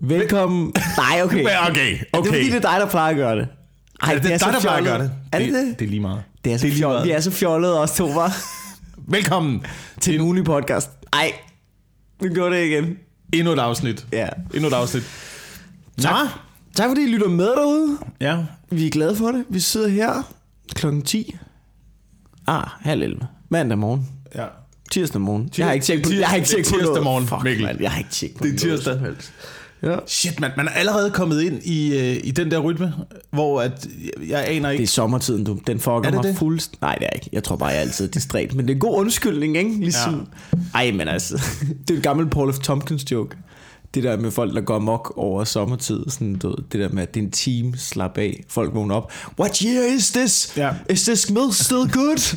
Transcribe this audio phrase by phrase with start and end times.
[0.00, 0.72] Velkommen.
[0.96, 1.36] Nej, okay.
[1.36, 2.28] Men okay, Det er okay.
[2.30, 3.48] fordi, det er dig, der plejer at gøre det.
[4.02, 5.12] Ej, Er det, det så dig, der plejer at gøre det?
[5.32, 5.78] Er det det?
[5.78, 6.22] Det er lige meget.
[6.44, 6.96] Det er så det er lige fjollet.
[6.96, 7.06] meget.
[7.06, 8.36] Vi er så fjollede også to, var
[9.08, 9.62] Velkommen
[10.00, 10.90] til en ugenlig podcast.
[11.12, 11.32] Ej,
[12.20, 12.96] vi gør det igen.
[13.32, 14.06] endnu et afsnit.
[14.12, 14.28] Ja.
[14.54, 15.02] Endnu et afsnit.
[16.00, 16.26] Tak.
[16.74, 17.98] Tak fordi I lytter med derude.
[18.20, 18.38] Ja.
[18.70, 19.44] Vi er glade for det.
[19.48, 20.32] Vi sidder her
[20.74, 21.36] klokken 10.
[22.46, 23.20] Ah, halv 11.
[23.48, 24.08] Mandag morgen.
[24.34, 24.44] ja.
[24.90, 25.50] Tirsdag morgen.
[25.58, 27.04] Jeg har ikke tjekket på, jeg har ikke tjekket på tirsdag noget.
[27.04, 27.66] morgen, Fuck, Mikkel.
[27.66, 29.00] man, jeg har ikke tjekket på Det er noget tirsdag.
[29.00, 29.32] helst.
[29.82, 29.96] Ja.
[30.06, 32.94] Shit, man, man er allerede kommet ind i, øh, i den der rytme,
[33.30, 33.86] hvor at,
[34.28, 34.82] jeg aner Det ikke...
[34.82, 35.58] er sommertiden, du.
[35.66, 36.36] Den fucker Er det mig det?
[36.36, 36.80] fuldst...
[36.80, 37.28] Nej, det er ikke.
[37.32, 38.54] Jeg tror bare, jeg er altid distræt.
[38.54, 39.80] Men det er en god undskyldning, ikke?
[39.80, 40.28] Ligesom...
[40.52, 40.58] Ja.
[40.74, 41.42] Ej, men altså...
[41.88, 42.58] det er en gammel Paul F.
[42.58, 43.36] Tompkins joke.
[43.94, 46.04] Det der med folk, der går mok over sommertid.
[46.08, 48.44] Sådan, du, det der med, at det en team, slap af.
[48.48, 49.12] Folk vågner op.
[49.40, 50.52] What year is this?
[50.56, 50.70] Ja.
[50.90, 52.36] Is this milk still good?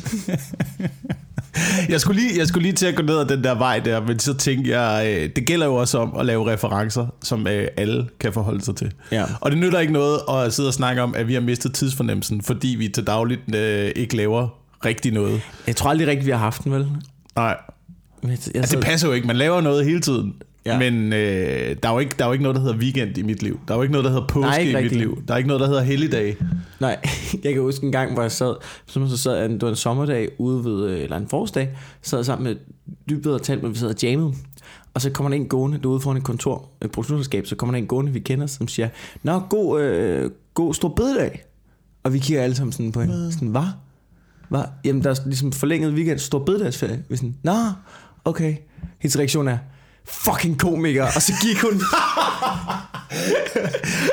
[1.88, 4.00] Jeg skulle, lige, jeg skulle lige til at gå ned ad den der vej der,
[4.00, 7.68] men så tænkte jeg, øh, det gælder jo også om at lave referencer, som øh,
[7.76, 8.92] alle kan forholde sig til.
[9.12, 9.24] Ja.
[9.40, 12.42] Og det nytter ikke noget at sidde og snakke om, at vi har mistet tidsfornemmelsen,
[12.42, 14.48] fordi vi til dagligt øh, ikke laver
[14.84, 15.40] rigtig noget.
[15.66, 16.86] jeg tror aldrig rigtigt, vi har haft den, vel?
[17.36, 17.56] Nej,
[18.22, 19.26] Jeg, jeg, altså, det passer jo ikke.
[19.26, 20.34] Man laver noget hele tiden.
[20.66, 20.78] Ja.
[20.78, 23.22] Men øh, der, er jo ikke, der er jo ikke noget, der hedder weekend i
[23.22, 23.60] mit liv.
[23.68, 25.00] Der er jo ikke noget, der hedder påske Nej, i mit rigtigt.
[25.00, 25.22] liv.
[25.28, 26.36] Der er ikke noget, der hedder helligdag.
[26.80, 27.00] Nej,
[27.44, 28.54] jeg kan huske en gang, hvor jeg sad,
[28.86, 31.68] som så sad, det var en sommerdag ude ved, øh, eller en forårsdag,
[32.02, 32.56] sad jeg sammen med
[33.10, 34.32] dybet og talt, hvor vi sad og jammede.
[34.94, 37.78] Og så kommer der en gående derude foran et kontor, et produktionsselskab, så kommer der
[37.78, 38.88] en gående, vi kender, som siger,
[39.22, 41.44] Nå, god, øh, god stor bededag.
[42.02, 43.66] Og vi kigger alle sammen sådan på hende, sådan, hvad?
[44.48, 44.62] Hvad?
[44.84, 47.04] Jamen, der er ligesom forlænget weekend, stor bededagsferie.
[47.08, 47.52] Vi er sådan, nå,
[48.24, 48.56] okay.
[48.98, 49.58] Hendes reaktion er,
[50.08, 51.04] fucking komiker.
[51.16, 51.80] Og så gik hun.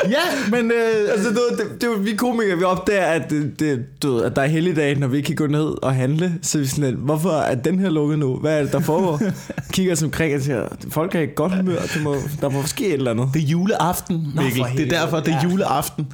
[0.09, 0.71] Ja, men...
[0.71, 4.41] Øh, Altså, det, det, jo vi komikere, vi opdager, at, det, det, du, at der
[4.41, 6.33] er helligdag, når vi ikke kan gå ned og handle.
[6.41, 8.35] Så vi sådan lidt, hvorfor er den her lukket nu?
[8.35, 9.21] Hvad er det, der foregår?
[9.73, 12.87] Kigger os omkring og siger, folk er i godt humør, det må, der må ske
[12.87, 13.29] et eller andet.
[13.33, 14.65] Det er juleaften, Mikkel.
[14.77, 15.43] det er derfor, det er Ja.
[15.49, 16.07] juleaften.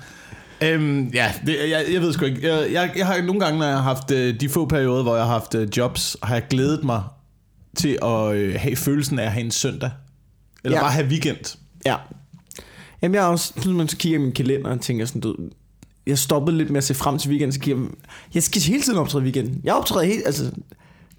[0.61, 2.53] Øhm, ja, det, jeg, jeg ved sgu ikke.
[2.55, 5.15] Jeg, jeg, jeg har nogle gange, når jeg har haft øh, de få perioder, hvor
[5.15, 7.01] jeg har haft øh, jobs, har jeg glædet mig
[7.77, 9.91] til at øh, have følelsen af at have en søndag.
[10.63, 10.83] Eller Ja.
[10.83, 11.57] bare have weekend.
[11.85, 11.95] Ja.
[13.01, 15.35] Jamen, jeg er også, sådan, man så kigger i min kalender og tænker sådan, du,
[16.07, 17.89] jeg stoppede lidt med at se frem til weekenden, så kigger jeg,
[18.33, 19.61] jeg skal hele tiden optræde i weekenden.
[19.63, 20.51] Jeg optræder helt, altså,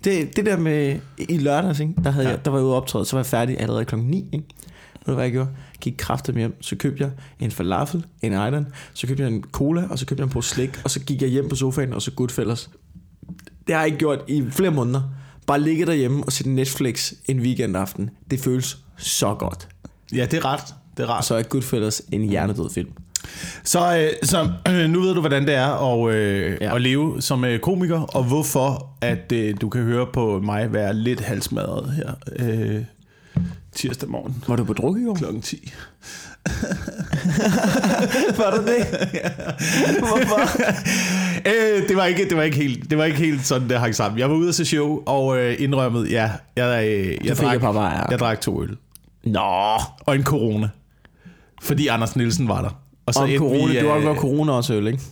[0.04, 0.98] det, det der med
[1.28, 1.94] i lørdags, ikke?
[2.04, 2.32] Der, havde ja.
[2.32, 4.44] Jeg, der var jeg ude optræde, så var jeg færdig allerede klokken 9, ikke?
[5.06, 5.50] Ved du hvad jeg gjorde?
[5.80, 7.10] Gik kraftigt hjem, så købte jeg
[7.40, 10.42] en falafel, en island, så købte jeg en cola, og så købte jeg en på
[10.42, 12.70] slik, og så gik jeg hjem på sofaen, og så Goodfellas.
[13.66, 15.02] Det har jeg ikke gjort i flere måneder.
[15.46, 18.10] Bare ligge derhjemme og se Netflix en weekendaften.
[18.30, 19.68] Det føles så godt.
[20.14, 20.74] Ja, det er ret.
[20.96, 21.24] Det er ret.
[21.24, 22.88] så er Goodfellas en hjernedød film.
[23.64, 26.74] Så, øh, så øh, nu ved du, hvordan det er at, øh, ja.
[26.74, 30.94] at leve som øh, komiker, og hvorfor at øh, du kan høre på mig være
[30.94, 32.84] lidt halsmadret her øh,
[33.72, 35.14] tirsdag morgen Var du på druk i går?
[35.14, 35.72] klokken 10.
[38.38, 38.86] Var du det?
[39.98, 40.40] Hvorfor?
[41.46, 43.94] øh, det var ikke det var ikke helt det var ikke helt sådan det hang
[43.94, 44.18] sammen.
[44.18, 47.60] Jeg var ude at se show og øh, indrømmet, ja, jeg øh, jeg, fik drak,
[47.60, 48.06] bajer.
[48.10, 48.76] jeg drak to øl
[49.24, 49.40] Nå.
[50.00, 50.68] og en corona.
[51.62, 52.68] Fordi Anders Nielsen var der.
[53.06, 55.02] Og Og endte corona, vi, du har øh, godt corona også øl, ikke?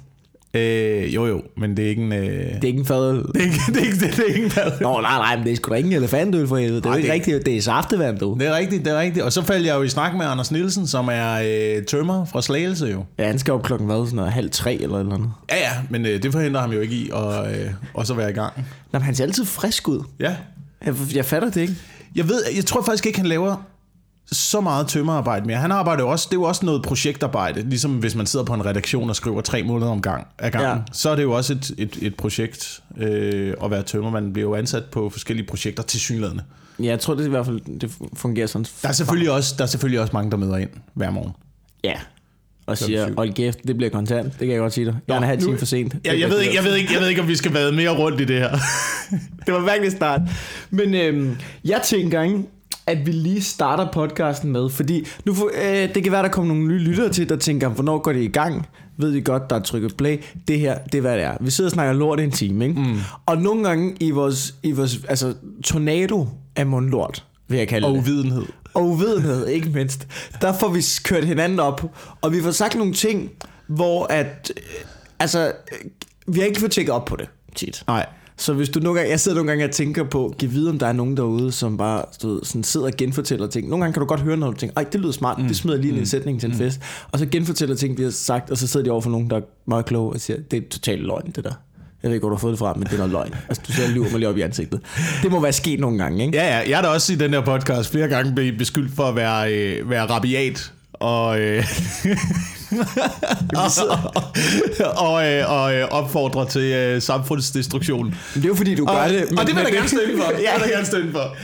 [0.55, 2.13] Øh, jo jo, men det er ikke en...
[2.13, 3.17] Øh, Det er ikke en fadøl.
[3.35, 5.53] det er ikke, det er ikke, det er ikke en Nå, nej, nej, men det
[5.53, 6.81] er sgu da ikke en elefantøl for helvede.
[6.81, 7.47] Det er jo ikke det- rigtigt.
[7.47, 8.37] Det er saftevand, du.
[8.41, 9.25] Det er rigtigt, det er rigtigt.
[9.25, 11.33] Og så faldt jeg jo i snak med Anders Nielsen, som er
[11.79, 13.05] øh, tømmer fra Slagelse jo.
[13.19, 15.31] Ja, han skal op klokken hvad, sådan noget, halv tre eller eller andet.
[15.51, 18.31] Ja, ja, men øh, det forhindrer ham jo ikke i at øh, også at være
[18.31, 18.53] i gang.
[18.93, 20.01] Nå, men han ser altid frisk ud.
[20.21, 20.35] Ja.
[20.87, 21.75] Jeg, jeg fatter det ikke.
[22.15, 23.57] Jeg ved, jeg tror faktisk ikke, han laver
[24.33, 25.57] så meget tømmerarbejde mere.
[25.57, 28.55] Han arbejder jo også, det er jo også noget projektarbejde, ligesom hvis man sidder på
[28.55, 30.71] en redaktion og skriver tre måneder om gang, af gangen.
[30.71, 30.93] Ja.
[30.93, 34.11] Så er det jo også et, et, et projekt øh, at være tømmer.
[34.11, 36.43] Man bliver jo ansat på forskellige projekter til synlædende.
[36.79, 38.67] Ja, jeg tror det i hvert fald, det fungerer sådan.
[38.83, 41.33] Der er, selvfølgelig også, der er selvfølgelig også mange, der møder ind hver morgen.
[41.85, 41.95] Ja.
[42.67, 44.33] Og siger, hold kæft, det bliver kontant.
[44.33, 44.97] Det kan jeg godt sige dig.
[45.09, 45.95] Jeg er en halv time for sent.
[46.05, 47.91] Ja, jeg, ved ikke, jeg, ved ikke, jeg ved ikke, om vi skal være mere
[47.91, 48.51] rundt i det her.
[49.47, 50.21] Det var virkelig start.
[50.71, 52.43] Men øhm, jeg tænker ikke,
[52.87, 56.55] at vi lige starter podcasten med, fordi nu får, øh, det kan være, der kommer
[56.55, 58.67] nogle nye lyttere til, der tænker, hvornår går det i gang?
[58.97, 60.23] Ved I godt, der er trykket play.
[60.49, 61.37] Det her, det er hvad det er.
[61.41, 62.81] Vi sidder og snakker lort i en time, ikke?
[62.81, 62.99] Mm.
[63.27, 65.35] Og nogle gange i vores, i vores altså,
[65.65, 68.45] tornado af mundlort, vil jeg kalde Og det uvidenhed.
[68.75, 70.07] og uvidenhed, ikke mindst.
[70.41, 73.31] Der får vi kørt hinanden op, og vi får sagt nogle ting,
[73.67, 74.63] hvor at, øh,
[75.19, 75.91] altså, øh,
[76.35, 77.83] vi har ikke fået tjekket op på det tit.
[77.87, 78.07] Nej.
[78.43, 80.79] Så hvis du nogle gange, jeg sidder nogle gange og tænker på, giv vide, om
[80.79, 83.69] der er nogen derude, som bare du ved, sådan sidder og genfortæller ting.
[83.69, 85.47] Nogle gange kan du godt høre, når du tænker, ej, det lyder smart, mm.
[85.47, 85.99] det smider lige mm.
[85.99, 86.81] en sætning til en fest.
[87.13, 89.37] Og så genfortæller ting, vi har sagt, og så sidder de over for nogen, der
[89.37, 91.53] er meget kloge og siger, det er totalt løgn, det der.
[92.03, 93.35] Jeg ved ikke, hvor du har fået det fra, men det er noget løgn.
[93.49, 94.81] Altså, du og lyver mig lige op i ansigtet.
[95.23, 96.39] Det må være sket nogle gange, ikke?
[96.39, 99.03] Ja, ja, jeg er da også i den her podcast flere gange blevet beskyldt for
[99.03, 101.65] at være, øh, være rabiat og, øh,
[103.57, 103.71] og,
[104.97, 108.05] og, øh, og øh, opfordrer til øh, samfundsdestruktion.
[108.05, 109.25] Men det er jo fordi, du gør Og, det.
[109.39, 110.33] og det vil jeg gerne støtte for.
[110.33, 111.37] Det ja, vil jeg gerne støtte for.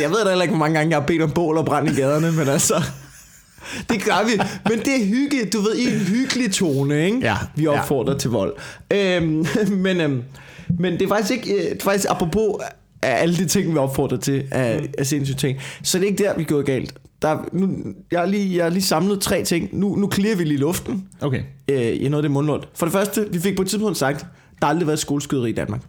[0.00, 1.88] jeg ved da heller ikke, hvor mange gange jeg har bedt om bål og brand
[1.88, 2.82] i gaderne, men altså...
[3.90, 4.42] Det gør vi.
[4.68, 7.18] Men det er hygge, du ved, i en hyggelig tone, ikke?
[7.22, 7.36] Ja.
[7.54, 8.18] Vi opfordrer ja.
[8.18, 8.54] til vold.
[8.90, 9.46] Øhm,
[9.86, 10.22] men, øhm,
[10.78, 11.54] men det er faktisk ikke...
[11.54, 12.62] øh, Det er faktisk apropos
[13.02, 14.88] af alle de ting, vi opfordrer til af, mm.
[14.98, 15.58] af sindssyge ting.
[15.82, 16.94] Så det er ikke der, vi gået galt.
[17.22, 17.76] Der, er- nu,
[18.10, 19.68] jeg, har lige, jeg har lige samlet tre ting.
[19.78, 21.42] Nu, nu clear vi lige luften Okay.
[21.68, 22.68] øh, i noget af det mundlort.
[22.74, 24.18] For det første, vi fik på et tidspunkt sagt,
[24.60, 25.82] der har aldrig været skoleskyderi i Danmark.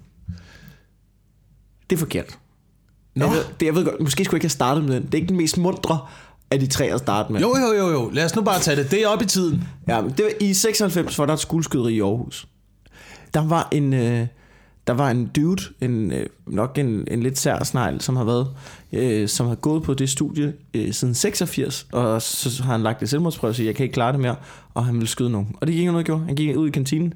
[1.89, 2.37] Det er forkert.
[3.15, 3.25] Nå.
[3.25, 5.03] Jeg ved, det, jeg ved godt, måske skulle jeg ikke have startet med den.
[5.05, 5.99] Det er ikke den mest mundre
[6.51, 7.41] af de tre at starte med.
[7.41, 8.09] Jo, jo, jo, jo.
[8.09, 8.91] Lad os nu bare tage det.
[8.91, 9.63] Det er op i tiden.
[9.87, 12.47] Ja, men det var, I 96 var der et skoleskyderi i Aarhus.
[13.33, 14.27] Der var en, øh,
[14.87, 18.47] der var en dude, en, øh, nok en, en lidt sær snegl, som har været,
[18.93, 23.03] øh, som har gået på det studie øh, siden 86, og så har han lagt
[23.03, 24.35] et selvmordsprøve og siger, jeg kan ikke klare det mere,
[24.73, 25.55] og han ville skyde nogen.
[25.61, 26.25] Og det gik han ud og gjorde.
[26.25, 27.13] Han gik ud i kantinen,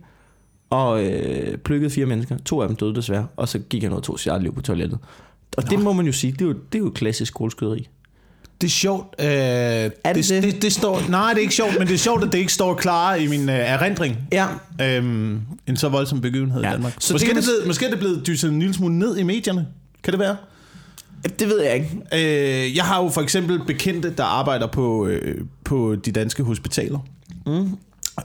[0.69, 2.37] og øh, plukkede fire mennesker.
[2.37, 4.55] To af dem døde desværre, og så gik han ud og tog sit eget liv
[4.55, 4.99] på toilettet.
[5.57, 7.87] Og det må man jo sige, det er jo, det er jo klassisk skoleskyderi.
[8.61, 9.15] Det er sjovt.
[9.19, 10.43] Øh, er det det, det?
[10.43, 10.61] det?
[10.61, 10.73] det?
[10.73, 13.15] står, nej, det er ikke sjovt, men det er sjovt, at det ikke står klar
[13.15, 14.17] i min øh, erindring.
[14.31, 14.47] Ja,
[14.81, 16.69] Øhm, en så voldsom begivenhed Ja.
[16.69, 16.93] i Danmark.
[16.99, 19.17] Så måske, det er det blevet, måske er det blevet dyset en lille smule ned
[19.17, 19.67] i medierne.
[20.03, 20.35] Kan det være?
[21.39, 21.89] det ved jeg ikke.
[22.67, 26.99] Øh, jeg har jo for eksempel bekendte, der arbejder på, øh, på de danske hospitaler.
[27.45, 27.77] Mm.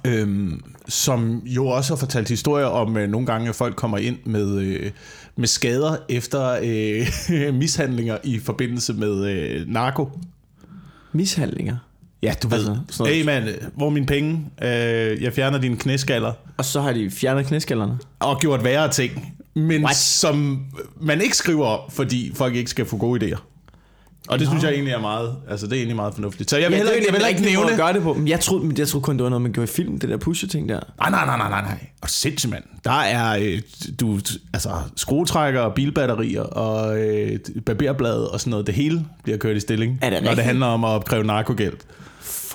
[0.05, 4.17] Øhm, som jo også har fortalt historier om øh, nogle gange, at folk kommer ind
[4.25, 4.91] med, øh,
[5.37, 10.11] med skader efter øh, mishandlinger i forbindelse med øh, narko.
[11.13, 11.77] Mishandlinger.
[12.23, 12.59] Ja, du ved.
[12.59, 13.45] Altså, sådan hey mand,
[13.77, 14.41] hvor er mine penge?
[14.63, 16.33] Øh, jeg fjerner dine knæskaller.
[16.57, 17.99] Og så har de fjernet knæskallerne.
[18.21, 19.35] Og gjort værre ting.
[19.55, 19.97] Men What?
[19.97, 20.65] som
[21.01, 23.39] man ikke skriver om, fordi folk ikke skal få gode idéer.
[24.29, 26.51] Og det synes jeg egentlig er meget, altså det er egentlig meget fornuftigt.
[26.51, 27.71] Så jeg vil Ja, heller, det jeg vil ikke nævne...
[27.71, 28.15] at gøre det på.
[28.15, 30.09] Men jeg troede, men jeg troede kun, det var noget, man gjorde i film, det
[30.11, 30.81] der pushe-ting der.
[30.99, 31.79] Nej, nej, nej, nej, nej, nej.
[32.01, 32.65] Og sindssygt, mand.
[32.85, 33.61] Der er, øh,
[34.01, 34.19] du,
[34.53, 38.67] altså, skruetrækker, bilbatterier og øh, barberblade og sådan noget.
[38.67, 40.47] Det hele bliver kørt i stilling, Er det når det rigtigt?
[40.47, 41.75] handler om at opkræve narkogæld.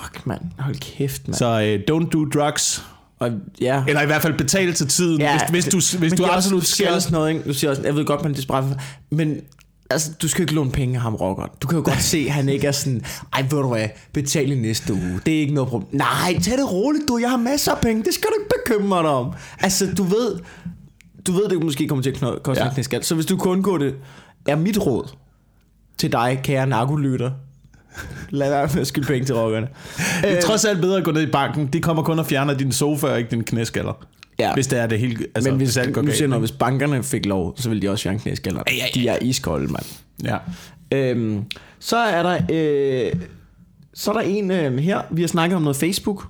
[0.01, 0.41] Fuck, mand.
[0.59, 1.35] Hold kæft, mand.
[1.35, 2.83] Så øh, don't do drugs.
[3.19, 3.83] Og, ja.
[3.87, 6.71] Eller i hvert fald betale til tiden, ja, hvis, hvis du, hvis du absolut også,
[6.75, 7.43] skal også noget, ikke?
[7.47, 8.63] Du siger også, jeg ved godt, man er desperat,
[9.11, 9.37] men
[9.89, 11.49] altså, du skal jo ikke låne penge af ham, rockeren.
[11.61, 13.01] Du kan jo godt se, at han ikke er sådan,
[13.33, 15.19] ej, ved du hvad, betal i næste uge.
[15.25, 15.89] Det er ikke noget problem.
[15.99, 17.17] Nej, tag det roligt, du.
[17.17, 18.03] Jeg har masser af penge.
[18.03, 19.33] Det skal du ikke bekymre dig om.
[19.59, 20.39] Altså, du ved,
[21.27, 22.67] du ved, det måske kommer til at koste Ja.
[22.69, 23.05] en knæskat.
[23.05, 23.95] Så hvis du kun undgå det,
[24.47, 25.09] er mit råd
[25.97, 27.31] til dig, kære narkolytter.
[28.29, 29.67] Lad være med at skylde penge til rockerne.
[30.21, 31.67] Det er trods alt bedre at gå ned i banken.
[31.67, 34.05] De kommer kun og fjerner din sofa og ikke din knæskaller.
[34.39, 34.53] Ja.
[34.53, 35.25] Hvis det er det hele...
[35.35, 36.37] Altså, Men hvis, alt går nu siger ikke?
[36.37, 38.63] hvis bankerne fik lov, så ville de også fjerne knæskaller.
[38.67, 39.01] Ja, ja, ja.
[39.01, 39.85] De er iskolde, mand.
[40.23, 40.37] Ja.
[40.91, 41.43] Øhm,
[41.79, 43.21] så er der øh,
[43.93, 46.27] så er der en øh, her, vi har snakket om noget Facebook.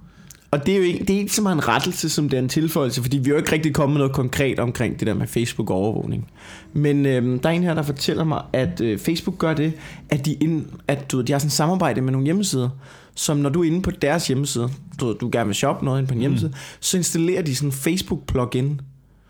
[0.51, 2.41] Og det er jo ikke, det er ikke så meget en rettelse, som det er
[2.41, 5.13] en tilføjelse, fordi vi er jo ikke rigtig kommet med noget konkret omkring det der
[5.13, 6.31] med Facebook-overvågning.
[6.73, 9.73] Men øh, der er en her, der fortæller mig, at øh, Facebook gør det,
[10.09, 12.69] at de, ind, at, du, de har sådan et samarbejde med nogle hjemmesider,
[13.15, 16.07] som når du er inde på deres hjemmeside, du, du gerne vil shoppe noget inde
[16.07, 16.55] på en hjemmeside, mm.
[16.79, 18.81] så installerer de sådan en Facebook-plugin,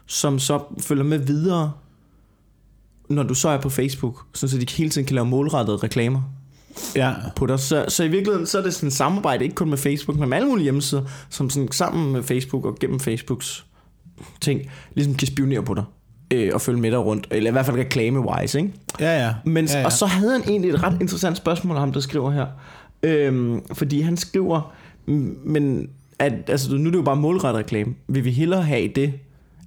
[0.05, 1.71] som så følger med videre,
[3.09, 6.21] når du så er på Facebook, så så de hele tiden kan lave målrettede reklamer
[6.95, 7.13] ja.
[7.35, 7.59] på dig.
[7.59, 10.29] Så, så i virkeligheden så er det sådan et samarbejde, ikke kun med Facebook, men
[10.29, 13.65] med alle mulige hjemmesider, som sådan sammen med Facebook og gennem Facebooks
[14.41, 14.62] ting,
[14.96, 15.84] ligesom kan spionere på dig
[16.34, 18.74] øh, og følge med dig rundt, eller i hvert fald reklame-wise, ikke?
[19.00, 19.34] Ja, ja.
[19.46, 19.86] Men, ja, ja.
[19.86, 22.46] Og så havde han egentlig et ret interessant spørgsmål, ham der skriver her.
[23.03, 24.74] Øhm, fordi han skriver,
[25.10, 25.12] "M-
[25.50, 27.93] men at, altså, nu er det jo bare målrettet reklame.
[28.07, 29.13] Vil vi hellere have det?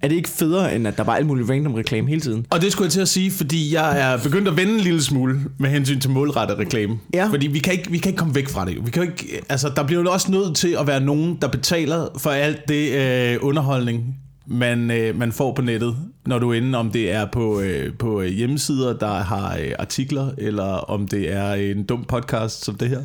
[0.02, 2.47] Er det ikke federe, end at der er alt muligt random reklame hele tiden?
[2.50, 5.02] Og det skulle jeg til at sige, fordi jeg er begyndt at vende en lille
[5.02, 6.99] smule med hensyn til målrettet reklame.
[7.14, 7.26] Ja.
[7.26, 8.87] Fordi vi kan, ikke, vi kan ikke komme væk fra det.
[8.87, 12.09] Vi kan ikke, altså, der bliver jo også nødt til at være nogen, der betaler
[12.19, 14.16] for alt det øh, underholdning,
[14.47, 17.92] man, øh, man får på nettet, når du er inde, om det er på, øh,
[17.99, 22.88] på hjemmesider, der har øh, artikler, eller om det er en dum podcast som det
[22.88, 23.02] her.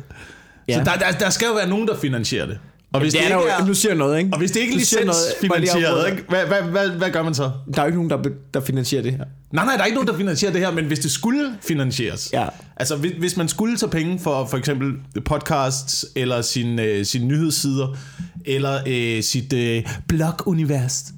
[0.68, 0.74] Ja.
[0.74, 2.58] Så der, der, der skal jo være nogen, der finansierer det.
[2.96, 4.30] Og hvis det det, er ikke der jo, er, nu siger jeg noget, ikke?
[4.32, 6.22] og hvis det ikke er licensfinansieret, ikke?
[6.28, 7.42] Hvad, hvad, hvad, hvad gør man så?
[7.74, 9.24] Der er jo ikke nogen, der, der finansierer det her.
[9.52, 12.30] Nej, nej, der er ikke nogen, der finansierer det her, men hvis det skulle finansieres,
[12.32, 12.46] Ja.
[12.76, 14.92] altså hvis, hvis man skulle tage penge for for eksempel
[15.24, 17.96] podcasts, eller sin, øh, sin nyhedssider,
[18.44, 21.04] eller øh, sit øh, blog-univers,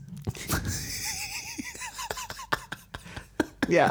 [3.70, 3.88] Ja.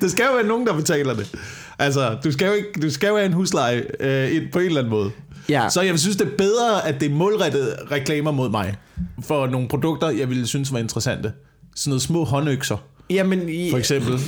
[0.00, 1.34] der skal jo være nogen, der betaler det.
[1.78, 4.78] Altså, du skal jo, ikke, du skal jo have en husleje øh, på en eller
[4.80, 5.10] anden måde.
[5.48, 5.68] Ja.
[5.68, 8.76] Så jeg synes, det er bedre, at det er målrettede reklamer mod mig,
[9.22, 11.32] for nogle produkter, jeg ville synes var interessante.
[11.76, 12.76] Sådan noget små håndøkser,
[13.10, 14.12] Jamen, i, for eksempel.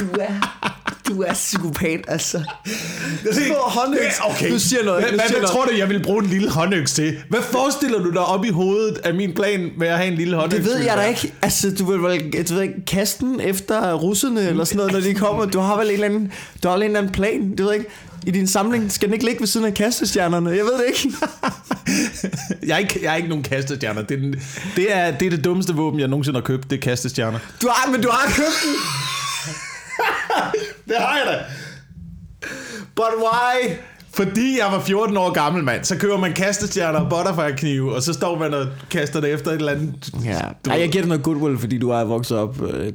[0.00, 0.71] Du er
[1.32, 2.42] psykopat, altså.
[3.32, 4.20] Små håndøks.
[4.24, 4.52] Okay.
[4.52, 7.16] Du siger noget, Hvad, du hvad, tror du, jeg vil bruge en lille håndøks til?
[7.28, 10.36] Hvad forestiller du dig op i hovedet af min plan med at have en lille
[10.36, 10.64] håndøks?
[10.64, 11.34] Det ved jeg da ikke.
[11.42, 15.00] Altså, du vil vel du ved ikke, kaste den efter russerne eller sådan noget, når
[15.00, 15.44] de kommer.
[15.44, 16.32] Du har vel en eller anden,
[16.62, 17.86] du har vel en eller anden plan, du ved ikke.
[18.26, 20.50] I din samling skal den ikke ligge ved siden af kastestjernerne.
[20.50, 21.16] Jeg ved det ikke.
[22.66, 24.02] Jeg er ikke, jeg er ikke nogen kastestjerner.
[24.02, 24.34] Det er, den,
[24.76, 26.70] det, er, det er det dummeste våben, jeg nogensinde har købt.
[26.70, 27.38] Det er kastestjerner.
[27.62, 28.74] Du har, men du har købt den.
[30.88, 31.38] Det har jeg da.
[32.94, 33.76] But why?
[34.14, 38.12] Fordi jeg var 14 år gammel, mand, så køber man kastestjerner og butterfly-knive, og så
[38.12, 40.10] står man og kaster det efter et eller andet...
[40.24, 40.40] Ja.
[40.64, 42.92] Du Ej, jeg giver dig noget goodwill, fordi du er vokset op øh,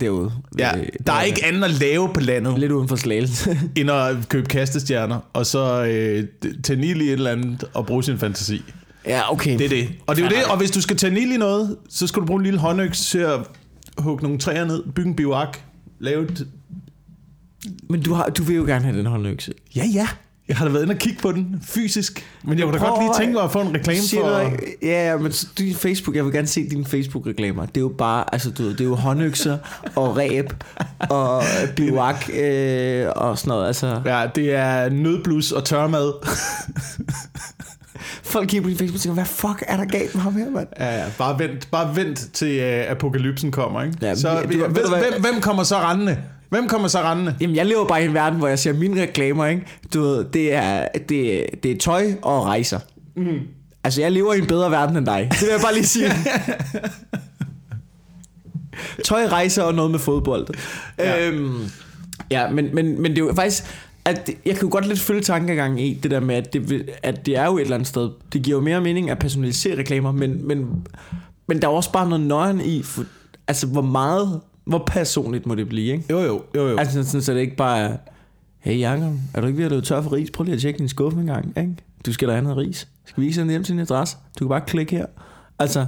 [0.00, 0.32] derude.
[0.58, 3.58] Ja, Øh, der er ikke andet at lave på landet, Lidt uden for slagelse.
[3.76, 6.24] end at købe kastestjerner, og så øh,
[6.68, 8.62] ild i et eller andet og bruge sin fantasi.
[9.06, 9.58] ja, okay.
[9.58, 9.88] Det er det.
[10.06, 12.26] Og det er jo det, og hvis du skal ild i noget, så skal du
[12.26, 13.38] bruge en lille håndøks til at
[13.98, 15.58] hugge nogle træer ned, bygge en bivak,
[16.00, 16.46] lave et...
[17.90, 19.52] Men du, har, du vil jo gerne have den håndøkse.
[19.76, 20.08] Ja, ja.
[20.48, 23.00] Jeg har da været inde og kigge på den fysisk, men jeg kunne da godt
[23.02, 24.40] lige tænke mig at få en reklame for...
[24.40, 24.76] ikke?
[24.82, 27.66] Ja, ja, men din Facebook, jeg vil gerne se dine Facebook-reklamer.
[27.66, 29.58] Det er jo bare, altså du ved, det er jo håndøkser
[29.96, 30.52] og ræb
[31.10, 31.42] og
[31.76, 33.66] bivak øh, og sådan noget.
[33.66, 36.12] Altså, Ja, det er nødblus og tørmad.
[38.22, 40.50] folk kigger på din Facebook og tænker, hvad fuck er der galt med ham her,
[40.50, 40.68] mand?
[40.80, 43.96] Ja, ja, bare vent, bare vent til uh, apokalypsen kommer, ikke?
[44.02, 46.18] Ja, så, du- hvem, ved hvem, hvem kommer så rendende?
[46.48, 47.36] Hvem kommer så rendende?
[47.40, 49.66] Jamen, jeg lever bare i en verden, hvor jeg ser mine reklamer, ikke?
[49.94, 52.80] Du ved, det er, det, det er tøj og rejser.
[53.16, 53.38] Mm.
[53.84, 55.28] Altså, jeg lever i en bedre verden end dig.
[55.32, 56.08] Det vil jeg bare lige sige.
[59.04, 60.46] tøj, rejser og noget med fodbold.
[60.98, 61.16] Ja.
[61.16, 61.70] Ja, øhm,
[62.30, 63.64] ja men, men, men det er jo faktisk...
[64.04, 67.26] At jeg kan jo godt lidt følge tankegangen i det der med, at det, at
[67.26, 68.10] det er jo et eller andet sted.
[68.32, 70.86] Det giver jo mere mening at personalisere reklamer, men, men,
[71.48, 73.04] men der er også bare noget nøjen i, for,
[73.48, 76.04] altså hvor meget, hvor personligt må det blive, ikke?
[76.10, 76.76] Jo, jo, jo, jo.
[76.76, 77.96] Altså sådan, så det ikke bare er,
[78.58, 80.30] hey Jacob, er du ikke ved at løbe tør for ris?
[80.30, 81.74] Prøv lige at tjekke din skuffe en gang, ikke?
[82.06, 82.88] Du skal da have noget ris.
[83.04, 84.16] Skal vi ikke sende hjem til din adresse?
[84.38, 85.06] Du kan bare klikke her.
[85.58, 85.86] Altså,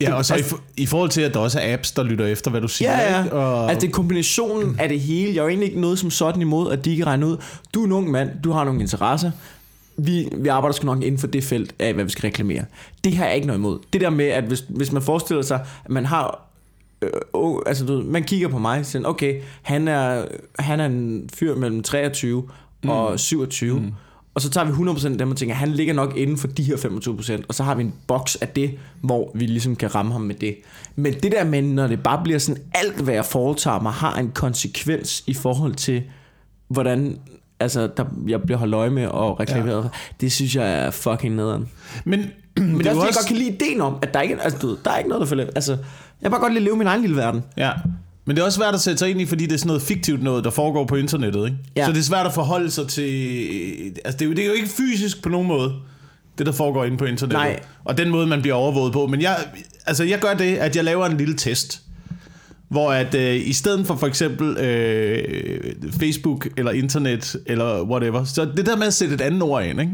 [0.00, 2.02] ja, og så i, altså- for- i forhold til, at der også er apps, der
[2.02, 3.24] lytter efter, hvad du siger, ja, ja.
[3.24, 3.36] ikke?
[3.36, 5.28] Og, Altså det er kombinationen af det hele.
[5.34, 7.36] Jeg er jo egentlig ikke noget som sådan imod, at de kan regne ud.
[7.74, 9.30] Du er en ung mand, du har nogle interesser.
[9.98, 12.64] Vi, vi arbejder sgu nok inden for det felt af, hvad vi skal reklamere.
[13.04, 13.78] Det har jeg ikke noget imod.
[13.92, 16.45] Det der med, at hvis, hvis man forestiller sig, at man har
[17.02, 20.24] øh, oh, altså du, man kigger på mig og siger, okay, han er,
[20.58, 22.42] han er en fyr mellem 23
[22.82, 22.90] mm.
[22.90, 23.92] og 27, mm.
[24.34, 26.62] og så tager vi 100% af dem og tænker, han ligger nok inden for de
[26.62, 30.12] her 25%, og så har vi en boks af det, hvor vi ligesom kan ramme
[30.12, 30.56] ham med det.
[30.96, 34.18] Men det der med, når det bare bliver sådan, alt hvad jeg foretager mig, har
[34.18, 36.02] en konsekvens i forhold til,
[36.68, 37.18] hvordan
[37.60, 39.88] altså, der, jeg bliver holdt øje med og reklameret, ja.
[40.20, 41.68] det synes jeg er fucking nederen.
[42.04, 42.20] Men,
[42.56, 44.58] Men det er også, fordi jeg godt kan lide ideen om, at der ikke, altså,
[44.58, 45.46] du der er ikke noget, der følger.
[45.54, 45.78] Altså, jeg
[46.22, 47.42] kan bare godt lide at leve min egen lille verden.
[47.56, 47.72] Ja.
[48.24, 49.82] Men det er også svært at sætte sig ind i, fordi det er sådan noget
[49.82, 51.44] fiktivt noget, der foregår på internettet.
[51.44, 51.56] Ikke?
[51.76, 51.86] Ja.
[51.86, 53.92] Så det er svært at forholde sig til...
[54.04, 55.72] Altså, det er, jo, det er jo ikke fysisk på nogen måde,
[56.38, 57.38] det der foregår inde på internettet.
[57.38, 57.60] Nej.
[57.84, 59.06] Og den måde, man bliver overvåget på.
[59.06, 59.36] Men jeg,
[59.86, 61.82] altså, jeg gør det, at jeg laver en lille test.
[62.68, 68.44] Hvor at øh, i stedet for for eksempel øh, Facebook eller internet eller whatever, så
[68.56, 69.92] det der med at sætte et andet ord ind, ikke?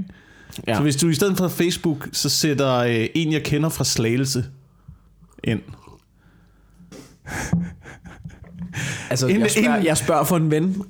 [0.68, 0.74] Ja.
[0.76, 4.44] Så hvis du i stedet for Facebook, så sætter øh, en, jeg kender fra Slagelse
[5.44, 5.60] ind.
[9.10, 10.82] Altså, En- jeg, spørger, en- jeg spørger for en ven.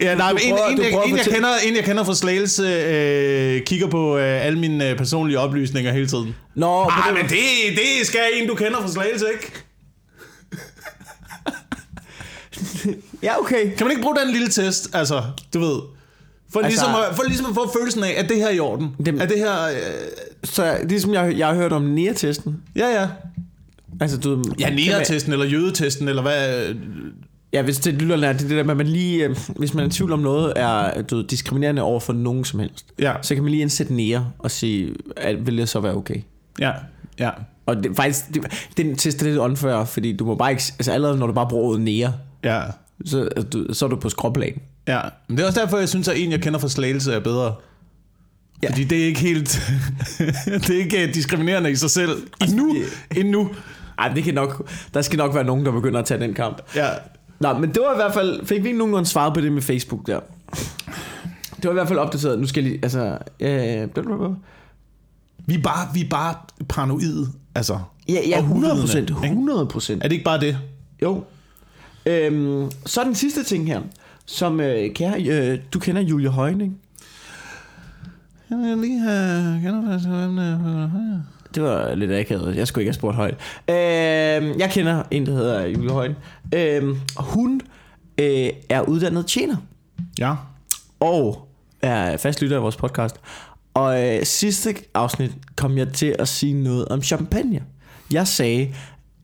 [0.00, 2.14] Ja, nej, Du en, prøver- en, en, at en, jeg kender, en, jeg kender fra
[2.14, 6.34] Slagelse, øh, kigger på øh, alle mine øh, personlige oplysninger hele tiden.
[6.54, 7.38] Nå, Ah, men det,
[7.76, 9.52] det skal en, du kender fra Slagelse, ikke?
[13.22, 13.62] Ja, okay.
[13.76, 15.22] Kan man ikke bruge den lille test, altså,
[15.54, 15.78] du ved,
[16.52, 18.58] for, Altså- ligesom, at, for ligesom at få følelsen af, at det her er i
[18.60, 18.88] orden.
[19.06, 19.64] Dem- Er det her...
[19.66, 19.76] Øh,
[20.44, 22.62] Så ligesom jeg, jeg har hørt om NIA-testen.
[22.76, 23.08] ja, ja.
[24.00, 26.74] Altså, du, Ja, Nera-testen eller jødetesten, eller hvad...
[27.52, 29.84] Ja, hvis det lytter det er det der med, at man lige, øh, hvis man
[29.84, 33.34] er i tvivl om noget er du diskriminerende over for nogen som helst, Ja, så
[33.34, 36.20] kan man lige indsætte nære og sige, at vil det så være okay?
[36.60, 36.70] ja,
[37.20, 37.30] ja.
[37.66, 40.92] Og det, faktisk, det, den test er lidt unfair, fordi du må bare ikke, altså
[40.92, 42.12] allerede når du bare bruger ordet nære,
[42.54, 42.62] Ja,
[43.04, 44.60] så, altså, du, så er du på skråplan.
[44.86, 45.00] ja.
[45.28, 47.54] Men det er også derfor, jeg synes, at en, jeg kender fra Slagelse, er bedre.
[48.62, 48.68] Ja.
[48.70, 49.60] Fordi det er ikke helt...
[50.46, 52.26] det er ikke øh, diskriminerende i sig selv.
[52.48, 52.74] Endnu.
[53.16, 53.50] Endnu.
[53.98, 56.62] Ej, det kan nok, der skal nok være nogen, der begynder at tage den kamp.
[56.74, 56.88] Ja.
[57.40, 59.62] Nå, men det var i hvert fald, fik vi ikke nogenlunde svaret på det med
[59.62, 60.20] Facebook der.
[61.56, 62.38] Det var i hvert fald opdateret.
[62.38, 63.18] Nu skal jeg lige, altså...
[63.40, 63.88] Øh.
[65.46, 66.34] Vi er bare, vi er bare
[66.68, 67.26] paranoide.
[67.54, 67.78] Altså.
[68.08, 69.10] ja, ja, Og 100 uvidende, procent.
[69.10, 69.26] ikke?
[69.26, 70.04] 100 procent.
[70.04, 70.58] Er det ikke bare det?
[71.02, 71.24] Jo.
[72.06, 73.80] Øhm, så den sidste ting her,
[74.26, 76.78] som øh, kære, øh, du kender Julie Højning.
[78.50, 79.60] Jeg vil lige have...
[79.62, 81.20] Kender
[81.54, 82.56] Det var lidt akavet.
[82.56, 83.34] Jeg skulle ikke have spurgt højt.
[83.68, 86.18] Øhm, jeg kender en, der hedder Julie Højning.
[86.54, 87.60] Øhm, hun
[88.18, 89.56] øh, er uddannet tjener.
[90.18, 90.34] Ja.
[91.00, 91.48] Og
[91.82, 93.16] er fast lytter af vores podcast.
[93.74, 97.62] Og øh, sidste afsnit kom jeg til at sige noget om champagne.
[98.12, 98.74] Jeg sagde,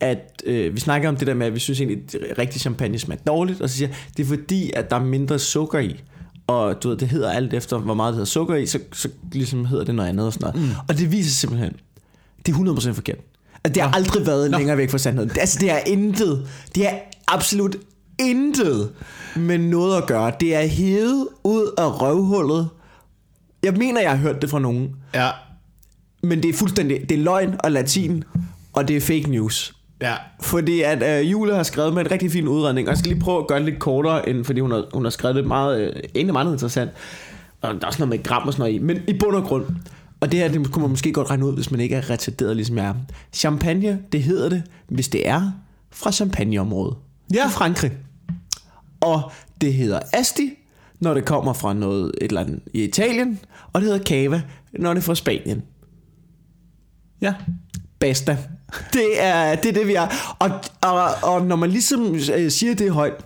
[0.02, 2.99] at øh, vi snakker om det der med, at vi synes egentlig, at rigtig champagne
[2.99, 3.61] smager dårligt.
[3.61, 6.00] Og så siger det er fordi, at der er mindre sukker i.
[6.47, 9.09] Og du ved, det hedder alt efter, hvor meget det hedder sukker i, så, så
[9.32, 10.68] ligesom hedder det noget andet og sådan noget.
[10.68, 10.75] Mm.
[10.88, 11.73] Og det viser simpelthen,
[12.47, 13.18] det er 100% forkert.
[13.64, 14.59] At det har aldrig været Nå.
[14.59, 15.28] længere væk fra sandheden.
[15.30, 16.49] Det- Altså, det er intet.
[16.75, 16.94] Det er
[17.28, 17.76] absolut
[18.21, 18.90] intet
[19.37, 20.32] med noget at gøre.
[20.40, 22.68] Det er hævet ud af røvhullet.
[23.62, 24.90] Jeg mener, jeg har hørt det fra nogen.
[25.14, 25.30] Ja.
[26.23, 28.25] Men det er fuldstændig, det er løgn og latin,
[28.73, 29.75] og det er fake news.
[30.02, 30.14] Ja.
[30.40, 33.21] Fordi at øh, Jule har skrevet med en rigtig fin udredning, og jeg skal lige
[33.21, 35.80] prøve at gøre det lidt kortere, end, fordi hun har, hun har skrevet det meget,
[35.80, 36.90] øh, egentlig meget interessant.
[37.61, 38.78] Og der er også noget med gram og sådan noget i.
[38.78, 39.64] Men i bund og grund,
[40.21, 42.56] og det her det kunne man måske godt regne ud, hvis man ikke er retarderet
[42.56, 42.94] ligesom jeg er.
[43.32, 45.52] Champagne, det hedder det, hvis det er
[45.90, 46.97] fra champagneområdet.
[47.35, 47.49] Ja.
[47.49, 47.92] I Frankrig.
[49.00, 50.50] Og det hedder Asti,
[51.00, 53.38] når det kommer fra noget et eller andet i Italien.
[53.73, 54.42] Og det hedder Cava,
[54.73, 55.62] når det er fra Spanien.
[57.21, 57.35] Ja.
[57.99, 58.38] Basta.
[58.92, 60.06] Det er det, er det vi er.
[60.38, 60.50] Og,
[60.80, 63.24] og, og når man ligesom øh, siger det højt,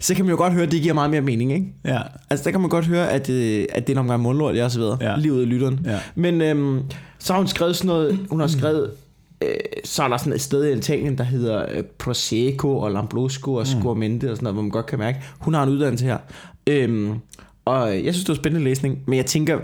[0.00, 1.66] så kan man jo godt høre, at det giver meget mere mening, ikke?
[1.84, 2.00] Ja.
[2.30, 4.64] Altså der kan man godt høre, at, øh, at det er en omgang mundlort, jeg
[4.64, 4.98] og så videre.
[5.00, 5.16] Ja.
[5.16, 5.80] Lige ud af lytteren.
[5.84, 5.98] Ja.
[6.14, 6.82] Men øhm,
[7.18, 8.90] så har hun skrevet sådan noget, hun har skrevet,
[9.42, 13.54] øh, så er der sådan et sted i Italien, der hedder øh, Prosecco og Lambrusco
[13.54, 16.18] og Scormente og sådan noget, hvor man godt kan mærke, hun har en uddannelse her.
[16.66, 17.14] Øhm,
[17.64, 19.58] og jeg synes, det var spændende læsning, men jeg tænker,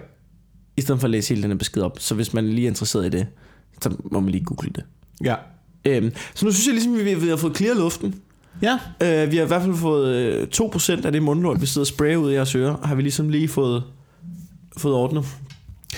[0.76, 2.70] i stedet for at læse hele den her besked op, så hvis man lige er
[2.70, 3.26] interesseret i det,
[3.82, 4.84] så må man lige google det.
[5.24, 5.34] Ja.
[5.84, 8.14] Øhm, så nu synes jeg ligesom, vi, vi har fået clear luften.
[8.62, 8.78] Ja.
[9.02, 11.86] Øh, vi har i hvert fald fået øh, 2% af det mundlort, vi sidder og
[11.86, 13.82] sprayer ud i jeres ører, har vi ligesom lige fået,
[14.78, 15.24] fået ordnet.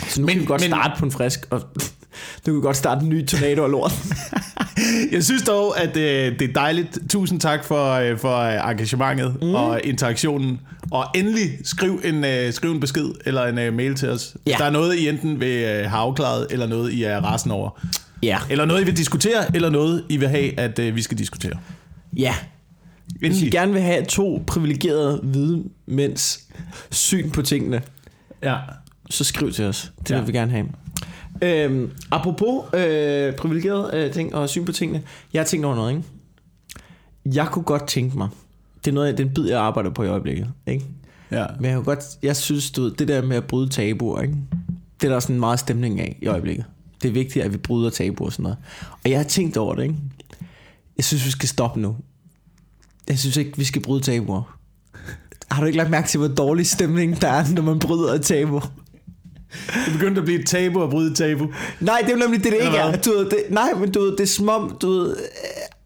[0.09, 1.61] Så nu men, kan vi godt men- starte på en frisk, og
[2.47, 3.93] nu kan vi godt starte en ny tornado og lort.
[5.13, 6.99] Jeg synes dog, at øh, det er dejligt.
[7.11, 9.55] Tusind tak for, øh, for øh, engagementet mm.
[9.55, 10.61] og interaktionen.
[10.91, 14.37] Og endelig skriv en, øh, skriv en besked eller en øh, mail til os.
[14.43, 14.57] Hvis Ja.
[14.59, 17.81] der er noget, I enten vil øh, have afklaret, eller noget, I er rasen over.
[18.23, 18.39] Ja.
[18.51, 21.53] Eller noget, I vil diskutere, eller noget, I vil have, at øh, vi skal diskutere.
[22.17, 22.35] Ja.
[23.19, 23.53] Hvis I Endelig.
[23.53, 26.49] gerne vil have to privilegerede hvide mænds
[26.91, 27.83] syn på tingene,
[28.43, 28.57] Ja.
[29.11, 29.93] så skriv til os.
[30.03, 30.19] Det Ja.
[30.19, 30.67] vil vi gerne have.
[31.43, 35.03] Øhm, apropos øh, privilegerede øh, ting og syn på tingene.
[35.33, 36.03] Jeg har tænkt over noget, ikke?
[37.37, 38.29] Jeg kunne godt tænke mig,
[38.85, 40.85] det er noget, det er en bid, jeg arbejder på i øjeblikket, ikke?
[41.31, 41.47] Ja.
[41.61, 44.35] Men jeg, kunne godt, jeg synes, du det der med at bryde tabuer, ikke?
[45.01, 46.65] det er der sådan meget stemning af i øjeblikket.
[47.03, 48.59] Det er vigtigt, at vi bryder tabuer og sådan noget.
[49.05, 49.95] Og jeg har tænkt over det, ikke?
[50.97, 51.97] Jeg synes, vi skal stoppe nu.
[53.09, 54.57] Jeg synes ikke, vi skal bryde tabuer.
[55.51, 58.23] Har du ikke lagt mærke til, hvor dårlig stemning der er, når man bryder et
[58.23, 58.61] tabu?
[59.85, 61.49] Det begyndte at blive et tabu at bryde tabu.
[61.81, 62.97] Nej, det er nemlig det, det ikke er.
[62.97, 65.25] Du ved, det, nej, men du ved, det er som om, du ved, øh,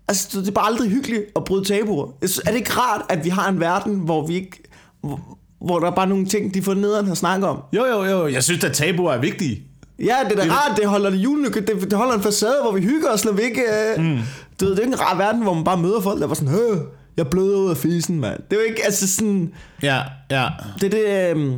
[0.08, 2.06] altså, du ved, det er bare aldrig hyggeligt at bryde tabuer.
[2.22, 4.62] Er det ikke rart, at vi har en verden, hvor vi ikke,
[5.00, 7.62] hvor, hvor der er bare nogle ting, de får nederen at snakke om?
[7.72, 8.26] Jo, jo, jo.
[8.26, 9.62] Jeg synes, at tabuer er vigtige.
[9.98, 12.72] Ja, det er da Det- rart, det holder julen, det, det holder en facade, hvor
[12.72, 13.62] vi hygger os, når vi ikke...
[13.98, 14.18] Øh, mm.
[14.60, 16.34] Du ved, det er ikke en rar verden, hvor man bare møder folk, der var
[16.34, 16.76] sådan, Hø,
[17.16, 18.40] jeg bløder ud af fisen, mand.
[18.50, 19.52] Det er jo ikke, altså sådan...
[19.82, 20.48] Ja, ja.
[20.80, 21.52] Det er det, øh,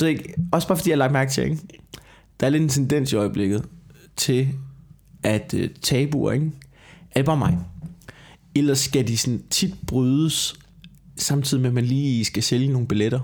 [0.00, 1.58] det er ikke, også bare fordi jeg har lagt mærke til, ikke?
[2.40, 3.64] Der er lidt en tendens i øjeblikket
[4.16, 4.48] til,
[5.22, 6.50] at øh, tabuer, ikke?
[7.10, 7.58] Er det bare mig?
[8.54, 10.54] Ellers skal de sådan tit brydes,
[11.16, 13.20] samtidig med, at man lige skal sælge nogle billetter.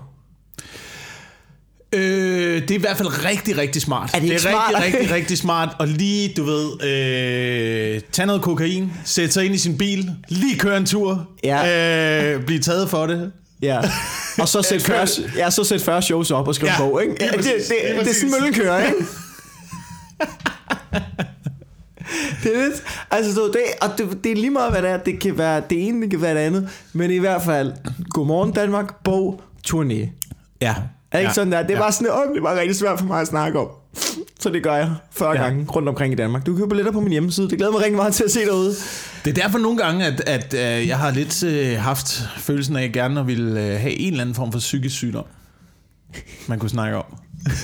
[1.93, 4.09] Øh, det er i hvert fald rigtig, rigtig smart.
[4.13, 4.73] Er det det er smart?
[4.83, 5.69] rigtig, rigtig, rigtig smart.
[5.79, 10.59] Og lige, du ved, øh, tage noget kokain, sætte sig ind i sin bil, lige
[10.59, 12.33] køre en tur, Ja.
[12.35, 13.31] øh, blive taget for det.
[13.61, 13.79] Ja.
[14.39, 17.01] Og så sæt Før- 40, ja, så sæt 40 shows op og skrive Ja, bog,
[17.03, 17.15] ikke?
[17.19, 18.97] Ja, det, det, lige det, det er sådan møllen kører, ikke?
[22.43, 24.97] det er lidt, altså ved, det, og det, det er lige meget, hvad det er.
[24.97, 26.69] Det kan være det ene, det kan være det andet.
[26.93, 27.73] Men i hvert fald,
[28.09, 30.09] Godmorgen Danmark, bog, turné.
[30.61, 30.75] Ja.
[31.11, 31.33] Er ikke ja.
[31.33, 31.63] sådan der?
[31.63, 31.91] Det er ja.
[31.91, 33.67] sådan, åh, det bare rigtig svært for mig at snakke om.
[34.39, 35.41] Så det gør jeg 40 Ja.
[35.43, 36.45] gange rundt omkring i Danmark.
[36.45, 37.49] Du kan købe billetter på min hjemmeside.
[37.49, 38.73] Det glæder mig rigtig meget til at se derude.
[39.25, 42.79] Det er derfor nogle gange, at, at øh, jeg har lidt øh, haft følelsen af,
[42.79, 45.25] at jeg gerne ville øh, have en eller anden form for psykisk sygdom,
[46.47, 47.03] man kunne snakke om.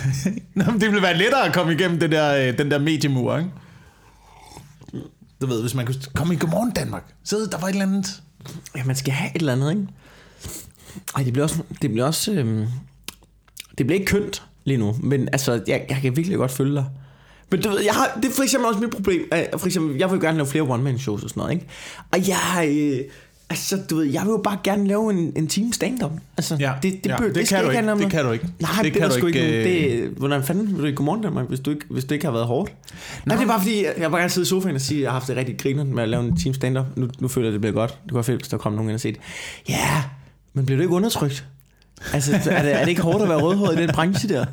[0.55, 3.37] Nå, men det ville være lettere at komme igennem det der, øh, den der mediemur,
[3.37, 3.49] ikke?
[5.41, 8.21] Du ved, hvis man kunne komme i Godmorgen Danmark, så der var et eller andet...
[8.75, 9.87] Ja, man skal have et eller andet, ikke?
[11.15, 11.63] Ej, det bliver også...
[11.81, 12.65] Det bliver også øhm,
[13.77, 16.85] det bliver ikke kønt lige nu, men altså, jeg, jeg kan virkelig godt følge dig.
[17.51, 19.21] Men du ved, jeg har, det er for eksempel også mit problem.
[19.57, 21.65] For eksempel, jeg vil gerne lave flere one-man-shows og sådan noget, ikke?
[22.11, 22.69] Og jeg...
[22.69, 22.99] Øh,
[23.49, 26.11] altså, du ved, jeg vil jo bare gerne lave en, en team stand-up.
[26.37, 28.03] Altså, Ja, det, det, ja, bør- det skal kan du ikke.
[28.03, 28.47] Det kan du ikke.
[28.59, 29.91] Nej, Det det, kan det du ikke, ikke.
[29.97, 30.01] øh.
[30.03, 32.31] Det, hvordan fanden vil du i Godmorgen Danmark, hvis, du ikke, hvis det ikke har
[32.33, 32.73] været hårdt?
[33.25, 35.01] Nej, det er bare fordi, jeg vil bare gerne sidde i sofaen og sige, at
[35.03, 36.85] jeg har haft det rigtig griner med at lave en team stand-up.
[36.95, 37.89] Nu, nu føler jeg, det bliver godt.
[38.03, 39.17] Det kunne være fedt, hvis der kom nogen ind og det.
[39.69, 40.03] Ja,
[40.53, 41.45] Men bliver du ikke undertrykt?
[42.13, 44.45] Altså, er det, er det ikke hårdt at være rødhåret i den branche der?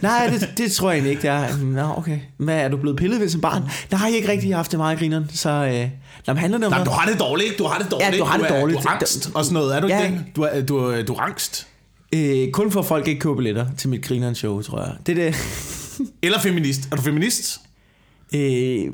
[0.00, 1.56] Nej, det, det tror jeg egentlig ikke, det er.
[1.64, 2.18] Nå, okay.
[2.36, 3.62] Hvad, er du blevet pillet ved som barn?
[3.90, 4.48] Nej, ikke rigtig.
[4.48, 5.30] Jeg har haft det meget grineren.
[5.34, 5.88] Så øh,
[6.26, 7.58] Nå, men handler det om Nej, du har det dårligt, ikke?
[7.58, 8.12] Du har det dårligt.
[8.12, 8.82] Ja, du har det er, dårligt.
[8.82, 10.04] Du er angst og sådan noget, er du ikke Ja.
[10.10, 10.24] det?
[10.36, 11.66] Du er, du, er, du er angst.
[12.14, 14.92] Øh, kun for at folk ikke køber billetter til mit grineren show, tror jeg.
[15.06, 15.36] Det er det.
[16.22, 16.80] Eller feminist.
[16.92, 17.60] Er du feminist?
[18.34, 18.90] Øh, øh,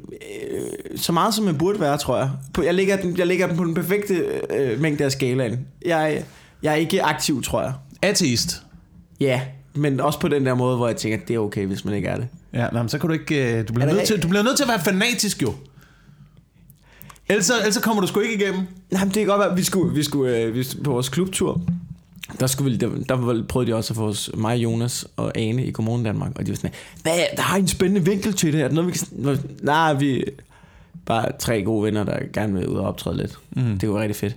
[0.97, 2.31] så meget som man burde være, tror jeg.
[2.65, 4.15] Jeg, lægger den, jeg lægger den på den perfekte
[4.57, 5.59] øh, mængde af skalaen.
[5.87, 6.25] Jeg,
[6.63, 7.73] jeg er ikke aktiv, tror jeg.
[8.03, 8.63] Ateist.
[9.21, 9.41] Ja,
[9.75, 11.95] men også på den der måde, hvor jeg tænker, at det er okay, hvis man
[11.95, 12.29] ikke er det.
[12.53, 13.59] Ja, nej, men så kan du ikke...
[13.59, 15.55] øh, Du bliver, Er det nødt til, du bliver nødt til at være fanatisk, jo.
[17.29, 18.67] Ellers, ellers kommer du sgu ikke igennem.
[18.91, 21.63] Nej, men det kan godt være, vi skulle, vi skulle øh, vi, på vores klubtur,
[22.41, 25.65] der, skulle vi, der, der prøvede de også at få os, mig, Jonas og Ane
[25.67, 26.71] i Godmorgen Danmark, og de var sådan,
[27.03, 29.93] hvad, der har en spændende vinkel til det her, Er der noget, vi kan, nej,
[29.93, 30.25] vi
[31.07, 33.39] bare tre gode venner, der gerne vil ud og optræde lidt.
[33.51, 33.79] Mm.
[33.79, 34.37] Det var rigtig fedt.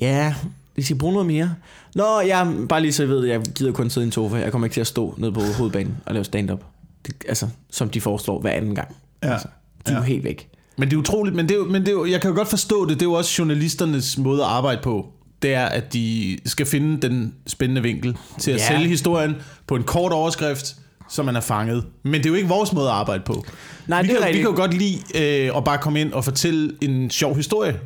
[0.00, 0.34] Ja,
[0.82, 1.54] vi skal bruge noget mere.
[1.94, 4.36] Nå, ja, bare lige så I ved, jeg gider kun sidde i en sofa.
[4.36, 6.64] Jeg kommer ikke til at stå nede på hovedbanen og lave stand-up.
[7.06, 8.96] Det, altså, som de foreslår hver anden gang.
[9.22, 9.32] Ja.
[9.32, 9.48] Altså,
[9.86, 10.48] de er jo helt væk.
[10.78, 12.86] Men det er utroligt, men, det er, men det er, jeg kan jo godt forstå
[12.86, 12.94] det.
[13.00, 15.06] Det er jo også journalisternes måde at arbejde på.
[15.42, 18.66] Det er, at de skal finde den spændende vinkel til at Ja.
[18.68, 19.34] sælge historien
[19.66, 20.76] på en kort overskrift,
[21.12, 21.84] så man er fanget.
[22.02, 23.44] Men det er jo ikke vores måde at arbejde på.
[23.86, 24.46] Nej, vi, det er kan, vi rigtigt.
[24.46, 27.78] kan jo godt lide øh, at bare komme ind og fortælle en sjov historie.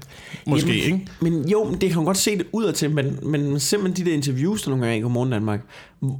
[0.46, 1.06] Måske, Jamen, ikke?
[1.20, 4.62] Men jo, det kan man godt se det udadtil, men, men simpelthen de der interviews,
[4.62, 5.60] der nogle gange er i Godmorgen Danmark,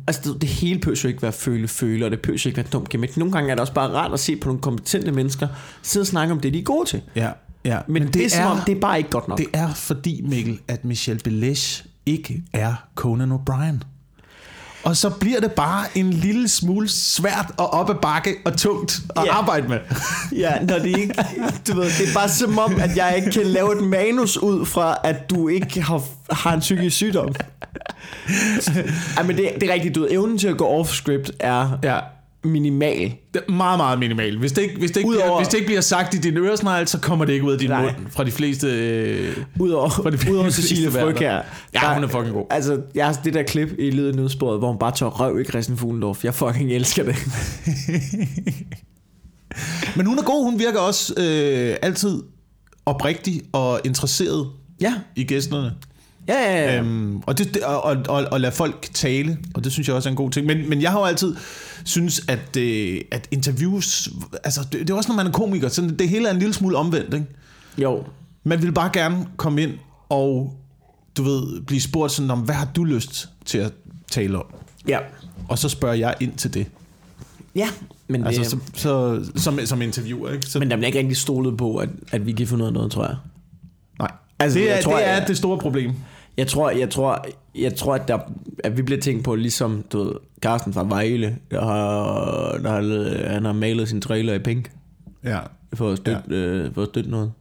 [0.07, 3.17] altså det, det hele jo ikke være føle-føle, og det jo ikke være dumt gemæt.
[3.17, 5.49] Nogle gange er det også bare rart at se på nogle kompetente mennesker,
[5.83, 7.03] sidde og snakke om det, de er gode til.
[7.17, 7.31] Ja,
[7.65, 7.79] ja.
[7.87, 9.39] Men, men det, det, er, som om, det er bare ikke godt nok.
[9.39, 13.96] Det er fordi, Mikkel, at Michelle Belæsch ikke er Conan O'Brien.
[14.87, 19.01] Og så bliver det bare en lille smule svært og op ad bakke og tungt
[19.17, 19.35] at Ja.
[19.39, 19.79] arbejde med.
[20.39, 21.15] Ja, når det ikke,
[21.69, 24.67] du ved, det er bare som om, at jeg ikke kan lave et manus ud
[24.67, 27.29] fra, at du ikke har, har en psykisk sygdom.
[29.17, 31.99] Ej, men det, det er rigtigt, du ved, evnen til at gå off-script er Ja.
[32.47, 33.15] Minimal.
[33.35, 34.39] Det er meget, meget minimalt.
[34.39, 36.37] Hvis det ikke, hvis det ikke, Udover- bliver, hvis det ikke bliver sagt i din
[36.37, 37.83] øresnegl, så kommer det ikke ud af din Nej.
[37.83, 38.67] mund fra de fleste...
[38.69, 41.01] Øh, Udover, For de udover fleste Cecilie værter.
[41.01, 41.41] Frøkær.
[41.75, 42.47] Ja, hun er fucking god.
[42.51, 45.45] Altså, jeg har det der klip i Lyden Nødsporet, hvor hun bare tager røv i
[45.45, 46.25] Christian Fuglendorf.
[46.25, 47.17] Jeg fucking elsker det.
[49.97, 50.51] Men hun er god.
[50.51, 52.23] Hun virker også øh, altid
[52.87, 54.47] oprigtig og interesseret
[54.81, 55.73] Ja, i gæsterne.
[56.29, 56.65] Ja, ja.
[56.75, 56.79] ja.
[56.81, 60.09] Øhm, og, det, og, og, og, og lade folk tale, og det synes jeg også
[60.09, 60.47] er en god ting.
[60.47, 61.37] Men, men jeg har jo altid
[61.85, 64.09] synes, at, øh, at interviews,
[64.45, 66.55] altså det, det er også, når man er komiker, så det hele er en lille
[66.55, 67.15] smule omvendt.
[67.15, 67.27] Ikke?
[67.79, 68.05] Jo.
[68.45, 69.73] Man vil bare gerne komme ind
[70.09, 70.55] og,
[71.17, 73.73] du ved, blive spurgt sådan om, hvad har du lyst til at
[74.11, 74.45] tale om?
[74.89, 74.99] Ja.
[75.49, 76.67] Og så spørger jeg ind til det.
[77.55, 77.69] Ja,
[78.09, 80.47] men, det, Altså, så, så, som, som interviewer, ikke?
[80.47, 82.93] Så, men der bliver ikke rigtig stolet på, at, at vi kan finde af noget,
[82.93, 83.17] tror jeg.
[83.99, 84.11] nej.
[84.39, 85.93] Altså, det er, jeg tror, det, er jeg- det store problem.
[86.37, 88.19] Jeg tror, jeg tror, jeg tror at, der,
[88.65, 93.29] at vi bliver tænkt på, ligesom du ved, Carsten fra Vejle, der har, der har,
[93.33, 94.71] han har malet sin trailer i pink
[95.25, 95.41] Ja.
[95.75, 96.35] for at støtte, ja.
[96.37, 97.33] øh, for at støtte noget.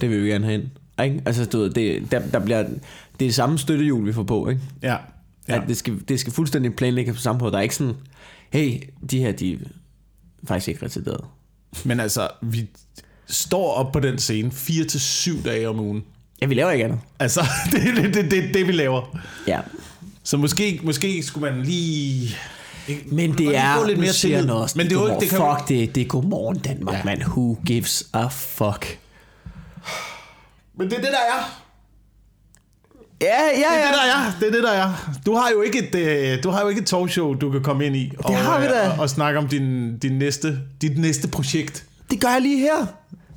[0.00, 0.68] Det vil vi gerne have ind.
[1.04, 1.22] Ikke?
[1.26, 2.78] Altså, du ved, det, der, der bliver, det er
[3.18, 4.60] det samme støttehjul, vi får på, ikke?
[4.82, 4.96] Ja.
[5.48, 5.62] Ja.
[5.62, 7.52] At det, skal, det skal fuldstændig planlægges på samme måde.
[7.52, 7.94] Der er ikke sådan,
[8.50, 9.58] hey, de her, de er
[10.44, 11.24] faktisk ikke retarderet.
[11.84, 12.68] Men altså, vi
[13.26, 16.04] står op på den scene 4 til syv dage om ugen.
[16.44, 16.98] Ja, vi laver ikke andet.
[17.18, 17.40] Altså,
[17.72, 19.18] det er det, det, det, det, vi laver.
[19.46, 19.60] Ja.
[20.24, 22.36] Så måske, måske skulle man lige...
[23.06, 26.00] Men det er, lidt mere siger også, Men det er det kan fuck det, det
[26.00, 26.98] er godmorgen Danmark, Ja.
[26.98, 27.04] ja.
[27.04, 27.22] man.
[27.22, 28.98] Who gives a fuck?
[30.78, 31.60] Men det er det, der er.
[33.20, 33.86] Ja, ja, Det er ja.
[33.86, 34.32] det, der er.
[34.40, 35.18] Det er det, der er.
[35.26, 37.86] Du har jo ikke et, øh, du har jo ikke et talkshow, du kan komme
[37.86, 38.12] ind i.
[38.18, 38.88] Og, har vi da.
[38.88, 41.84] Og, og snakke om din, din næste, dit næste projekt.
[42.10, 42.86] Det gør jeg lige her.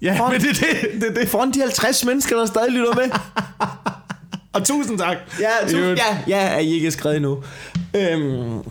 [0.01, 1.29] Ja, Foran- men det er det, det, er det.
[1.29, 3.03] Foran de 50 mennesker, der stadig lytter med.
[4.53, 5.17] Og tusind tak.
[5.39, 5.99] Ja, I tu- øvrigt.
[5.99, 7.43] ja, ja, er I ikke skrevet endnu.
[7.95, 8.63] Øhm, Oh,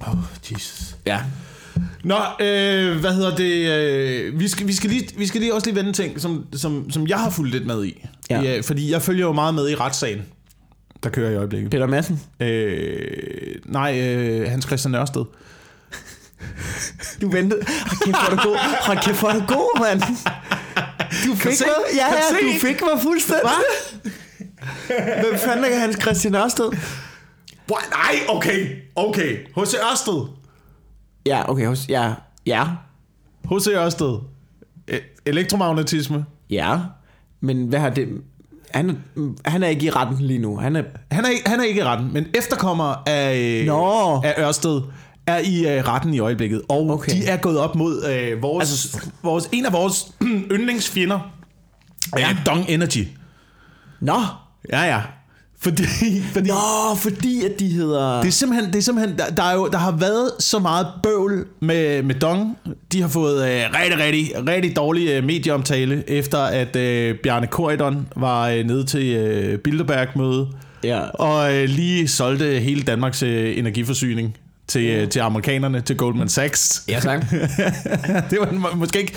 [0.53, 0.97] Jesus.
[1.07, 1.19] ja.
[2.05, 3.71] Nå, øh, hvad hedder det?
[3.71, 6.47] Øh, vi, skal, vi, skal lige, vi skal lige også lige vende en ting, som,
[6.57, 8.07] som, som jeg har fulgt lidt med i.
[8.31, 8.41] Ja.
[8.43, 8.61] ja.
[8.61, 10.23] Fordi jeg følger jo meget med i retssagen,
[11.03, 11.71] der kører i øjeblikket.
[11.71, 12.21] Peter Madsen.
[12.41, 15.25] Øh, nej, øh, Hans Christian Ørsted.
[17.21, 17.61] Du ventede.
[17.67, 18.57] Hold kæft, hvor er du god.
[18.87, 20.03] Hold kæft, hvor er du god, mand.
[21.25, 21.97] Du fik mig.
[21.97, 23.51] Ja, ja, du fik mig fuldstændig.
[25.21, 26.65] Hvem fanden er Hans Christian Ørsted?
[27.71, 27.85] What?
[27.91, 29.37] Nej, okay, okay.
[29.57, 29.75] H.C.
[29.93, 30.27] Ørsted.
[31.27, 31.67] Ja, okay.
[31.67, 32.13] hos- Ja,
[32.47, 32.65] ja,
[33.51, 33.67] H.C.
[33.69, 34.19] Ørsted.
[34.91, 36.25] E- elektromagnetisme.
[36.51, 36.79] ja.
[37.41, 38.09] Men hvad har det...
[38.71, 38.99] Han,
[39.45, 40.57] han er ikke i retten lige nu.
[40.59, 40.83] Han er...
[41.11, 44.21] Han er, han er ikke i retten, men efterkommer af, Nå.
[44.25, 44.81] af Ørsted
[45.27, 46.63] er i øh, retten i øjeblikket.
[46.69, 47.13] Og Okay.
[47.13, 50.07] de er gået op mod øh, vores, Altså- vores, en af vores
[50.55, 51.33] yndlingsfjender.
[52.19, 52.31] Ja.
[52.31, 53.05] Øh, Dong Energy.
[54.01, 54.21] Nå,
[54.73, 55.01] Ja, ja.
[55.61, 55.83] Fordi,
[56.35, 58.21] fordi Nå, fordi at de hedder...
[58.21, 60.87] det er simpelthen, det er simpelthen der, der, er jo, der har været så meget
[61.03, 62.59] bøvl med, med Dong.
[62.93, 68.09] De har fået øh, rigtig, rigtig, rigtig dårlig øh, medieomtale, efter at øh, Bjarne Korydon
[68.17, 70.49] var øh, nede til øh, Bilderberg-møde,
[70.85, 71.01] Ja.
[71.01, 74.37] og øh, lige solgte hele Danmarks øh, energiforsyning
[74.69, 76.83] til, øh, til amerikanerne, til Goldman Sachs.
[76.89, 77.31] Ja, tak.
[78.31, 79.15] det var må- måske ikke,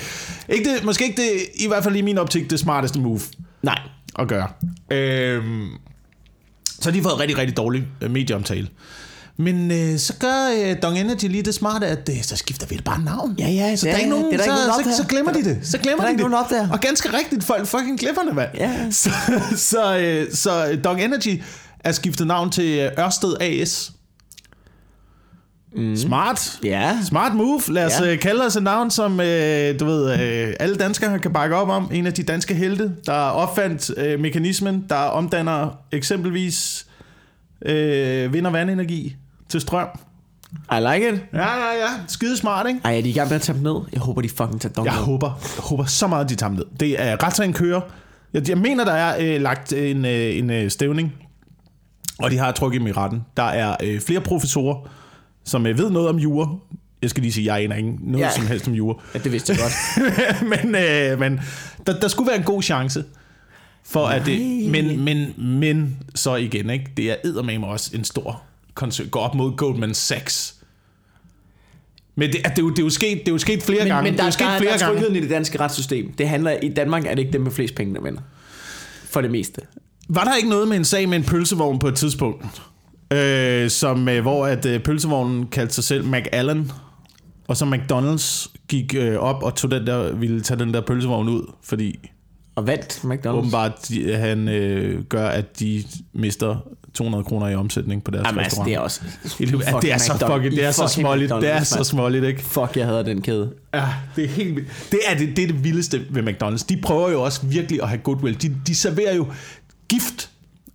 [0.49, 3.19] ikke det, måske ikke det, i hvert fald i min optik, det smarteste move
[3.63, 3.79] Nej.
[4.19, 4.47] at gøre.
[4.91, 5.67] Øhm,
[6.79, 8.67] så har de fået rigtig, rigtig dårlig øh, medieomtale.
[9.37, 12.79] Men øh, så gør øh, Dong Energy lige det smarte, at øh, så skifter vi
[12.85, 13.35] bare navn.
[13.39, 15.03] Ja, ja, så det der er ikke nogen, det er der så, ikke nogen så,
[15.03, 15.59] så, glemmer de det.
[15.63, 16.31] Så glemmer Der er de det.
[16.31, 16.71] nogen.
[16.71, 18.49] Og ganske rigtigt, folk fucking glemmer det, mand.
[18.57, 18.71] Ja.
[18.91, 19.09] Så,
[19.55, 21.41] så, øh, så øh, Dong Energy
[21.79, 23.91] er skiftet navn til Ørsted AS.
[25.75, 25.95] Mm.
[25.95, 26.59] Smart.
[26.63, 26.97] Ja.
[27.07, 27.61] Smart move.
[27.69, 28.09] Lad os Ja.
[28.09, 28.15] ja.
[28.15, 31.89] kalde os et navn, som øh, du ved, øh, alle danskere kan bakke op om.
[31.93, 36.85] En af de danske helte, der opfandt øh, mekanismen, der omdanner eksempelvis
[37.65, 39.15] øh, vind- og vandenergi
[39.49, 39.87] til strøm.
[40.71, 41.21] I like it.
[41.33, 41.89] Ja, ja, ja.
[42.07, 42.79] Skide smart, ikke?
[42.83, 43.81] Ej, er de i gang med at tage dem ned?
[43.93, 45.03] Jeg håber, de fucking tager dong Jeg ned.
[45.03, 45.27] håber,
[45.57, 46.65] jeg håber så meget, de tager dem ned.
[46.79, 47.81] Det er retssagen kører.
[48.33, 51.13] Jeg, jeg mener, der er øh, lagt en, øh, en øh, stævning,
[52.19, 53.21] og de har trukket dem i retten.
[53.37, 54.87] Der er øh, flere professorer,
[55.49, 56.55] som øh, ved noget om jura.
[57.01, 58.31] Jeg skal lige sige, jeg aner ikke noget Ja.
[58.35, 59.01] som helst om jura.
[59.13, 59.73] Ja, det vidste jeg godt.
[60.63, 61.39] men øh, men
[61.87, 63.03] der, der skulle være en god chance
[63.83, 66.85] for at det, men, men, men så igen, ikke?
[66.97, 68.41] det er eddermame også en stor
[68.73, 70.55] koncern, går op mod Goldman Sachs.
[72.15, 73.79] Men det, er- det, er jo, det, er jo sket, det er jo sket flere
[73.79, 74.11] Men, gange.
[74.11, 74.93] men der, det er jo der, sket der, flere er gange.
[74.95, 76.11] trygheden i det danske retssystem.
[76.13, 78.21] Det handler, I Danmark er det ikke dem med flest penge, der vinder.
[79.05, 79.61] For det meste.
[80.09, 82.45] Var der ikke noget med en sag med en pølsevogn på et tidspunkt?
[83.13, 86.71] Øh, som, øh, hvor at øh, pølsevognen kaldte sig selv McAllen,
[87.47, 91.29] og så McDonald's gik øh, op og tog den der, ville tage den der pølsevogn
[91.29, 92.09] ud, fordi
[92.55, 93.29] Og vandt McDonald's.
[93.29, 96.57] åbenbart de, han øh, gør, at de mister
[96.93, 98.67] 200 kroner i omsætning på deres Jamen, altså, restaurant.
[98.69, 99.01] det er også...
[99.39, 102.43] Ja, det er så fucking, det er så småligt, det er så småligt, ikke?
[102.43, 103.53] Fuck, jeg hader den kæde.
[103.73, 104.87] Ja, det er helt vildt.
[104.91, 106.65] Det er det, det er det vildeste ved McDonald's.
[106.69, 108.41] De prøver jo også virkelig at have goodwill.
[108.41, 109.27] De, de serverer jo
[109.89, 110.29] gift.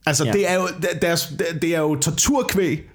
[0.06, 0.32] Altså, Ja.
[0.32, 0.68] det, er jo,
[1.02, 2.90] deres, det er jo torturkvæg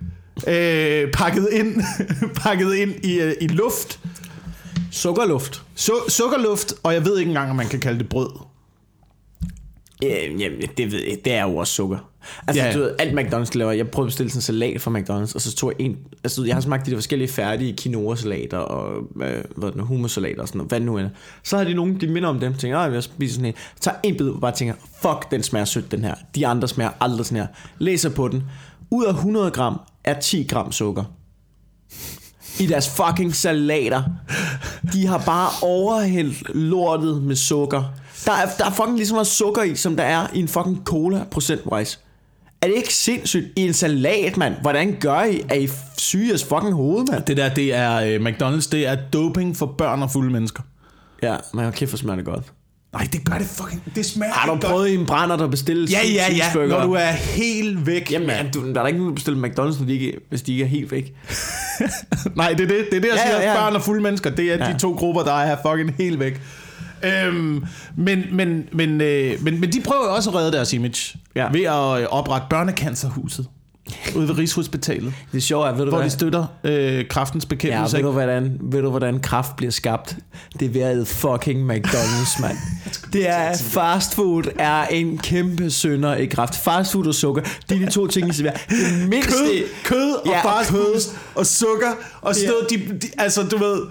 [0.48, 1.82] øh, pakket ind,
[2.44, 4.00] pakket ind i, øh, i luft.
[4.92, 5.62] Sukkerluft.
[5.80, 8.30] Su- sukkerluft, og jeg ved ikke engang, om man kan kalde det brød.
[10.04, 11.98] Øh, jamen, det, ved jeg, det er jo også sukker.
[12.48, 14.92] Altså, Ja, du ved, alt McDonald's laver, jeg prøvede at bestille sådan en salat fra
[14.92, 18.58] McDonald's, og så tog jeg en, altså jeg har smagt de der forskellige færdige quinoa-salater,
[18.58, 21.10] og øh, hvad er det, hummus-salater og sådan noget, hvad nu er.
[21.44, 23.98] Så har de nogen, de minder om dem, tænker, jeg vil spise sådan en, tager
[24.04, 26.16] en bid, og bare tænker, fuck, den smager sødt, den her.
[26.36, 27.48] De andre smager aldrig sådan her.
[27.78, 28.44] Læser på den.
[28.92, 31.04] Ud af 100 gram er 10 gram sukker.
[32.60, 34.04] I deres fucking salater.
[34.94, 37.84] De har bare overhældt lortet med sukker.
[38.26, 40.48] Der er, der er fucking lige så meget sukker i, som der er i en
[40.48, 41.98] fucking cola procentwise.
[42.62, 43.46] Er det ikke sindssygt?
[43.56, 44.54] I en salat, mand.
[44.62, 45.42] Hvordan gør I?
[45.50, 47.24] Er I syge jeres fucking hoved, mand?
[47.24, 50.64] Det der, det er øh, McDonald's, det er doping for børn og fulde mennesker.
[51.24, 52.44] Ja, men hold kæft, hvor smager det godt.
[52.94, 53.84] Nej, det gør det fucking...
[53.96, 54.64] Det smager Har du godt.
[54.64, 56.26] prøvet i en brænder, der bestille Ja, ja,
[56.58, 58.12] ja, når du er helt væk.
[58.12, 60.52] Jamen, ja, du, der er ikke nogen, der bestiller McDonald's, når de ikke, hvis de
[60.52, 61.14] ikke er helt væk.
[62.36, 62.88] Nej, det er det.
[62.92, 63.42] Det er det, jeg Ja, siger.
[63.42, 63.56] ja, ja.
[63.64, 64.74] Børn og fulde mennesker, det er ja.
[64.74, 66.42] de to grupper, der er fucking helt væk.
[67.04, 67.64] Øhm,
[67.98, 71.48] men, men, men, øh, men, men de prøver jo også at redde deres image Ja.
[71.52, 73.48] ved at øh, oprette børnecancerhuset
[74.16, 76.06] ude ved Rigshospitalet, Det sjove er, ved du hvor hvad?
[76.06, 77.98] de støtter øh, kraftens Ja, bekæmpelse.
[77.98, 80.18] ved Ja, du, hvordan, ved du, hvordan kraft bliver skabt?
[80.60, 82.58] Det er ved at fucking McDonald's, mand.
[83.14, 86.56] Det er, fast food er en kæmpe synder i kraft.
[86.56, 88.58] Fast food og sukker, det er de to ting, I serverer.
[88.70, 89.32] Det mindste...
[89.34, 92.76] kød, kød og Ja, fast food og sukker og sådan Ja.
[92.78, 93.82] De, de, altså, du ved...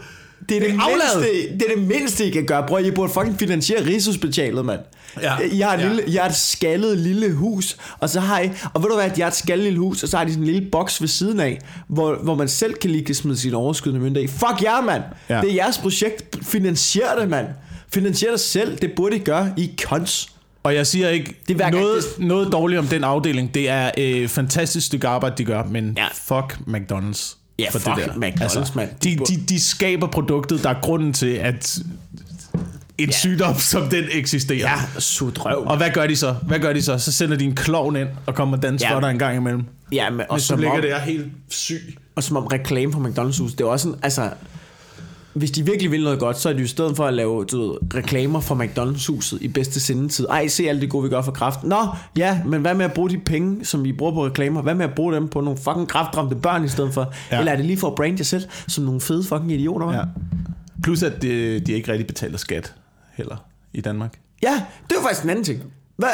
[0.48, 2.66] Det er det, mindste, det er det mindste, I kan gøre.
[2.66, 4.80] Prøv, I burde fucking finansiere Rigshospitalet, mand.
[5.22, 5.32] Ja.
[5.52, 5.88] I har, et Ja.
[5.88, 9.11] lille, I har et skaldet lille hus, og så har I, og ved du hvad,
[9.11, 11.08] de har et skaldet lille hus, og så har de sådan en lille boks ved
[11.08, 11.58] siden af,
[11.88, 14.26] hvor, hvor man selv kan lige smide sine overskydende mønter i.
[14.26, 15.02] Fuck jer, mand.
[15.28, 15.40] Ja.
[15.40, 16.38] Det er jeres projekt.
[16.42, 17.46] Finansier det, mand.
[17.94, 18.78] Finansier det selv.
[18.78, 19.52] Det burde I gøre.
[19.56, 20.28] I cons.
[20.62, 23.54] Og jeg siger ikke Det er noget, det- noget dårligt om den afdeling.
[23.54, 26.06] Det er øh, fantastisk stykke arbejde, de gør, men ja.
[26.14, 27.38] fuck McDonald's.
[27.58, 28.42] Ja, for fuck det der.
[28.42, 28.88] Altså, McDonald's, mand.
[29.02, 31.78] De, de, de skaber produktet, der er grunden til, at
[32.98, 33.12] en ja.
[33.12, 34.58] sygdom som den eksisterer.
[34.58, 35.62] Ja, sut røv.
[35.66, 36.34] Og hvad gør de så?
[36.42, 36.98] Hvad gør de så?
[36.98, 38.94] Så sender de en klovn ind og kommer og danser Ja.
[38.94, 39.64] for dig en gang imellem.
[39.92, 41.98] Ja, men, og, Hvis som ligger om, der helt syg.
[42.16, 44.30] og som om reklame for McDonald's hus, det er også sådan, altså,
[45.38, 47.44] hvis de virkelig vil noget godt, så er det jo i stedet for at lave
[47.44, 50.27] du ved, reklamer for McDonald's huset i bedste sendetid.
[50.31, 51.64] Ej, se alt det gode, vi gør for kraft.
[51.64, 54.62] Nå, ja, men hvad med at bruge de penge, som vi bruger på reklamer?
[54.62, 57.12] Hvad med at bruge dem på nogle fucking kraftramte børn i stedet for?
[57.31, 57.38] Ja.
[57.38, 59.92] Eller er det lige for at brande jer selv som nogle fede fucking idioter?
[59.92, 60.03] Ja.
[60.83, 62.74] Plus at de, de ikke rigtig betaler skat
[63.14, 63.37] heller
[63.74, 64.18] i Danmark.
[64.42, 65.62] ja, det er faktisk en anden ting.
[65.96, 66.09] Hvad,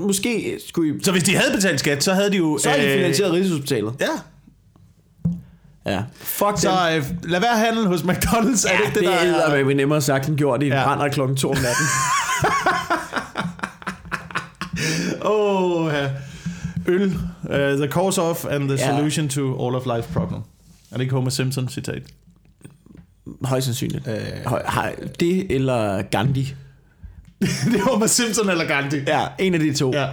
[0.00, 1.02] måske skulle I...
[1.02, 2.58] Så hvis de havde betalt skat, så havde de jo...
[2.58, 3.94] Så har I øh, finansieret Rigshospitalet.
[4.00, 4.06] Ja.
[5.86, 6.02] Ja.
[6.16, 6.96] Fuck Så dem.
[6.96, 8.68] øh, lad være handel hos McDonald's.
[8.68, 10.62] Ja, er det ikke det, der det er vi nemmere sagt end gjort.
[10.62, 10.76] I Ja.
[10.78, 10.84] ja.
[10.84, 11.86] brænder klokken to om natten.
[15.22, 16.10] Oh, ja.
[16.86, 17.14] Øl.
[17.42, 18.96] Uh, the cause of and the Ja.
[18.96, 20.40] solution to all of life's problem.
[20.90, 22.02] Er det ikke Homer Simpson citat?
[23.44, 24.08] Højst sandsynligt.
[24.08, 24.46] Øh.
[24.46, 26.54] Høj, det eller Gandhi.
[27.40, 28.98] det er Homer Simpson eller Gandhi.
[29.06, 29.92] Ja, en af de to.
[29.94, 30.08] Ja.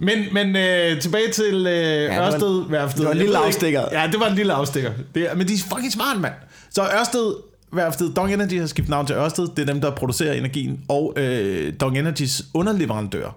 [0.00, 2.98] Men, men øh, tilbage til øh, det var- Ørsted værftet.
[2.98, 3.84] det var en lille ikke- afstikker.
[3.92, 4.92] Ja, det var en lille afstikker.
[5.14, 6.34] Det, men de er fucking smart, mand.
[6.70, 7.34] Så Ørsted
[7.72, 9.48] værftet, Dong Energy har skiftet navn til Ørsted.
[9.56, 10.80] Det er dem, der producerer energien.
[10.88, 13.36] Og øh, Dong Energys underleverandør,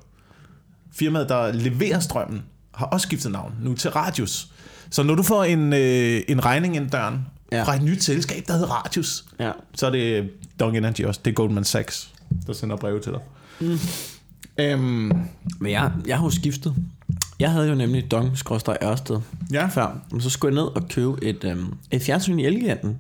[0.95, 4.47] firmaet, der leverer strømmen, har også skiftet navn nu til Radius.
[4.91, 7.19] Så når du får en, øh, en regning ind døren
[7.51, 7.57] ja.
[7.57, 7.63] Ja.
[7.63, 9.51] fra et nyt selskab, der hedder Radius, Ja.
[9.75, 11.19] så er det Dong Energy også.
[11.25, 12.09] Det er Goldman Sachs,
[12.47, 13.21] der sender breve til dig.
[13.59, 13.79] Mm.
[14.57, 15.11] Øhm,
[15.59, 16.75] Men jeg, jeg har jo skiftet.
[17.39, 18.37] Jeg havde jo nemlig dong
[18.83, 19.19] ørsted
[19.53, 19.65] ja.
[19.67, 19.97] før.
[20.11, 22.97] Men så skulle jeg ned og købe et, øhm, et fjernsyn i Elgiganten.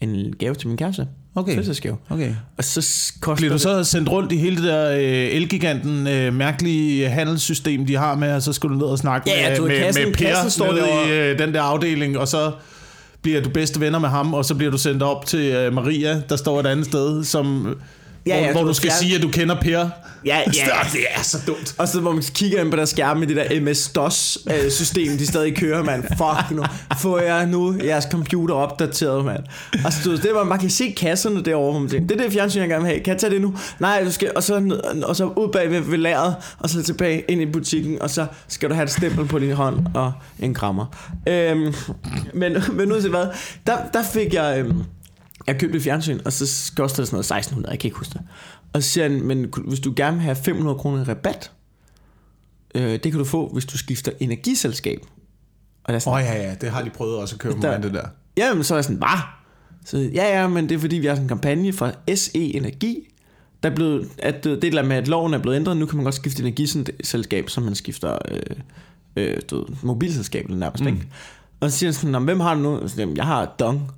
[0.00, 1.06] En gave til min kæreste.
[1.34, 1.54] Okay.
[1.54, 1.96] Fødselsdagsgave.
[2.10, 2.34] Okay.
[2.58, 6.34] Og så koster Bliver du så sendt rundt i hele det der øh, Elgiganten øh,
[6.34, 9.68] mærkelige handelssystem, de har med, og så skal du ned og snakke Ja, ja, med,
[9.68, 12.52] med, kassen- med Per kassen står nede i øh, den der afdeling, og så
[13.22, 16.20] bliver du bedste venner med ham, og så bliver du sendt op til øh, Maria,
[16.28, 17.74] der står et andet sted, som,
[18.28, 19.88] Ja, hvor, ja, hvor du skal fjern- sige, at du kender Per.
[20.24, 20.66] Ja, ja.
[20.92, 21.74] Det er så dumt.
[21.78, 25.56] Og så hvor man kigger ind på der skærme med det der MS-DOS-system, de stadig
[25.56, 26.02] kører, mand.
[26.02, 26.62] Fuck nu.
[26.98, 29.42] Får jeg nu jeres computer opdateret, mand.
[29.84, 32.24] Og så ved, det var, man kan se kasserne derovre, hvor man tænker, det er
[32.24, 33.00] det fjernsyn, jeg gerne vil have.
[33.04, 33.54] Kan jeg tage det nu?
[33.78, 36.82] Nej, du skal, og så, ned- og så ud bag ved, ved lageret, og så
[36.82, 40.12] tilbage ind i butikken, og så skal du have et stempel på din hånd og
[40.40, 40.86] en krammer.
[41.28, 41.74] Øhm,
[42.34, 43.26] men, men nu til hvad?
[43.66, 44.58] Der, der fik jeg...
[44.58, 44.82] Øhm,
[45.48, 48.12] jeg købte et fjernsyn, og så kostede det sådan noget 1600, jeg kan ikke huske
[48.12, 48.20] det.
[48.72, 51.52] Og så siger han, men hvis du gerne vil have 500 kroner i rabat,
[52.74, 55.00] øh, det kan du få, hvis du skifter energiselskab.
[55.84, 57.78] Og der er Åh oh, ja, ja, det har de prøvet også at købe Der-
[57.78, 58.06] med det der.
[58.36, 59.18] Jamen, så er jeg sådan, hvad?
[59.84, 63.08] Så, ja, ja, men det er fordi, vi har sådan en kampagne fra SE Energi,
[63.62, 65.96] der er blevet, at det er andet med, at loven er blevet ændret, nu kan
[65.96, 68.40] man godt skifte energiselskab, som man skifter øh,
[69.16, 70.88] øh, du mobilselskab eller nærmest, mm.
[70.88, 71.06] ikke?
[71.60, 72.88] Og så siger han sådan, "Nå, men hvem har du nu?
[72.88, 73.90] Så, jeg har Dong.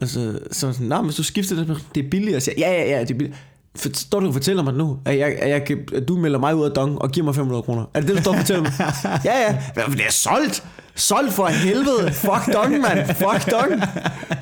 [0.00, 2.40] Og så, sådan, nej, hvis du skifter det, det er billigere.
[2.40, 3.38] Så jeg, ja, ja, ja, det er billigere.
[3.76, 6.56] For, står du og fortæller mig nu, at, jeg, at, jeg, at du melder mig
[6.56, 7.84] ud af Dong og giver mig 500 kroner?
[7.94, 8.72] Er det det, du står og fortæller mig?
[9.24, 9.58] ja, ja.
[9.88, 10.64] Men Det er solgt.
[10.96, 12.12] Solgt for helvede.
[12.12, 13.06] Fuck Dong, mand.
[13.06, 13.82] Fuck Dong.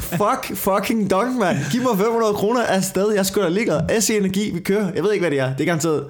[0.00, 1.56] Fuck fucking Dong, mand.
[1.70, 3.12] Giv mig 500 kroner afsted.
[3.12, 3.72] Jeg skulle da ligge.
[4.00, 4.90] SE Energi, vi kører.
[4.94, 5.52] Jeg ved ikke, hvad det er.
[5.56, 6.04] Det er garanteret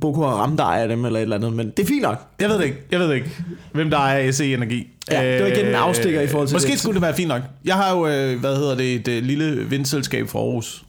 [0.00, 1.52] Boko Haram, der ejer dem eller et eller andet.
[1.52, 2.18] Men det er fint nok.
[2.40, 2.78] Jeg ved det ikke.
[2.90, 3.30] Jeg ved det ikke,
[3.72, 4.86] hvem der er SE Energi.
[5.10, 6.78] Ja, det var igen en afstikker i forhold til Måske det.
[6.78, 7.42] skulle det være fint nok.
[7.64, 10.84] Jeg har jo, øh, hvad hedder det, et øh, lille vindselskab fra Aarhus.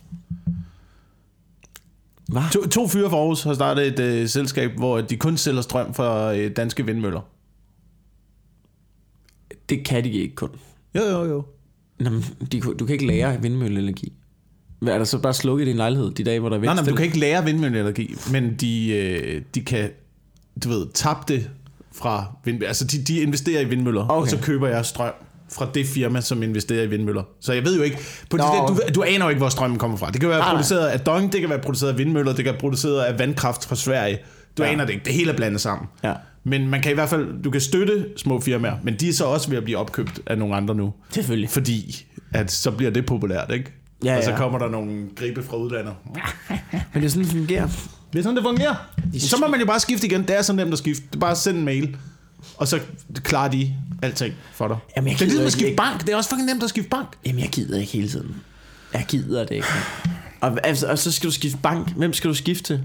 [2.28, 2.42] Hvad?
[2.52, 5.94] To, to fyre fra Aarhus har startet et øh, selskab, hvor de kun sælger strøm
[5.94, 7.22] fra øh, danske vindmøller.
[9.70, 10.50] Det kan de ikke kun.
[10.96, 11.44] Jo, jo, jo.
[12.00, 12.10] Nå,
[12.52, 14.14] de, du kan ikke lære vindmølleenergi.
[14.82, 16.74] Hvad er der så bare slukket i din lejlighed de dage, hvor der er Nej,
[16.74, 19.89] nej, men du kan ikke lære vindmølleenergi, men de, øh, de kan,
[20.63, 21.50] du ved, tabe det
[21.96, 22.67] fra vindmøller.
[22.67, 24.22] Altså, de, de investerer i vindmøller, okay.
[24.22, 25.13] og så køber jeg strøm
[25.54, 27.24] fra det firma, som investerer i vindmøller.
[27.39, 27.98] Så jeg ved jo ikke,
[28.30, 28.44] på Nå.
[28.44, 30.12] der, du, du aner jo ikke, hvor strømmen kommer fra.
[30.12, 30.56] Det kan være Nej, nej.
[30.56, 33.65] produceret af Dong, det kan være produceret af vindmøller, det kan være produceret af vandkraft
[33.65, 34.20] fra Sverige.
[34.58, 34.63] Du.
[34.63, 34.72] Ja.
[34.72, 35.06] aner det ikke.
[35.06, 35.88] Det hele er blandet sammen.
[36.04, 36.13] Ja.
[36.44, 39.26] Men man kan i hvert fald, du kan støtte små firmaer, men de er så
[39.26, 40.94] også ved at blive opkøbt af nogle andre nu.
[41.10, 41.50] Selvfølgelig.
[41.50, 43.72] Fordi at så bliver det populært, ikke?
[44.04, 44.38] Ja, og så ja.
[44.38, 45.94] kommer der nogle gribe fra udlandet.
[46.94, 47.68] Men det er sådan, det fungerer.
[48.14, 48.76] Det er sådan, det fungerer.
[49.20, 50.22] Så må man jo bare skifte igen.
[50.22, 51.04] Det er så nemt at skifte.
[51.10, 51.98] Det er bare at sende en mail,
[52.58, 52.80] og så
[53.24, 54.78] klarer de alting for dig.
[54.98, 56.02] Jamen, jeg det er ligesom at ikke- skifte bank.
[56.02, 57.08] Det er også fucking nemt at skifte bank.
[57.26, 58.36] Jamen, jeg gider ikke hele tiden.
[58.94, 59.68] Jeg gider det ikke.
[60.42, 61.90] Og, altså, og så skal du skifte bank.
[61.92, 62.82] Hvem skal du skifte til?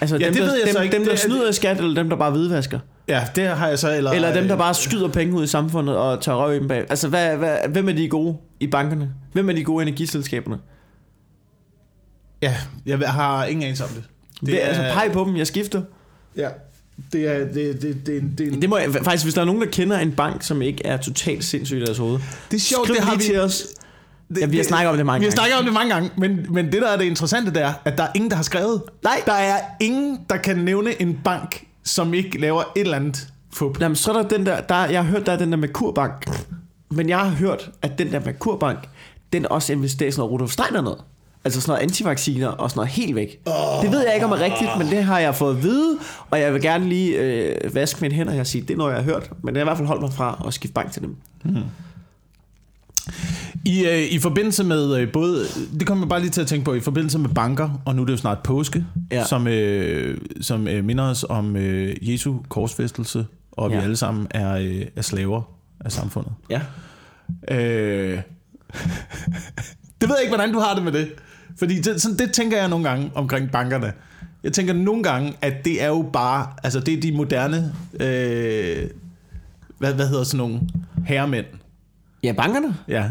[0.00, 0.92] Altså, Ja, dem, det der, ved jeg dem, så ikke.
[0.96, 2.78] Dem, der Det er- snyder i skat, eller dem, der bare hvidvasker?
[3.08, 3.96] Ja, det har jeg så...
[3.96, 6.68] Eller, Eller dem, der bare skyder penge ud i samfundet og tager røv i dem
[6.68, 6.86] bag?
[6.90, 9.10] Altså, hvad, hvad, hvem er de gode i bankerne?
[9.32, 10.58] Hvem er de gode i energiselskaberne?
[12.42, 14.04] Ja, jeg har ingen anelse om det.
[14.46, 15.82] Det er, altså, peg på dem, jeg skifter.
[16.36, 16.48] Ja,
[17.12, 17.38] det er...
[17.38, 19.98] Det, det, det, det, det, Det må jeg, faktisk, hvis der er nogen, der kender
[19.98, 22.18] en bank, som ikke er totalt sindssyg i deres hoved.
[22.50, 23.32] det er sjovt, Skriv det har lige vi...
[23.32, 23.62] til os.
[24.28, 25.36] Det, Ja, vi har snakket om det mange Vi har gange.
[25.36, 27.98] snakket om det mange gange, men, men det, der er det interessante, det er, at
[27.98, 28.82] der er ingen, der har skrevet.
[29.04, 29.22] Nej.
[29.26, 33.80] Der er ingen, der kan nævne en bank, som ikke laver et eller andet fup.
[33.80, 36.44] Jamen, så er der den der, der, jeg har hørt, der er den der Merkurbank.
[36.90, 38.88] Men jeg har hørt, at den der Merkurbank,
[39.32, 40.98] den også investerer i sådan noget Rudolf Steiner noget.
[41.44, 43.40] Altså sådan noget antivacciner og sådan noget helt væk.
[43.46, 43.82] Oh.
[43.82, 45.98] Det ved jeg ikke om er rigtigt, men det har jeg fået at vide,
[46.30, 49.04] og jeg vil gerne lige øh, vaske mine hænder og sige, det er noget, jeg
[49.04, 49.30] har hørt.
[49.42, 51.16] Men det har i hvert fald holdt mig fra at skifte bank til dem.
[53.64, 55.44] I, øh, I forbindelse med øh, både,
[55.78, 58.02] det kommer jeg bare lige til at tænke på, i forbindelse med banker, og nu
[58.02, 59.24] er det jo snart påske, Ja.
[59.24, 63.82] som, øh, som øh, minder os om øh, Jesu korsfæstelse, og vi Ja.
[63.82, 65.42] alle sammen er, øh, er slaver
[65.80, 66.32] af samfundet.
[66.50, 66.60] Ja.
[67.50, 68.18] Øh,
[70.00, 71.08] det ved jeg ikke, hvordan du har det med det.
[71.58, 73.92] Fordi det, sådan, det tænker jeg nogle gange omkring bankerne.
[74.44, 77.56] Jeg tænker nogle gange, at det er jo bare, altså det er de moderne,
[78.00, 78.90] øh,
[79.78, 80.60] hvad, hvad hedder sådan nogle
[81.06, 81.46] herremænd.
[82.22, 82.76] Ja, bankerne?
[82.88, 83.04] Ja.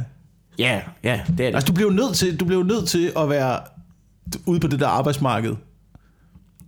[0.60, 1.55] Ja, ja, det er det.
[1.55, 3.60] Altså du bliver jo nødt til, du bliver nødt til at være
[4.45, 5.55] ude på det der arbejdsmarked,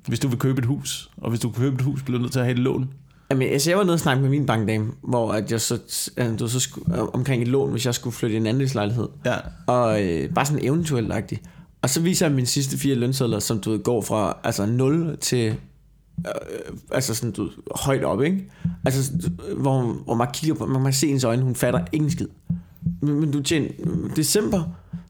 [0.08, 1.12] hvis du vil købe et hus.
[1.18, 2.90] Og hvis du vil købe et hus, bliver du nødt til at have et lån.
[3.32, 5.74] Jamen, altså, jeg var nede og snakke med min bankdame, hvor at jeg så,
[6.18, 9.08] altså, du, så skulle, øh, omkring et lån, hvis jeg skulle flytte i en andelslejlighed.
[9.26, 9.36] Ja.
[9.68, 11.42] Og øh, bare sådan eventuelt agtigt.
[11.82, 15.18] Og så viser jeg mine sidste fire lønsedler, som du ved, går fra altså 0
[15.18, 15.56] til
[16.28, 16.34] øh,
[16.92, 18.52] altså sådan, du, højt op, ikke?
[18.86, 19.12] Altså,
[19.58, 22.28] hvor, hvor man kigger på, man kan se hendes øjne, hun fatter ingen skid.
[23.02, 23.70] Men, men du tjener
[24.16, 24.64] december.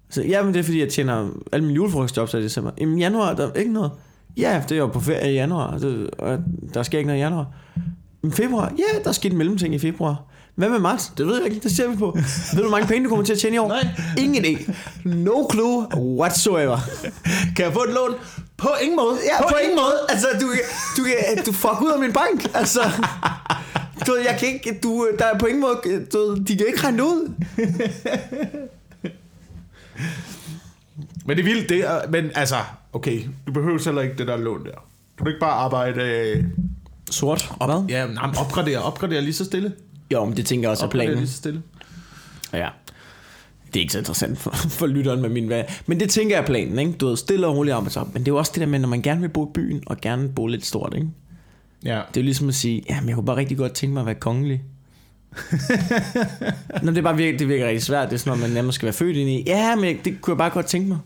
[0.09, 2.71] Så, ja, men det er fordi, jeg tjener alle mine julefrokostjobs i december.
[2.77, 3.91] I januar, der er ikke noget.
[4.37, 6.39] Ja, det er jo på ferie i januar, det, og
[6.73, 7.45] der sker ikke noget i januar.
[8.23, 8.73] I februar?
[8.77, 10.23] Ja, der skete en mellemting i februar.
[10.55, 11.11] Hvad med marts?
[11.17, 12.11] Det ved jeg ikke, det ser vi på.
[12.15, 13.67] ved du, hvor mange penge du kommer til at tjene i år?
[13.67, 13.87] Nej.
[14.17, 14.73] Ingen idé.
[15.03, 16.77] No clue whatsoever.
[17.55, 18.13] Kan jeg få et lån?
[18.57, 19.17] På ingen måde.
[19.31, 19.93] Ja, på, ingen måde.
[20.09, 20.47] Altså, du,
[20.97, 21.07] du,
[21.45, 22.51] du fuck ud af min bank.
[22.53, 22.81] Altså,
[24.07, 26.67] du, ved, jeg kan ikke, du, der er på ingen måde, du, ved, de kan
[26.67, 27.33] ikke regne ud.
[31.25, 32.55] Men det er vildt, det er, men altså,
[32.93, 34.71] okay, du behøver heller ikke det der lån der.
[35.17, 36.43] Kan du ikke bare arbejde, øh,
[37.11, 37.51] Sort.
[37.59, 37.89] Og hvad?
[37.89, 39.73] ja, nej, men opgradere, opgradere lige så stille.
[40.13, 41.19] Jo, men det tænker jeg også er Opgradere planen.
[41.19, 41.61] lige så stille.
[42.53, 42.69] Ja.
[43.67, 45.63] Det er ikke så interessant for, for lytteren med min hvad.
[45.85, 46.91] Men det tænker jeg er planen, ikke?
[46.91, 48.13] Du ved, stille og roligt arbejde op.
[48.13, 49.83] Men det er jo også det der med, når man gerne vil bo i byen,
[49.85, 51.07] og gerne bo lidt stort, ikke?
[51.85, 52.01] Ja.
[52.13, 54.05] Det er ligesom at sige, ja, men jeg kunne bare rigtig godt tænke mig at
[54.05, 54.61] være kongelig.
[56.83, 58.09] Nå, det er bare virkelig, det virker rigtig svært.
[58.09, 59.43] Det er sådan noget, man nærmest skal være født ind i.
[59.47, 60.97] Ja, men det kunne jeg bare godt tænke mig.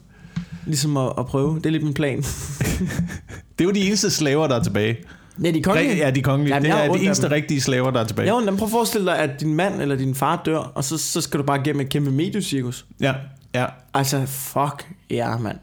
[0.65, 1.55] Ligesom at, at prøve.
[1.55, 2.17] Det er lidt min plan.
[2.17, 4.97] Det er jo de eneste slaver, der er tilbage.
[5.43, 5.95] Ja, de kongelige.
[5.97, 6.55] Ja, de kongelige.
[6.55, 7.31] Jamen, det er de eneste dem.
[7.31, 8.35] rigtige slaver, der er tilbage.
[8.35, 10.97] Ja, men prøv at forestille dig, at din mand eller din far dør, og så,
[10.97, 12.85] så skal du bare gennem et kæmpe mediecirkus.
[13.01, 13.13] Ja,
[13.55, 13.65] ja.
[13.93, 15.57] Altså, fuck ja, mand.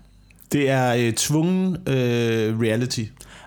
[0.52, 3.04] Det er øh, tvungen øh, reality.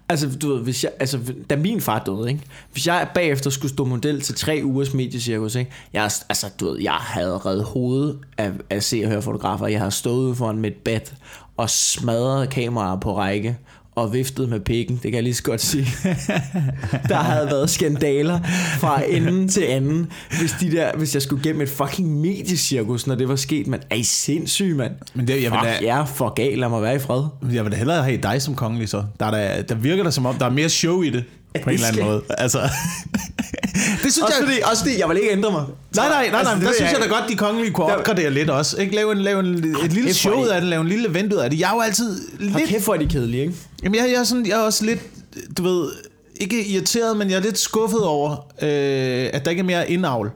[0.10, 2.42] Altså, du ved, hvis jeg, altså, da min far døde, ikke?
[2.72, 5.72] Hvis jeg bagefter skulle stå model til tre ugers mediecirkus, ikke?
[5.94, 9.68] Jeg, altså, du ved, jeg havde reddet hovedet af, af se- og høre-fotografer.
[9.68, 11.14] Jeg har stået ude foran med et
[11.58, 13.58] og smadret kameraer på række
[13.96, 15.88] og viftet med pikken, det kan jeg lige så godt sige.
[17.10, 18.40] der havde været skandaler
[18.80, 23.16] fra ende til anden, hvis, de der, hvis jeg skulle gennem et fucking mediecirkus, når
[23.16, 23.82] det var sket, man.
[23.90, 24.94] Er I sindssyg, mand?
[25.14, 27.24] Men det, jeg Fuck, da, jeg er for gal, lad mig være i fred.
[27.54, 29.04] jeg vil da hellere have dig som kongelig så.
[29.20, 31.24] Der, er da, der virker der som om, der er mere show i det.
[31.64, 32.22] På en eller anden måde.
[32.30, 32.60] Altså,
[34.04, 34.48] det synes Også jeg...
[34.48, 35.66] fordi, også fordi, jeg vil ikke ændre mig.
[35.96, 37.88] Nej, nej, nej, nej, Altså, det der synes jeg jeg da godt, de kongelige kunne
[37.88, 38.78] Der- opgradere lidt også.
[38.78, 38.96] Ikke?
[38.96, 39.48] Lave, en, lave en,
[39.84, 41.60] et lille hvor show ud af det, lave en lille event ud af det.
[41.60, 42.68] Jeg er jo altid lidt...
[42.68, 43.54] kæft, hvor er de kedelige, ikke?
[43.84, 45.00] Jamen, jeg, jeg, er sådan, jeg er også lidt,
[45.58, 45.90] du ved,
[46.36, 48.32] ikke irriteret, men jeg er lidt skuffet over,
[48.62, 50.32] øh, at der ikke er mere indavl.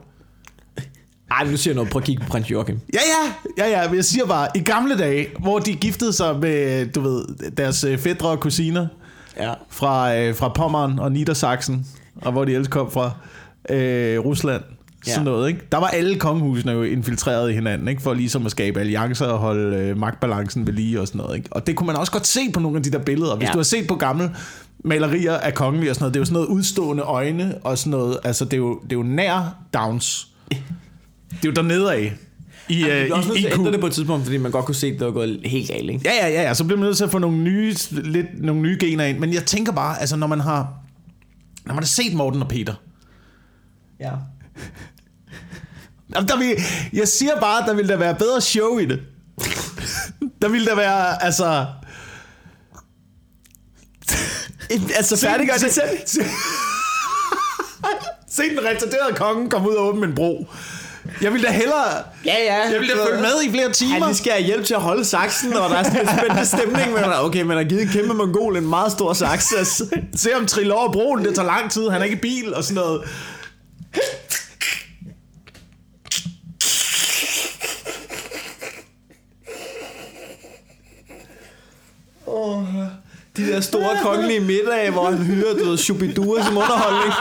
[1.30, 1.90] Ej, men nu siger jeg noget.
[1.90, 2.80] Prøv at kigge på prins Joachim.
[2.94, 2.98] Ja,
[3.58, 6.86] ja, ja, ja, men jeg siger bare, i gamle dage, hvor de giftede sig med,
[6.86, 7.24] du ved,
[7.56, 8.86] deres øh, fædre og kusiner
[9.38, 9.52] Ja.
[9.70, 11.86] fra, øh, fra Pommern og Niedersachsen,
[12.22, 13.10] og hvor de ellers kom fra,
[13.70, 14.62] øh, Rusland,
[15.04, 15.24] sådan Ja.
[15.24, 15.60] noget, ikke?
[15.72, 18.02] Der var alle kongehusene jo infiltreret i hinanden, ikke?
[18.02, 21.48] For ligesom at skabe alliancer og holde øh, magtbalancen ved lige og sådan noget, ikke?
[21.52, 23.36] Og det kunne man også godt se på nogle af de der billeder.
[23.36, 23.52] Hvis ja.
[23.52, 24.30] du har set på gamle
[24.84, 27.90] malerier af kongelige og sådan noget, det er jo sådan noget udstående øjne og sådan
[27.90, 30.28] noget, altså det er jo, det er jo nær Downs.
[30.48, 30.56] Det
[31.44, 32.16] er jo dernede af.
[32.68, 34.50] I, øh, er også nødt i, til at ændre det på et tidspunkt, fordi man
[34.50, 36.00] godt kunne se, at det var gået helt galt, ikke?
[36.04, 38.62] Ja, ja, ja, ja, så bliver man nødt til at få nogle nye, lidt, nogle
[38.62, 39.18] nye gener ind.
[39.18, 40.68] Men jeg tænker bare, altså når man har,
[41.66, 42.74] når man har set Morten og Peter,
[44.00, 44.12] Ja.
[46.14, 46.56] Jamen, der vil,
[46.92, 49.00] jeg siger bare, at der ville der være bedre show i det.
[50.42, 51.66] der ville der være, altså...
[54.96, 55.98] altså, færdiggør det selv.
[56.06, 56.20] Se,
[58.28, 60.46] se den retarderede konge komme ud og åbne en bro.
[61.22, 61.84] Jeg ville da hellere...
[62.24, 62.54] Ja, ja.
[62.54, 64.06] Jeg ville da følge med i flere timer.
[64.06, 66.46] Ja, de skal have hjælp til at holde saksen, og der er sådan en spændende
[66.46, 66.92] stemning.
[66.92, 69.52] Men okay, man har givet en kæmpe mongol en meget stor saks.
[70.16, 72.64] Se om trille over broen, det tager lang tid, han er ikke i bil og
[72.64, 73.08] sådan noget.
[83.36, 87.14] De der store kongelige middage, hvor han hyrer, du ved, Shubidua som underholdning.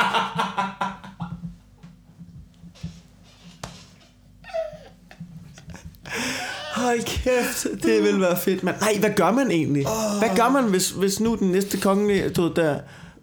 [6.88, 8.76] Hold kæft, det vil være fedt, mand.
[8.82, 9.86] Nej, hvad gør man egentlig?
[10.20, 12.80] Hvad gør man, hvis, hvis nu den næste kongelige, du der,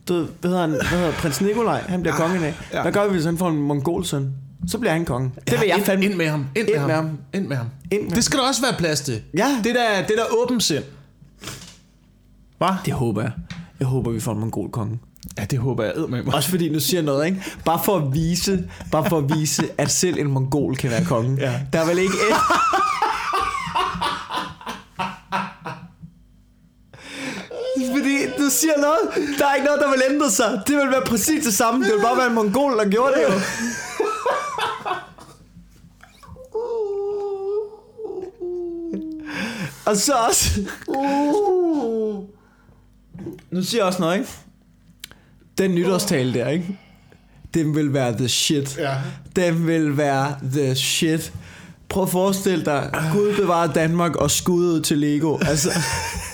[0.08, 2.54] du hvad hedder han, hvad hedder prins Nikolaj, han bliver konge i dag.
[2.72, 2.82] ja.
[2.82, 4.30] Hvad gør vi, hvis han får en mongolsøn?
[4.68, 5.30] Så bliver han konge.
[5.50, 6.04] Det vil jeg ind, fandme.
[6.04, 6.46] ind med ham.
[6.56, 7.04] Ind, Ind med, med ham.
[7.06, 7.18] ham.
[7.34, 7.66] Ind med ham.
[7.90, 9.22] Ind med det skal der også være plads til.
[9.36, 9.60] Ja.
[9.64, 10.84] Det der, det der åbent sind.
[12.58, 12.68] Hvad?
[12.84, 13.32] Det håber jeg.
[13.78, 14.98] Jeg håber, vi får en mongol konge.
[15.38, 16.34] Ja, det håber jeg med mig.
[16.34, 17.42] Også fordi, nu siger noget, ikke?
[17.64, 21.36] Bare for at vise, bare for at vise, at selv en mongol kan være konge.
[21.40, 21.60] Ja.
[21.72, 22.36] Der er vel ikke et...
[27.96, 28.98] Fordi du siger noget,
[29.38, 30.62] der er ikke noget, der vil ændre sig.
[30.66, 31.84] Det vil være præcis det samme.
[31.84, 33.32] Det vil bare være en mongol, der gjorde det jo.
[39.86, 40.60] Og så også...
[43.50, 44.30] Nu siger jeg også noget, ikke?
[45.58, 46.78] Den nytårstale der, ikke?
[47.54, 48.78] Den vil være the shit.
[48.78, 48.94] Ja.
[49.36, 51.32] Den vil være the shit.
[51.88, 55.38] Prøv at forestille dig, Gud bevarer Danmark og skuddet til Lego.
[55.38, 55.70] Altså...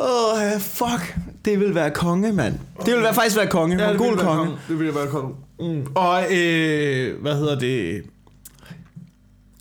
[0.00, 1.16] Åh, oh, fuck.
[1.44, 2.54] Det vil være konge, mand.
[2.86, 3.82] Det vil være, faktisk være konge.
[3.82, 4.56] Ja, Mongol konge.
[4.68, 5.34] Det vil være konge.
[5.60, 5.86] Mm.
[5.94, 8.02] Og øh, hvad hedder det?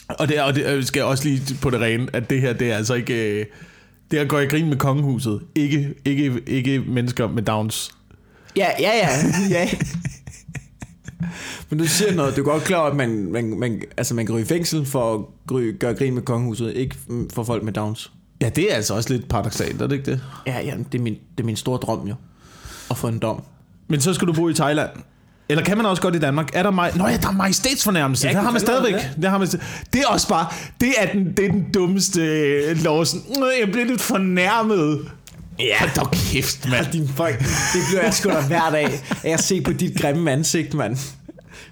[0.08, 2.72] Og det, og det skal jeg også lige på det rene, at det her, det
[2.72, 3.40] er altså ikke...
[3.40, 3.46] Øh,
[4.12, 5.42] det er at gå i grin med kongehuset.
[5.56, 7.92] Ikke, ikke, ikke mennesker med downs.
[8.56, 9.10] Ja, ja, ja.
[9.50, 9.70] ja.
[11.70, 14.26] Men du siger noget, du er godt klar over, at man, man, man, altså man
[14.26, 16.96] kan ryge i fængsel for at gry, gøre grin med kongehuset, ikke
[17.34, 18.12] for folk med downs.
[18.42, 20.22] Ja, det er altså også lidt paradoxalt, er det ikke det?
[20.48, 22.16] Ja, ja, det er min, det er min store drøm jo.
[22.92, 23.44] At få en dom.
[23.88, 24.90] Men så skal du bo i Thailand.
[25.50, 26.50] Eller kan man også godt i Danmark?
[26.54, 26.92] Er der mig?
[26.96, 28.28] Nå ja, der er majestætsfornærmelse.
[28.28, 28.94] Ja, Ja, det har man stadigvæk.
[29.22, 29.48] Det, har man
[29.94, 30.48] det er også bare,
[30.82, 33.06] det er den, det er den dummeste øh, lov.
[33.06, 35.10] Sådan, "Nå, Jeg bliver lidt fornærmet.
[35.60, 35.80] Ja.
[35.80, 36.86] Hold da kæft, mand.
[36.88, 37.38] Og din fuck,
[37.74, 40.98] det bliver jeg sgu da hver dag, at se på dit grimme ansigt, mand.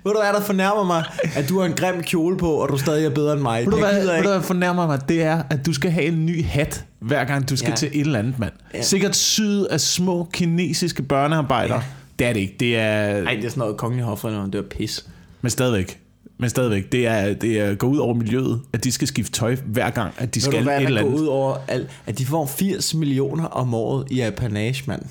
[0.03, 1.03] Ved du hvad, der fornærmer mig,
[1.35, 3.65] at du har en grim kjole på, og du stadig er bedre end mig.
[3.65, 5.09] Ved du, hvad, ved du, hvad fornærmer mig?
[5.09, 7.75] Det er, at du skal have en ny hat, hver gang du skal Ja.
[7.75, 8.53] til et eller andet, mand.
[8.73, 8.81] Ja.
[8.81, 11.77] Sikkert syet af små kinesiske børnearbejdere.
[11.77, 11.83] Ja.
[12.19, 12.55] Det er det ikke.
[12.59, 13.21] Det er...
[13.23, 15.05] Nej, det er sådan noget kongelig hofred, når det er pis.
[15.41, 15.99] Men stadigvæk.
[16.39, 16.91] Men stadigvæk.
[16.91, 20.13] Det er, det er gå ud over miljøet, at de skal skifte tøj hver gang,
[20.17, 21.19] at de Ved skal hvad, et der eller andet.
[21.19, 25.01] ud over, alt, at de får 80 millioner om året i apanage, mand.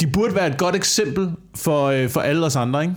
[0.00, 2.94] De burde være et godt eksempel for, øh, for alle os andre, ikke?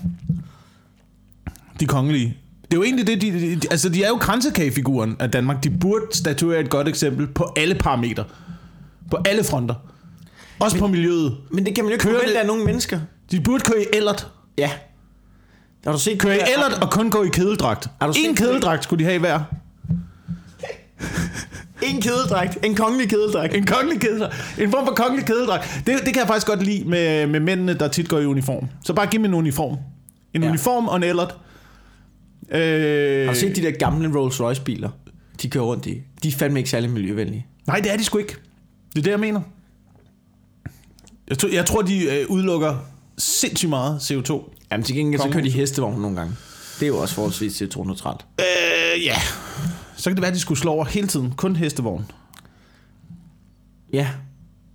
[1.81, 2.37] De kongelige.
[2.61, 5.63] Det er jo egentlig det, de, de, de altså de er jo kransekagefiguren af Danmark.
[5.63, 8.23] De burde statuere et godt eksempel på alle parametre.
[9.11, 9.75] På alle fronter.
[10.59, 11.37] Også på miljøet.
[11.51, 12.99] Men det kan man jo ikke forvente af nogle mennesker.
[13.31, 14.27] De burde køre i ellert.
[14.57, 14.71] Ja.
[15.85, 17.89] Har du set Køre i ellert og kun gå i kedeldragt.
[18.01, 19.39] Har du En kedeldragt skulle de have hver.
[21.81, 22.57] En kedeldragt.
[22.63, 23.55] En kongelig kedeldragt.
[23.55, 24.55] En kongelig kedeldragt.
[24.59, 25.81] En form for kongelig kedeldragt.
[25.85, 28.67] Det, det kan jeg faktisk godt lide med, med mændene, der tit går i uniform.
[28.85, 29.77] Så bare giv mig en uniform.
[30.33, 30.49] En ja.
[30.49, 31.35] uniform og en ellert.
[32.51, 34.89] Øh, Har du set de der gamle Rolls Royce biler,
[35.41, 36.01] de kører rundt i?
[36.23, 37.45] De er fandme ikke særlig miljøvenlige.
[37.67, 38.35] Nej, det er de sgu ikke.
[38.93, 39.41] Det er det, jeg mener.
[41.29, 42.77] Jeg tror, jeg tror de øh, udelukker
[43.17, 44.53] sindssygt meget CO2.
[44.71, 46.35] Jamen til gengæld så kører de hestevogn nogle gange.
[46.79, 48.25] Det er jo også forholdsvis CO2-neutralt.
[48.39, 49.15] Øh, ja.
[49.97, 51.31] Så kan det være, at de skulle slå over hele tiden.
[51.37, 52.05] Kun hestevogn.
[53.93, 54.09] Ja.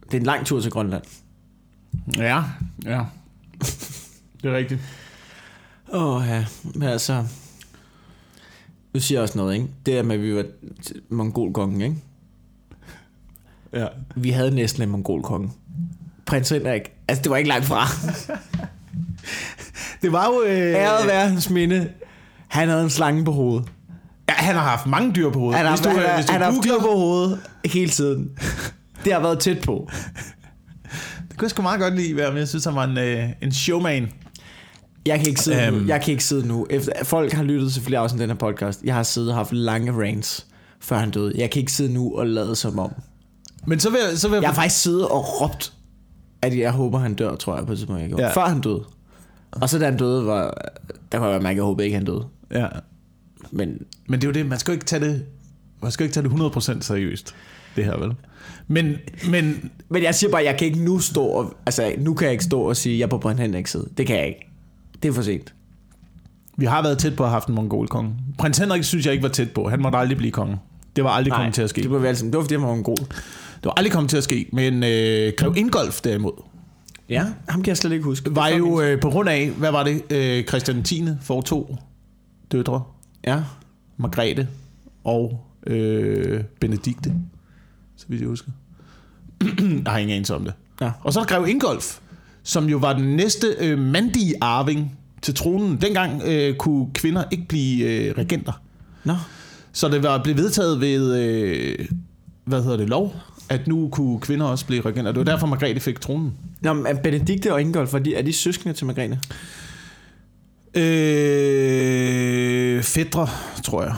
[0.05, 1.03] Det er en lang tur til Grønland.
[2.17, 2.43] Ja,
[2.85, 3.03] ja.
[4.43, 4.81] Det er rigtigt.
[5.93, 7.25] Åh ja, men altså...
[8.97, 9.67] Du siger også noget, ikke?
[9.87, 10.45] Det er med, at vi var
[11.09, 11.97] mongolkongen, ikke?
[13.73, 13.87] Ja.
[14.17, 15.51] Vi havde næsten en mongolkonge.
[16.27, 16.93] Prins Henrik.
[17.09, 17.87] Altså, det var ikke langt fra.
[20.03, 20.43] Det var jo...
[20.47, 21.91] Øh, Æret være hans minde.
[22.49, 23.69] Han havde en slange på hovedet.
[24.29, 25.57] ja, han har haft mange dyr på hovedet.
[25.57, 27.91] Han har, Hvis du, han, har, hvis du han har haft dyr på hovedet hele
[27.91, 28.31] tiden.
[29.05, 29.91] Det har været tæt på.
[31.29, 33.53] Det kunne jeg sgu meget godt lide, men jeg synes, han var en, øh, en
[33.53, 34.13] showman.
[35.07, 35.77] Jeg kan ikke sidde nu.
[35.77, 35.89] Øhm.
[35.89, 36.67] Jeg kan ikke sidde nu.
[36.71, 38.83] Efter, folk har lyttet til flere afsnit af den her podcast.
[38.85, 40.47] Jeg har siddet og haft lange rants,
[40.81, 41.33] før han døde.
[41.37, 42.93] Jeg kan ikke sidde nu og lade som om.
[43.67, 44.19] Men så vil jeg...
[44.19, 45.73] Så vil jeg, Jeg har faktisk siddet og råbt,
[46.43, 48.25] at jeg håber, han dør, tror jeg på et tidspunkt, jeg gjorde.
[48.25, 48.33] Ja.
[48.33, 48.85] Før han døde.
[49.51, 50.55] Og så da han døde, var,
[51.13, 52.25] der kunne jeg mærke, at jeg håbede ikke, han døde.
[52.55, 52.67] ja.
[53.51, 53.79] Men
[54.09, 55.25] Men det er jo det, man skal jo ikke tage det,
[55.83, 57.35] man skal jo ikke tage det 100% seriøst,
[57.77, 58.13] det her vel.
[58.69, 58.95] Men,
[59.31, 62.33] men Men jeg siger bare, jeg kan ikke nu stå og, altså nu kan jeg
[62.33, 63.89] ikke stå og sige, at jeg er på Brønd Henriks side.
[63.97, 64.53] Det kan jeg ikke.
[65.07, 65.55] Det er for sent.
[66.57, 68.15] vi har været tæt på at have haft en mongolkonge.
[68.39, 69.69] Prins Henrik synes jeg ikke var tæt på.
[69.69, 70.59] Han måtte aldrig blive konge.
[70.97, 71.83] Det var aldrig kommet til at ske.
[71.83, 72.97] Det var, vel, det var fordi, han var en god.
[72.97, 74.49] Det var aldrig kommet til at ske.
[74.53, 76.33] Men øh, Grev Ingolf derimod,
[77.09, 78.37] Ja, ham kan jeg slet ikke huske.
[78.37, 81.05] var jo øh, på grund af, hvad var det, øh, Christian 10.
[81.23, 81.77] får to
[82.53, 82.83] døtre.
[83.27, 83.43] Ja.
[83.97, 84.49] Margrethe
[85.05, 87.13] og øh, Benedikte,
[87.97, 88.51] så vidt jeg husker.
[89.85, 90.55] jeg har ingen anelse om det.
[90.81, 90.93] Ja.
[91.01, 91.99] Og så er der Grev Ingolf,
[92.47, 95.81] som jo var den næste øh, mandige arving til tronen.
[95.81, 98.53] Dengang øh, kunne kvinder ikke blive øh, regenter.
[99.05, 99.15] Nå.
[99.73, 101.79] Så det var blevet vedtaget ved, øh,
[102.45, 103.15] hvad hedder det, lov,
[103.49, 105.13] at nu kunne kvinder også blive regenter.
[105.13, 106.35] Det var derfor, Margrethe fik tronen.
[106.61, 109.21] Nå, men er Benedikte og Ingolf, er de, er de søskende til Margrethe?
[110.75, 113.29] Øh, fædre,
[113.65, 113.95] tror jeg.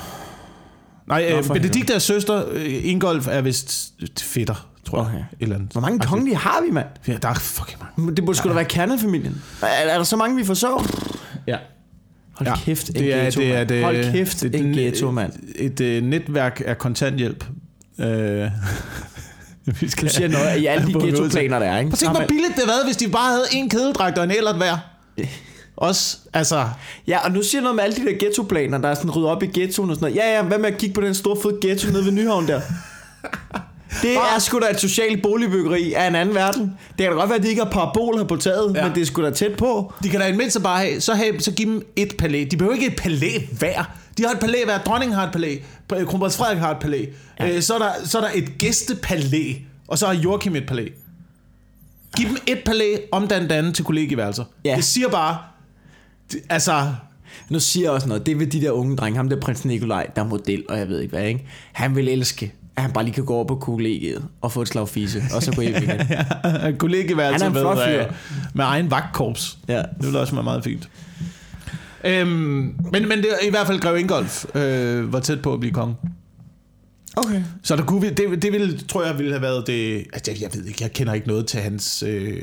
[1.07, 2.45] Nej, Nå, øh, Benedikte er søster.
[2.53, 5.07] øh, Ingolf er vist fætter, tror jeg.
[5.07, 5.19] Okay.
[5.19, 5.73] Et eller andet.
[5.73, 6.87] Hvor mange kongelige har vi, mand?
[7.09, 8.17] Ja, der er fucking mange.
[8.17, 9.43] Det burde sgu da være kernefamilien.
[9.63, 10.87] Er, er der så mange, vi forsår?
[11.47, 11.57] Ja.
[12.33, 13.69] Hold Ja, kæft, en det er, ghetto, det er, mand.
[13.69, 15.33] det, Hold kæft, det, en ghetto, mand.
[15.57, 17.45] Et, et, et netværk af kontanthjælp.
[18.01, 18.07] Øh,
[19.81, 21.91] vi skal Du siger noget i alle de ghettoplaner, der er, ikke?
[21.91, 24.31] Prøv Så tænk, hvor billigt det været, hvis de bare havde en kædedragt og en
[24.31, 24.77] ellert hver.
[25.77, 26.69] Også, altså...
[27.07, 29.31] Ja, og nu siger jeg noget med alle de der ghettoplaner, der er sådan ryddet
[29.31, 30.17] op i ghettoen og sådan noget.
[30.27, 32.61] Ja, ja, hvad med at kigge på den store fede ghetto nede ved Nyhavn der?
[34.03, 36.63] Det er sgu da et socialt boligbyggeri af en anden verden.
[36.63, 38.85] Det kan da godt være, at de ikke har paraboler på taget, ja.
[38.85, 39.93] Men det er sgu da tæt på.
[40.03, 42.45] De kan da i det mindste bare have, så, have, så give dem et palæ.
[42.51, 43.91] De behøver ikke et palæ hver.
[44.19, 44.79] De har et palæ hver.
[44.79, 45.57] Dronningen har et palæ.
[46.07, 47.05] Kronprins Frederik har et palæ.
[47.41, 47.49] Ja.
[47.49, 49.55] Øh, så, er der, så er der et gæstepalæ.
[49.89, 50.89] Og så har Joachim et palæ.
[52.17, 54.45] Giv dem et palæ om den anden til kollegieværelser.
[54.65, 54.77] Ja.
[54.77, 55.39] Det siger bare...
[56.33, 56.87] Det, altså...
[57.49, 58.27] Nu siger jeg også noget.
[58.27, 60.89] Det vil de der unge drenge, ham der prins Nikolaj, der er model, og jeg
[60.89, 61.47] ved ikke hvad, ikke?
[61.73, 64.69] Han vil elske, at han bare lige kan gå over på kollegiet og få et
[64.69, 65.91] slag fise, og så gå hjem igen.
[67.43, 68.07] er en flot med, øh,
[68.55, 69.59] med egen vagtkorps.
[69.69, 69.79] Ja.
[69.79, 70.89] Det ville også være meget fint.
[72.05, 72.29] Øhm,
[72.93, 75.73] men, men det er i hvert fald Greve Ingolf øh, var tæt på at blive
[75.73, 75.97] konge.
[77.17, 77.43] Okay.
[77.63, 80.07] Så der kunne det, det ville, tror jeg ville have været det...
[80.13, 82.43] Altså, jeg, jeg ved ikke, jeg kender ikke noget til hans øh,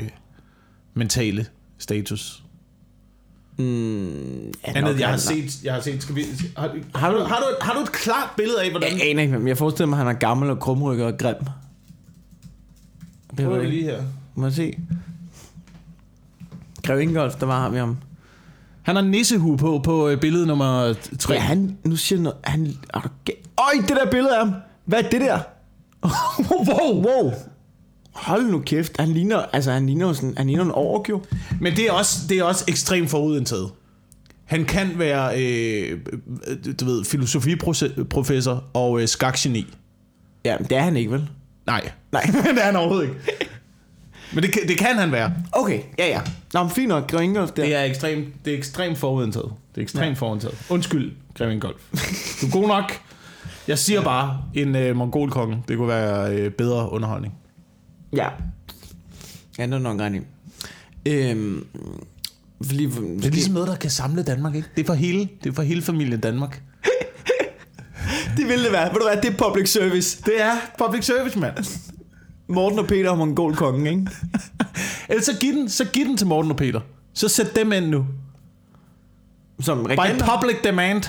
[0.93, 1.45] mentale
[1.79, 2.43] status.
[3.57, 5.63] Mm, Andet, jeg har set...
[5.63, 6.21] Jeg har set skal vi,
[6.57, 8.97] har, Har du- har, du, har du et klart billede af, hvordan...
[8.99, 11.35] Jeg aner ikke, men jeg forestiller mig, at han er gammel og krumrykket og grim.
[13.37, 14.03] Det Prøv jeg lige her.
[14.35, 14.73] Må jeg se?
[16.83, 17.97] Grev Ingolf, der var ham ham.
[18.81, 21.33] Han har nissehue på, på øh, billede nummer 3.
[21.33, 23.09] Ja, han, nu siger noget, han, er du
[23.57, 24.55] Øj, det der billede af ham.
[24.85, 25.39] Hvad er det der?
[26.49, 27.31] wow, wow.
[28.15, 31.21] Hold nu kæft, han ligner, altså han ligner sådan, han ligner en ork jo.
[31.61, 33.69] Men det er også, det er også ekstremt forudindtaget.
[34.45, 35.99] Han kan være, øh,
[36.79, 39.73] du ved, filosofiprofessor og øh, skakgeni.
[40.45, 41.29] Ja, men det er han ikke, vel?
[41.67, 42.21] Nej, Nej.
[42.55, 43.49] det er han overhovedet ikke.
[44.33, 45.33] Men det, kan- det kan han være.
[45.51, 46.21] Okay, ja ja.
[46.53, 47.63] Nå, men fint nok, Grev Ingolf der.
[47.63, 49.51] Det er ekstremt, det er ekstremt forudindtaget.
[49.75, 50.13] Det er ekstremt ja.
[50.13, 50.57] forudindtaget.
[50.69, 51.81] Undskyld, Grevin Golf.
[52.41, 52.91] Du er god nok.
[53.67, 57.33] Jeg siger bare, en øh, mongolkonge, det kunne være øh, bedre underholdning.
[58.15, 58.29] Ja.
[59.57, 60.19] Ja, det er nok i.
[61.05, 61.67] Øhm,
[62.63, 64.67] fordi, Det er ligesom noget, der kan samle Danmark, ikke?
[64.75, 66.63] Det er for hele, det er for hele familien Danmark.
[68.37, 68.93] det ville det være.
[68.93, 70.21] Ved du hvad, det er public service.
[70.25, 71.55] Det er public service, mand.
[72.47, 74.11] Morten og Peter og Mongolkongen, ikke?
[75.09, 76.81] Ellers så giv den, så giv den til Morten og Peter.
[77.13, 78.05] Så sæt dem ind nu.
[79.59, 80.25] Som By regenter.
[80.35, 81.03] public demand.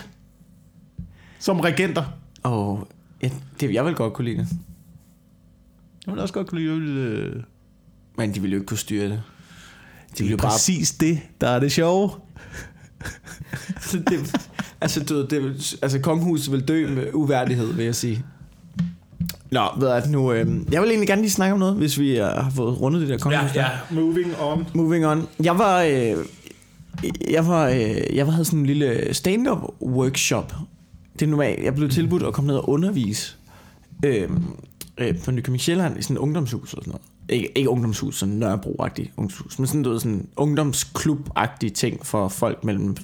[1.39, 2.05] Som regenter.
[2.45, 2.79] Åh, oh,
[3.23, 3.31] ja,
[3.61, 4.49] det, jeg vil godt kunne lide det.
[6.07, 7.43] Jeg vil også godt kunne lide, øh...
[8.19, 9.11] Men de ville jo ikke kunne styre det.
[9.13, 9.19] De
[10.11, 10.51] Det ville er jo bare...
[10.51, 12.11] præcis det, der er det sjove.
[13.77, 14.37] Altså, det,
[14.81, 18.25] altså, du, det, altså, kongehuset vil dø med uværdighed, vil jeg sige.
[19.51, 20.33] Nå, ved jeg nu...
[20.33, 23.01] Øh, jeg vil egentlig gerne lige snakke om noget, hvis vi uh, har fået rundet
[23.01, 23.53] det der kongehus.
[23.53, 23.69] der.
[23.91, 24.67] moving on.
[24.75, 25.27] Moving on.
[25.43, 25.83] Jeg var...
[25.83, 26.17] Øh,
[27.31, 30.53] jeg var, øh, jeg havde sådan en lille stand-up workshop.
[31.13, 33.37] Det er normalt, jeg blev tilbudt at komme ned og undervise
[34.05, 34.29] øh,
[34.99, 37.03] øh, på Nykøbing Sjælland i sådan et ungdomshus og sådan noget.
[37.29, 42.65] Ikke, ikke ungdomshus, sådan Nørrebro-agtigt ungdomshus, men sådan, du ved, sådan ungdomsklub-agtige ting for folk
[42.65, 42.97] mellem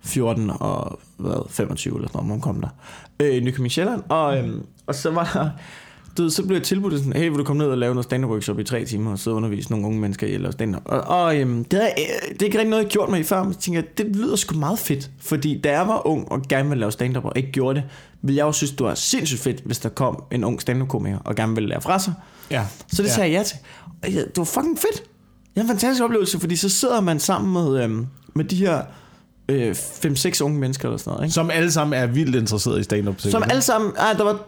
[0.00, 2.68] 14 og hvad, 25 eller sådan noget, når hun kom der.
[3.20, 4.02] Øh, Nykøbing Sjælland.
[4.08, 5.50] Og, øh, og så var der,
[6.18, 8.30] du så blev jeg tilbudt sådan, hey, vil du komme ned og lave noget stand-up
[8.30, 10.82] workshop i tre timer, og og undervise nogle unge mennesker i at lave stand-up.
[10.84, 13.22] Og, og øhm, det, er, øh, det er ikke rigtig noget, jeg gjort mig i
[13.22, 15.10] før, men jeg tænker, det lyder sgu meget fedt.
[15.20, 17.88] Fordi da jeg var ung og gerne ville lave stand-up og ikke gjorde det,
[18.22, 21.34] ville jeg jo synes, det var sindssygt fedt, hvis der kom en ung stand-up-komiker og
[21.34, 22.14] gerne ville lære fra sig.
[22.50, 22.66] Ja.
[22.92, 23.14] Så det ja.
[23.14, 23.56] sagde jeg ja til.
[24.02, 25.02] Og ja, det var fucking fedt.
[25.54, 28.82] Det er en fantastisk oplevelse, fordi så sidder man sammen med, øhm, med de her
[29.48, 31.24] øh, 5-6 unge mennesker eller sådan noget.
[31.24, 31.34] Ikke?
[31.34, 33.20] Som alle sammen er vildt interesseret i stand-up.
[33.20, 33.92] Som alle sammen...
[33.96, 34.38] Ah, der var,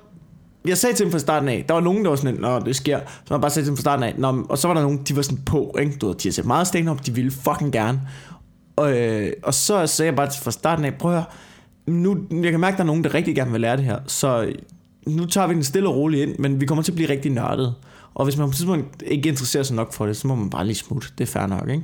[0.69, 2.77] jeg sagde til dem fra starten af, der var nogen, der var sådan, når det
[2.77, 3.01] sker.
[3.25, 4.99] Så man bare sagde til dem fra starten af, Nå, og så var der nogen,
[5.09, 5.97] de var sådan på, ikke?
[6.01, 8.01] Du ved, de har set meget stand-up, de ville fucking gerne.
[8.77, 11.25] Og, øh, og så sagde jeg bare til- fra starten af, prøv at høre,
[11.87, 13.99] nu, jeg kan mærke, at der er nogen, der rigtig gerne vil lære det her,
[14.07, 14.53] så
[15.07, 17.33] nu tager vi den stille og roligt ind, men vi kommer til at blive rigtig
[17.33, 17.75] nørdet.
[18.17, 20.51] Og hvis man på et tidspunkt ikke interesserer sig nok for det, så må man
[20.51, 21.09] bare lige smutte.
[21.19, 21.83] Det er fair nok, ikke?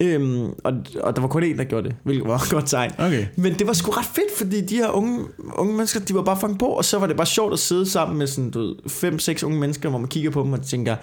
[0.00, 2.92] Øhm, og, og der var kun én, der gjorde det, hvilket var et godt tegn.
[2.98, 3.26] Okay.
[3.36, 5.24] Men det var sgu ret fedt, fordi de her unge,
[5.54, 7.90] unge mennesker, de var bare fanget på, og så var det bare sjovt at sidde
[7.90, 10.62] sammen med sådan, du ved, fem, seks unge mennesker, hvor man kigger på dem og
[10.62, 10.96] tænker,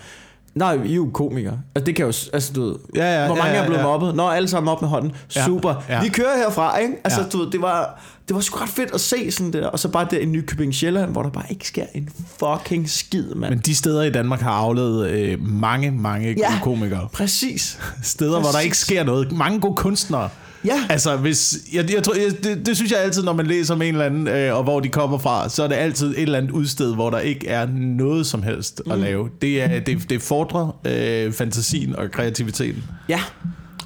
[0.56, 1.60] Nej, I er jo komikere.
[1.76, 2.14] Altså, det kan jo...
[2.34, 2.76] Altså, du ved...
[2.96, 3.88] Ja, ja, hvor mange ja, er blevet ja.
[3.88, 4.16] mobbet?
[4.16, 5.12] Nå, alle sammen op med hånden.
[5.36, 5.76] Ja, Super.
[5.90, 6.02] ja.
[6.02, 6.94] Vi kører herfra, ikke?
[7.04, 7.28] Altså, Ja.
[7.28, 8.02] du ved, det var...
[8.28, 9.68] Det var sgu ret fedt at se sådan det der.
[9.68, 13.24] Og så bare der i Nykøbing Sjælland, hvor der bare ikke sker en fucking skid,
[13.36, 13.50] mand.
[13.54, 16.60] Men de steder i Danmark har afledt øh, mange, mange Ja.
[16.62, 17.08] komikere.
[17.14, 17.80] Præcis.
[18.04, 18.66] Steder, hvor der Præcis.
[18.66, 19.32] ikke sker noget.
[19.32, 20.30] Mange gode kunstnere.
[20.66, 20.86] Ja.
[20.90, 23.82] Altså, hvis, jeg, jeg tror, jeg, det, det synes jeg altid, når man læser om
[23.82, 26.38] en eller anden, øh, og hvor de kommer fra, så er det altid et eller
[26.38, 29.30] andet udsted, hvor der ikke er noget som helst at lave.
[29.42, 32.84] Det, er, det, det fordrer øh, fantasien og kreativiteten.
[33.10, 33.20] Ja.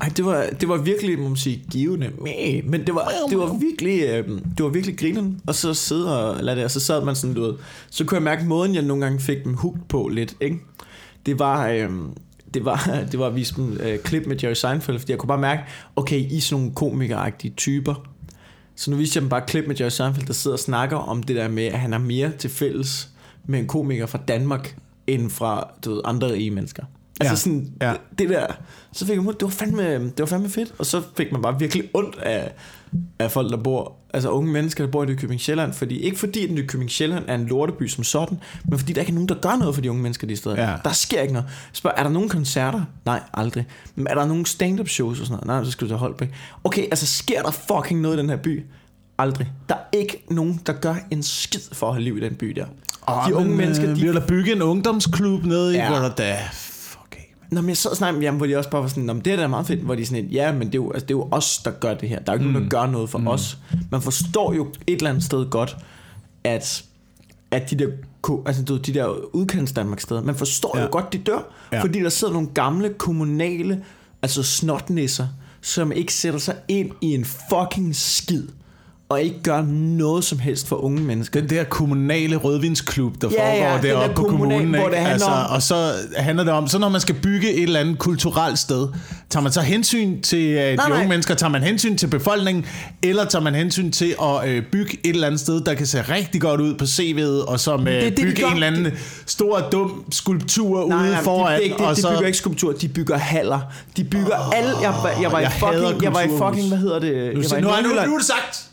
[0.02, 2.12] Ej, det var, det var virkelig, må man sige, givende.
[2.66, 5.42] Men det var, det var virkelig, øh, det var virkelig grinen.
[5.48, 7.54] Og så sidde og lade det, og så sad man sådan, du ved.
[7.90, 10.58] Så kunne jeg mærke måden, jeg nogle gange fik dem hooked på lidt, ikke?
[11.26, 11.90] Det var, øh,
[12.54, 15.28] det var, det var at vise dem øh, klip med Jerry Seinfeld, fordi jeg kunne
[15.28, 15.62] bare mærke,
[15.96, 18.08] okay, I er sådan nogle komikeragtige typer.
[18.76, 21.24] Så nu viste jeg dem bare klip med Jerry Seinfeld, der sidder og snakker om
[21.24, 23.10] det der med, at han er mere til fælles
[23.46, 24.78] med en komiker fra Danmark,
[25.08, 26.84] end fra du ved, andre rige mennesker.
[27.20, 27.92] Altså Ja, sådan, ja.
[27.92, 28.46] det, det der,
[28.92, 31.60] så fik jeg det var fandme, det var fandme fedt, og så fik man bare
[31.60, 32.52] virkelig ondt af,
[33.20, 36.46] af folk, der bor, altså unge mennesker, der bor i Nykøbing Sjælland, fordi, ikke fordi
[36.46, 38.40] at Nykøbing Sjælland er en lorteby som sådan,
[38.70, 40.70] men fordi der ikke er nogen, der gør noget for de unge mennesker de steder.
[40.70, 40.76] Ja.
[40.84, 41.50] Der sker ikke noget.
[41.74, 42.82] Spørg, er der nogen koncerter?
[43.06, 43.66] Nej, aldrig.
[43.96, 45.48] Men er der nogen stand-up shows og sådan noget?
[45.62, 46.30] Nej, så skal du til Holbæk.
[46.64, 48.66] Okay, altså sker der fucking noget i den her by?
[49.18, 49.52] Aldrig.
[49.70, 52.46] Der er ikke nogen, der gør en skid for at have liv i den by
[52.48, 52.66] der.
[53.08, 56.10] Oh, de unge mennesker, øh, de Vi vil da bygge en ungdomsklub nede i Ja.
[56.18, 56.38] da.
[57.52, 59.14] Nå, men jeg sad og snakkede med jamen, hvor de også bare var sådan, Nå,
[59.14, 60.92] men det er da meget fedt, hvor de sådan, lidt, ja, men det er, jo,
[60.92, 62.20] altså, det er jo os, der gør det her.
[62.20, 62.54] Der er jo ikke mm.
[62.54, 63.28] nogen, der gør noget for mm.
[63.28, 63.58] os.
[63.92, 65.78] Man forstår jo et eller andet sted godt,
[66.44, 66.84] at,
[67.52, 67.88] at de der,
[68.46, 70.84] altså, du, de der udkants Danmark steder, man forstår ja.
[70.84, 71.40] Jo godt, de dør.
[71.72, 71.82] Ja.
[71.82, 73.84] fordi der sidder nogle gamle kommunale,
[74.22, 75.28] altså snotnisser,
[75.62, 78.48] som ikke sætter sig ind i en fucking skid,
[79.10, 81.42] og ikke gør noget som helst for unge mennesker.
[81.42, 84.80] Den der kommunale rødvinsklub, der Ja, ja, foregår der deroppe på kommunal- kommunen.
[84.82, 87.64] hvor det altså, om- Og så handler det om, så når man skal bygge et
[87.64, 88.88] eller andet kulturelt sted,
[89.30, 90.92] tager man så hensyn til uh, de nej.
[90.92, 92.66] unge mennesker, tager man hensyn til befolkningen,
[93.04, 96.02] eller tager man hensyn til at uh, bygge et eller andet sted, der kan se
[96.02, 98.48] rigtig godt ud på CV'et, og så uh, det, de bygge gør.
[98.48, 98.92] en eller anden
[99.26, 101.62] stor, dum skulptur ude foran.
[101.62, 103.60] de, de, de, og de så, bygger ikke skulpturer, de bygger haller.
[103.98, 104.70] De bygger oh, alle...
[104.82, 106.04] Jeg, var- jeg var i jeg hader fucking...
[106.04, 106.68] Jeg var i fucking...
[106.68, 107.12] Hvad hedder det?
[107.36, 108.64] nu, jeg var i nu, nu, nu, nu er det sagt.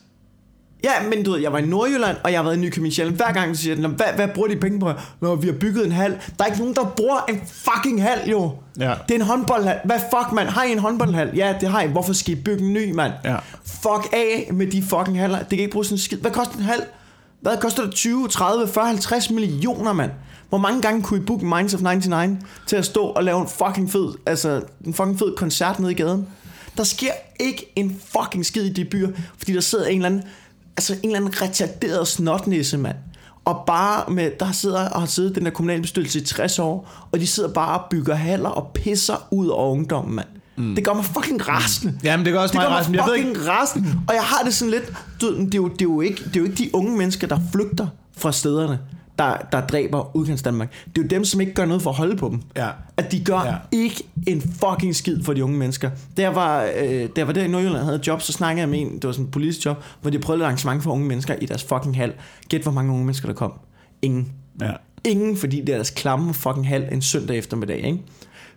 [0.85, 3.17] Ja, men du ved, jeg var i Nordjylland, og jeg har været i Nykøbing Sjælland.
[3.17, 4.93] Hver gang så siger jeg, hvad, hvad bruger de penge på?
[5.21, 6.11] Når vi har bygget en hal.
[6.11, 8.53] Der er ikke nogen, der bruger en fucking hal, jo.
[8.81, 8.95] Ja.
[9.09, 9.79] Det er en håndboldhal.
[9.85, 10.49] Hvad fuck, mand?
[10.49, 11.31] Har I en håndboldhal?
[11.37, 11.87] Ja, det har I.
[11.87, 13.13] Hvorfor skal I bygge en ny, mand?
[13.25, 13.37] Ja.
[13.65, 15.39] Fuck af med de fucking haller.
[15.39, 16.19] Det kan ikke bruge sådan en skid.
[16.19, 16.85] Hvad koster en hal?
[17.41, 17.95] Hvad koster det?
[17.95, 20.11] 20, 30, 40, 50 millioner, mand?
[20.49, 23.49] Hvor mange gange kunne I booke Minds of 99 til at stå og lave en
[23.49, 26.27] fucking fed, altså en fucking fed koncert nede i gaden?
[26.77, 29.09] Der sker ikke en fucking skid i de byer,
[29.39, 30.23] fordi der sidder en eller anden,
[30.77, 32.97] altså en eller anden retarderet snotnisse, mand.
[33.45, 37.21] Og bare med, der sidder og har siddet den der kommunalbestyrelse i 60 år, og
[37.21, 40.29] de sidder bare og bygger haller og pisser ud over ungdommen, mand.
[40.57, 40.75] Mm.
[40.75, 41.99] Det gør mig fucking rasende.
[42.05, 43.03] Jamen, det gør også det mig gør mig rasende.
[43.03, 43.89] Jeg ved fucking rasende.
[44.09, 46.37] Og jeg har det sådan lidt, du, det, er jo, det, er jo ikke, det
[46.37, 48.79] er jo ikke de unge mennesker, der flygter fra stederne,
[49.19, 50.73] der, der dræber udkants Danmark.
[50.87, 52.41] Det er jo dem, som ikke gør noget for at holde på dem.
[52.57, 52.69] Ja.
[52.97, 53.55] At de gør Ja.
[53.73, 55.91] ikke en fucking skid for de unge mennesker.
[56.19, 58.69] Jeg var, øh, jeg var der i Nordjylland og havde et job, så snakkede jeg
[58.69, 61.07] med en, det var sådan en politisk job, hvor de prøvede et arrangement for unge
[61.07, 62.13] mennesker i deres fucking hal.
[62.49, 63.53] Gæt, hvor mange unge mennesker der kom.
[64.03, 64.33] Ingen.
[64.61, 64.73] Ja.
[65.05, 67.99] Ingen, fordi det er deres klamme fucking halv en søndag eftermiddag, ikke?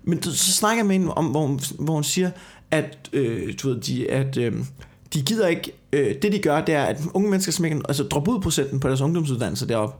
[0.03, 2.31] Men så snakker jeg med hende om, hvor hun, hvor hun siger,
[2.71, 4.53] at, øh, du ved, de, at øh,
[5.13, 8.03] de gider ikke, øh, det de gør, det er, at unge mennesker, som ikke, altså
[8.03, 9.95] drop ud procenten på deres ungdomsuddannelse deroppe,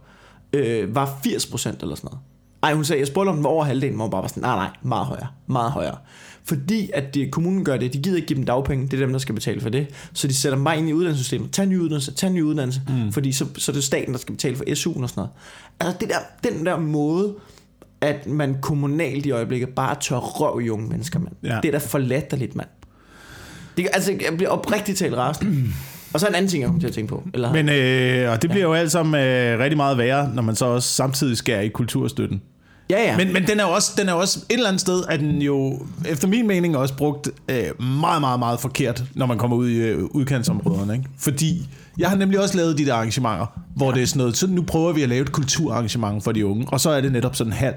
[0.53, 2.19] øh, var 80 procent eller sådan noget.
[2.63, 4.41] Ej, hun sagde, jeg spurgte om den var over halvdelen, hvor hun bare var sådan,
[4.41, 5.97] nej, nej, meget højere, meget højere.
[6.43, 9.11] Fordi at det, kommunen gør det, de gider ikke give dem dagpenge, det er dem,
[9.11, 9.87] der skal betale for det.
[10.13, 11.51] Så de sætter bare ind i uddannelsessystemet.
[11.51, 12.81] Tag en ny uddannelse, tag en ny uddannelse.
[12.87, 13.11] Mm.
[13.11, 15.29] Fordi så, så er det staten, der skal betale for SU'en og sådan noget.
[15.79, 17.35] Altså det der, den der måde,
[18.01, 21.35] at man kommunalt i øjeblikket bare tør røv i unge mennesker, mand.
[21.43, 21.59] Ja.
[21.63, 22.69] Det er da for latterligt, mand.
[23.77, 25.63] Det, altså, jeg bliver oprigtigt talt rasende.
[26.13, 27.23] Og så en anden ting, jeg kommer til at tænke på.
[27.33, 30.55] Eller, Men, øh, og det bliver jo alt sammen øh, rigtig meget værre, når man
[30.55, 32.41] så også samtidig skærer i kulturstøtten.
[32.89, 33.17] ja, ja.
[33.17, 35.41] Men, men den er jo også, den er også et eller andet sted, at den
[35.41, 39.69] jo, efter min mening, også brugt øh, meget, meget, meget forkert, når man kommer ud
[39.69, 40.93] i øh, udkantsområderne.
[40.93, 41.05] Ikke?
[41.19, 44.47] Fordi jeg har nemlig også lavet de der arrangementer, hvor det er sådan noget, så
[44.47, 47.35] nu prøver vi at lave et kulturarrangement for de unge, og så er det netop
[47.35, 47.75] sådan halv,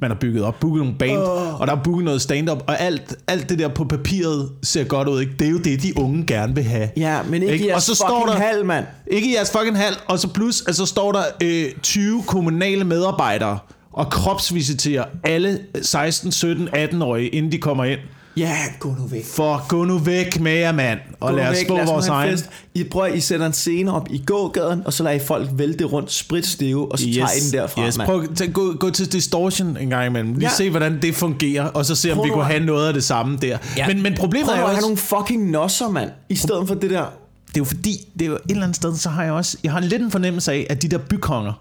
[0.00, 1.60] man har bygget op, booket nogle band, oh.
[1.60, 5.08] og der er booket noget stand-up, og alt, alt det der på papiret ser godt
[5.08, 5.32] ud, ikke?
[5.38, 6.88] Det er jo det, de unge gerne vil have.
[6.96, 7.64] ja, men ikke, ikke?
[7.64, 8.86] i Og jeres så fucking står der, hal, mand.
[9.06, 12.84] ikke i jeres fucking hal, og så plus, at så står der øh, 20 kommunale
[12.84, 13.58] medarbejdere
[13.92, 18.00] og kropsvisiterer alle 16, 17, 18-årige, inden de kommer ind.
[18.36, 19.24] Ja, gå nu væk.
[19.24, 20.98] For gå nu væk med jer, mand.
[21.20, 22.30] Og Gå lad os væk, få lad os nu vores egen.
[22.32, 22.50] fest.
[22.74, 25.84] I prøver, I sætter en scene op i gågaden, og så lader I folk vælte
[25.84, 27.16] rundt spritstive, og så yes.
[27.16, 27.98] tager I den derfra, yes.
[27.98, 28.06] mand.
[28.06, 30.32] Prøv at gå, gå til Distortion en gang imellem.
[30.34, 30.54] Lige Ja.
[30.56, 33.04] se, hvordan det fungerer, og så se, om Prøv vi kunne have noget af det
[33.04, 33.58] samme der.
[33.76, 33.86] Ja.
[33.86, 35.10] Men, men problemet Prøv er jo at have også...
[35.12, 36.10] nogle fucking nosser, mand.
[36.28, 37.04] I stedet for det der...
[37.48, 39.56] Det er jo fordi, det er jo et eller andet sted, så har jeg også...
[39.64, 41.52] Jeg har lidt en fornemmelse af, at de der bykonger,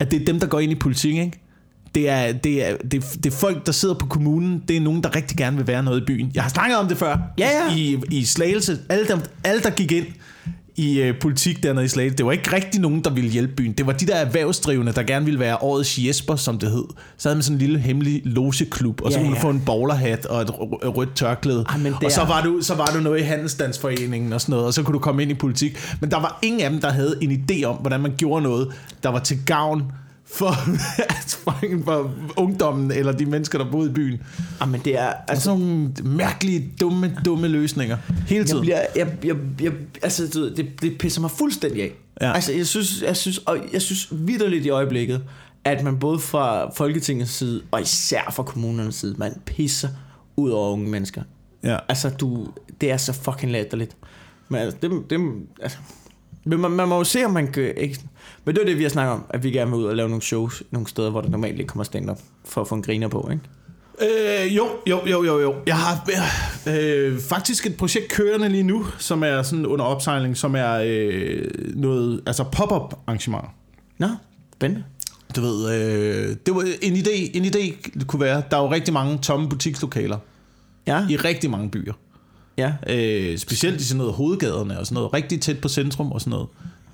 [0.00, 1.45] at det er dem, der går ind i politik, ikke?
[1.96, 4.62] Det er, det, er, det, det er folk, der sidder på kommunen.
[4.68, 6.30] Det er nogen, der rigtig gerne vil være noget i byen.
[6.34, 7.16] Jeg har snakket om det før.
[7.38, 7.74] Ja, ja.
[7.76, 8.78] I, i Slagelse.
[8.88, 10.06] Alle, dem, alle, der gik ind
[10.76, 13.72] i øh, politik dernede i Slagelse, det var ikke rigtig nogen, der ville hjælpe byen.
[13.72, 16.84] Det var de der erhvervsdrivende, der gerne ville være årets Jesper, som det hed.
[17.16, 19.44] Så havde man sådan en lille hemmelig logeklub, og så Ja, kunne man ja.
[19.44, 21.64] få en bowlerhat og et rø- rødt tørklæde.
[21.68, 24.66] Ej, men og så var, du, så var du noget i Handelsstandsforeningen og sådan noget,
[24.66, 25.78] og så kunne du komme ind i politik.
[26.00, 28.68] Men der var ingen af dem, der havde en idé om, hvordan man gjorde noget,
[29.02, 29.82] der var til gavn
[30.26, 30.52] for,
[31.84, 34.22] for ungdommen eller de mennesker, der boede i byen.
[34.60, 35.12] Jamen, det er...
[35.28, 37.96] Altså sådan nogle mærkelige, dumme, dumme løsninger.
[38.26, 38.60] Hele jeg tiden.
[38.60, 39.72] bliver, jeg, jeg, jeg,
[40.02, 41.92] altså, du ved, det, det pisser mig fuldstændig af.
[42.20, 42.32] Ja.
[42.32, 45.24] Altså, jeg synes, jeg synes, og jeg synes vidderligt i øjeblikket,
[45.64, 49.88] at man både fra Folketingets side, og især fra kommunernes side, man pisser
[50.36, 51.22] ud over unge mennesker.
[51.64, 51.78] Ja.
[51.88, 52.48] Altså, du,
[52.80, 53.96] det er så fucking latterligt.
[54.48, 55.20] Men altså, det, det,
[55.62, 55.78] altså,
[56.44, 57.74] men man, man må jo se, om man kan...
[57.76, 58.00] Ikke,
[58.46, 60.08] men det er det, vi har snakket om, at vi gerne vil ud og lave
[60.08, 63.08] nogle shows nogle steder, hvor der normalt ikke kommer stand-up, for at få en griner
[63.08, 63.42] på, ikke?
[64.46, 65.54] Øh, jo, jo, jo, jo, jo.
[65.66, 66.10] Jeg har
[66.68, 71.48] øh, faktisk et projekt kørende lige nu, som er sådan under opsejling, som er øh,
[71.74, 73.44] noget, altså pop-up arrangement.
[73.98, 74.08] Nå,
[74.54, 74.84] spændende.
[75.36, 78.94] Du ved, øh, det var en idé, en idé kunne være, der er jo rigtig
[78.94, 80.18] mange tomme butikslokaler
[80.86, 81.92] Ja, i rigtig mange byer.
[82.58, 82.72] ja.
[82.88, 86.30] Øh, specielt i sådan noget hovedgaderne og sådan noget, rigtig tæt på centrum og sådan
[86.30, 86.48] noget.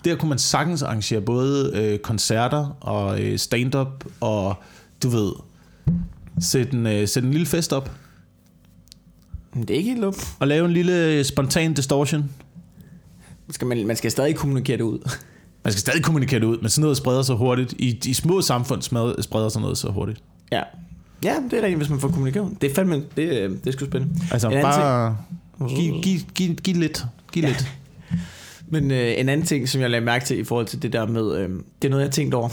[0.04, 4.54] Der kunne man sagtens arrangere både øh, koncerter og øh, stand-up og,
[5.02, 5.32] du ved,
[6.40, 7.90] sætte en, øh, sætte en lille fest op
[9.54, 10.14] Men det er ikke helt lup.
[10.40, 12.30] og lave en lille øh, spontan distortion.
[13.50, 14.98] Skal man, man skal stadig kommunikere det ud.
[15.64, 17.74] Man skal stadig kommunikere det ud, men sådan noget spreder sig hurtigt.
[17.78, 18.82] I de små samfund
[19.22, 20.22] spreder sig noget så hurtigt.
[20.52, 20.62] ja.
[21.24, 22.58] Ja, det er rigtigt, hvis man får kommunikation.
[22.60, 24.20] Det er fandme, det, øh, det er sgu spændende.
[24.32, 25.16] Altså En bare
[25.68, 27.04] giv, giv, giv, giv lidt.
[27.32, 27.48] Giv Ja.
[27.48, 27.66] lidt.
[28.72, 31.06] Men øh, en anden ting, som jeg lagde mærke til i forhold til det der
[31.06, 31.48] med, øh,
[31.82, 32.48] det er noget, jeg har tænkt over.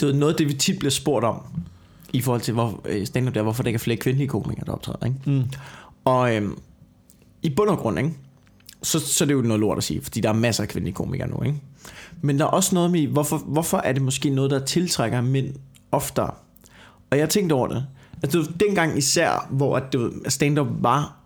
[0.00, 1.42] Det er noget af det, vi tit bliver spurgt om,
[2.12, 4.72] i forhold til hvor, øh, stand-up der, hvorfor der ikke er flere kvindelige komikere, der
[4.72, 5.06] optræder.
[5.06, 5.18] Ikke?
[5.26, 5.42] Mm.
[6.04, 6.50] Og øh,
[7.42, 8.10] i bund og grund, ikke?
[8.82, 10.94] Så, så er det jo noget lort at sige, fordi der er masser af kvindelige
[10.94, 11.42] komikere nu.
[11.42, 11.58] Ikke?
[12.20, 15.54] Men der er også noget med, hvorfor, hvorfor er det måske noget, der tiltrækker mænd
[15.92, 16.30] oftere?
[17.10, 17.86] Og jeg har tænkt over det.
[18.22, 21.16] Altså, det var dengang især, hvor at det stand-up var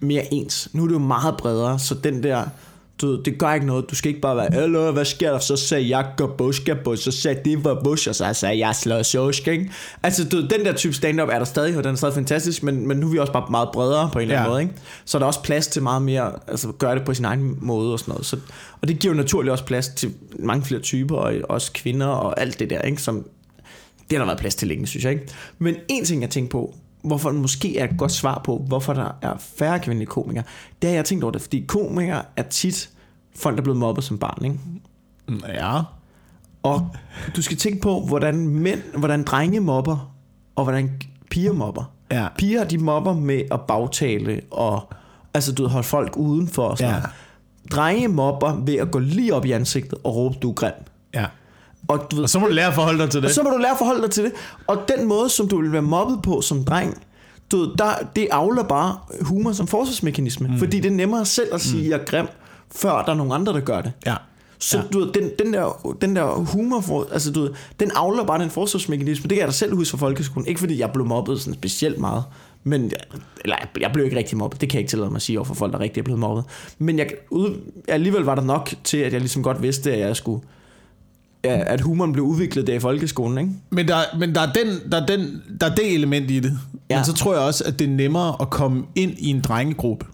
[0.00, 0.68] mere ens.
[0.72, 2.44] Nu er det jo meget bredere, så den der,
[3.00, 3.90] du det gør ikke noget.
[3.90, 5.38] Du skal ikke bare være, Hallo, hvad sker der?
[5.38, 9.02] Så sagde jeg Gabushka på, så sagde det var Bush, og så sagde jeg slår
[9.02, 9.70] Soska, ikke?
[10.02, 12.88] Altså, du den der type stand-up er der stadig, og den er stadig fantastisk, men,
[12.88, 14.50] men nu er vi også bare meget bredere på en eller anden Ja.
[14.50, 14.74] måde, ikke?
[15.04, 17.92] Så er der også plads til meget mere, altså gøre det på sin egen måde
[17.92, 18.26] og sådan noget.
[18.26, 18.36] Så,
[18.82, 22.40] og det giver jo naturligt også plads til mange flere typer, og også kvinder og
[22.40, 23.02] alt det der, ikke?
[23.02, 23.24] Som,
[24.10, 25.24] det har der været plads til længe, synes jeg ikke.
[25.58, 28.92] Men en ting, jeg tænker på, hvorfor det måske er et godt svar på, hvorfor
[28.92, 30.44] der er færre kvindelige komikere,
[30.82, 32.90] det har jeg tænkt over det, fordi komikere er tit
[33.36, 34.58] folk, der er blevet mobbet som barn, ikke?
[35.48, 35.82] Ja.
[36.62, 36.88] Og
[37.36, 40.14] du skal tænke på, hvordan mænd, hvordan drenge mobber,
[40.56, 40.90] og hvordan
[41.30, 41.84] piger mobber.
[42.10, 42.28] Ja.
[42.38, 44.88] Piger, de mobber med at bagtale, og
[45.34, 47.00] altså, du ved, holde folk udenfor og sådan Ja.
[47.70, 50.72] Drenge mobber ved at gå lige op i ansigtet og råbe, du er grim.
[51.90, 53.28] Og du ved, Og så må du lære at forholde dig til det.
[53.28, 54.32] og så må du lære at forholde dig til det.
[54.66, 57.02] Og den måde, som du vil være mobbet på som dreng,
[57.52, 60.48] du ved, der, det afler bare humor som forsvarsmekanisme.
[60.48, 60.58] Mm.
[60.58, 62.26] Fordi det er nemmere selv at sige, at jeg er grim,
[62.74, 63.92] før der er nogen andre, der gør det.
[64.06, 64.14] Ja.
[64.58, 64.82] Så Ja.
[64.92, 68.42] du ved, den, den, der, den der humor, for, altså du ved, den afler bare
[68.42, 69.22] den forsvarsmekanisme.
[69.22, 70.46] Det kan jeg da selv huske fra folkeskolen.
[70.46, 72.24] Ikke fordi jeg blev mobbet sådan specielt meget.
[72.64, 72.92] Men,
[73.44, 74.60] eller jeg blev ikke rigtig mobbet.
[74.60, 76.18] Det kan jeg ikke tillade mig at sige over for folk, der rigtig er blevet
[76.20, 76.44] mobbet.
[76.78, 77.50] Men jeg, ud,
[77.88, 80.40] alligevel var der nok til, at jeg ligesom godt vidste, at jeg skulle
[81.44, 83.50] ja, at humoren blev udviklet der i folkeskolen, ikke?
[83.70, 86.58] Men, der, men der, er den, der, er den, der er det element i det.
[86.90, 86.96] Ja.
[86.96, 90.06] Men så tror jeg også, at det er nemmere at komme ind i en drengegruppe.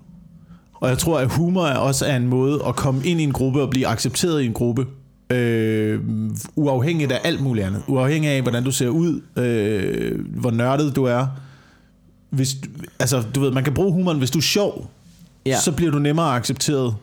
[0.75, 3.33] Og jeg tror, at humor er også er en måde at komme ind i en
[3.33, 4.87] gruppe og blive accepteret i en gruppe.
[5.31, 6.01] Øh,
[6.57, 7.83] uafhængigt af alt muligt andet.
[7.89, 11.27] Uafhængigt af, hvordan du ser ud, øh, hvor nørdet du er.
[12.31, 12.57] Hvis,
[12.99, 14.91] altså, du ved, man kan bruge humoren, hvis du er sjov.
[15.47, 15.61] Ja.
[15.61, 16.95] så bliver du nemmere accepteret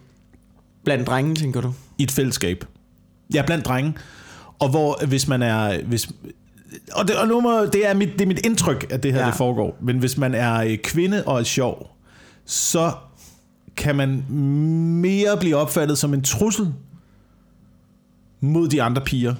[0.84, 1.74] Blandt drenge, tænker du?
[1.98, 2.66] i et fællesskab.
[3.34, 3.94] Ja, blandt drenge.
[4.60, 5.84] Og hvor hvis man er...
[5.84, 6.10] Hvis,
[6.94, 9.20] og det, og nu må, det, er mit, det er mit indtryk, at det her
[9.20, 9.28] ja.
[9.28, 9.78] Det foregår.
[9.82, 11.98] Men hvis man er øh, kvinde og er sjov,
[12.46, 12.92] så
[13.78, 14.26] kan man
[15.02, 16.74] mere blive opfattet som en trussel
[18.40, 19.36] mod de andre piger.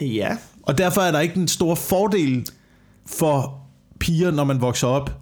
[0.00, 0.36] Ja.
[0.62, 2.48] Og derfor er der ikke en stor fordel
[3.06, 3.60] for
[4.00, 5.20] piger, når man vokser op,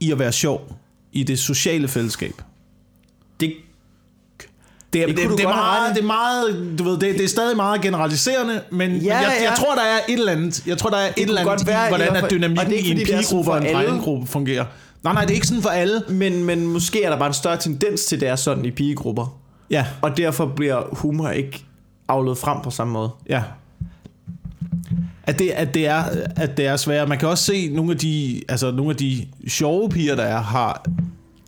[0.00, 0.76] i at være sjov
[1.12, 2.42] i det sociale fællesskab.
[3.40, 3.54] Det,
[4.94, 7.24] Det er, Det det, det, det, er meget, det er meget, du ved, det, det
[7.24, 9.54] er stadig meget generaliserende, men, ja, jeg, jeg ja.
[9.54, 11.66] tror, der er et eller andet, jeg tror, der er et kunne eller andet i,
[11.66, 14.64] være, i hvordan at dynamikken det ikke, i en det pigegruppe og en drengegruppe fungerer.
[15.04, 16.02] Nej, nej, det er ikke sådan for alle.
[16.08, 18.70] men, men måske er der bare en større tendens til, at det er sådan i
[18.70, 19.38] pigegrupper.
[19.70, 21.64] Ja, Og derfor bliver humor ikke
[22.08, 23.10] afledt frem på samme måde.
[23.28, 23.42] ja.
[25.26, 26.04] At det, at, det er,
[26.36, 27.08] at det er svært.
[27.08, 30.40] Man kan også se, nogle af de, altså nogle af de sjove piger, der er,
[30.42, 30.84] har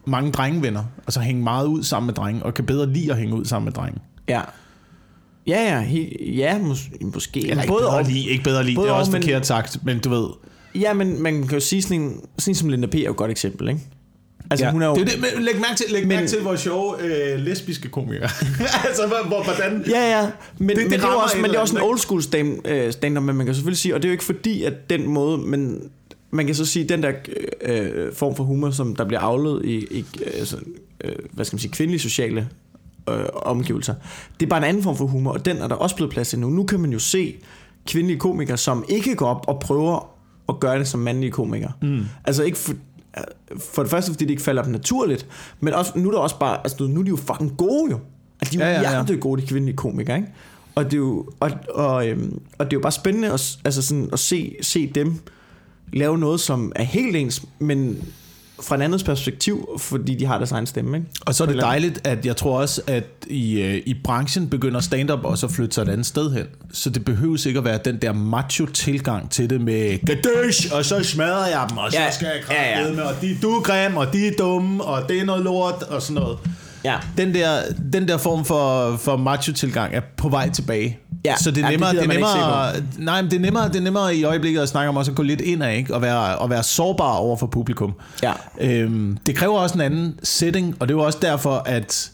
[0.07, 0.85] mange drengevenner.
[1.07, 3.65] Altså hænge meget ud sammen med drenge, og kan bedre lide at hænge ud sammen
[3.65, 4.01] med drenge.
[4.29, 4.41] Ja.
[5.47, 7.49] Ja, ja, he, ja mås, måske.
[7.51, 8.05] Eller Ikke både bedre og.
[8.05, 10.27] lide, ikke bedre lide, Både det er og, også men- forkert sagt, men du ved.
[10.75, 12.95] Ja, men man kan jo sige sådan en, sådan en som Linda P.
[12.95, 13.81] er jo et godt eksempel, ikke?
[14.51, 14.73] Altså, Ja.
[14.73, 14.95] hun er jo...
[14.95, 17.89] Det er det, men læg mærke til, læg Men- mærke til hvor sjove øh, lesbiske
[17.89, 18.23] komikere.
[18.89, 19.85] altså, hvor, hvor, hvordan...
[19.91, 21.99] Ja, ja, men det, det men det, er også, men det er også en old
[21.99, 24.63] school stand, øh, stand-up, men man kan selvfølgelig sige, og det er jo ikke fordi,
[24.63, 25.79] at den måde, men
[26.31, 27.13] man kan så sige, den der
[27.61, 30.75] øh, form for humor, som der bliver afledt i, i øh, sådan,
[31.05, 32.49] øh, hvad skal man sige, kvindelige sociale
[33.11, 33.95] øh, omgivelser,
[34.41, 36.29] det er bare en anden form for humor, og den er der også blevet plads
[36.29, 36.51] til nu.
[36.51, 37.37] Nu kan man jo se
[37.87, 40.17] kvindelige komikere, som ikke går op og prøver
[40.49, 41.73] at gøre det som mandlige komikere.
[41.83, 42.05] Mm.
[42.25, 42.73] Altså ikke for,
[43.59, 45.27] for det første, fordi det ikke falder dem naturligt,
[45.61, 47.99] men også, nu er der også bare, altså nu er de jo fucking gode jo.
[48.41, 50.29] Altså de er jo Ja, ja, ja, gode, de kvindelige komikere, ikke?
[50.75, 53.83] Og det er jo, og, og, øhm, og det er jo bare spændende at, altså
[53.83, 55.21] sådan, at se, se dem
[55.93, 57.99] lave noget, som er helt ens, men
[58.63, 61.09] fra en andet perspektiv, fordi de har deres egen stemme, ikke?
[61.21, 64.81] Og så er det dejligt, at jeg tror også, at i, øh, i branchen begynder
[64.81, 66.45] stand-up også at flytte sig et andet sted hen.
[66.73, 71.03] Så det behøves ikke at være den der macho-tilgang til det med gadøsh, og så
[71.03, 72.75] smadrer jeg dem, og så Ja, skal jeg ja, ja.
[72.77, 75.83] kraftedeme, og de, du er grim, og de er dumme, og det er noget lort,
[75.83, 76.39] og sådan noget.
[76.85, 76.97] Ja.
[77.17, 77.61] Den der,
[77.93, 80.99] den der form for, for macho-tilgang er på vej tilbage.
[81.25, 83.69] Ja, så det er ja, det nemmere, det, er nemmere, nej, men det er nemmere,
[83.69, 85.95] det er nemmere i øjeblikket at snakke om også at gå lidt ind af, ikke?
[85.95, 87.93] Og være, og være sårbar over for publikum.
[88.23, 88.33] Ja.
[88.61, 92.11] Øhm, det kræver også en anden setting, og det er jo også derfor, at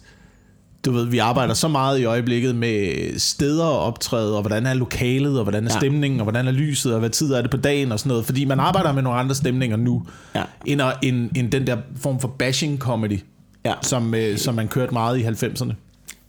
[0.85, 4.75] du ved, vi arbejder så meget i øjeblikket med steder og optræde, og hvordan er
[4.75, 7.57] lokalet, og hvordan er stemningen, og hvordan er lyset, og hvad tid er det på
[7.57, 8.25] dagen, og sådan noget.
[8.27, 10.03] Fordi man arbejder med nogle andre stemninger nu,
[10.35, 10.43] Ja.
[10.67, 13.21] end, end, end den der form for bashing comedy,
[13.65, 13.73] Ja.
[13.83, 15.73] som, øh, som man kørte meget i 90'erne.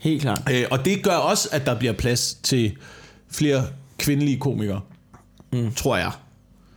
[0.03, 0.41] Helt klart.
[0.51, 2.71] Øh, og det gør også, at der bliver plads til
[3.31, 3.63] flere
[3.97, 4.81] kvindelige komikere,
[5.53, 5.71] mm.
[5.73, 6.11] tror jeg.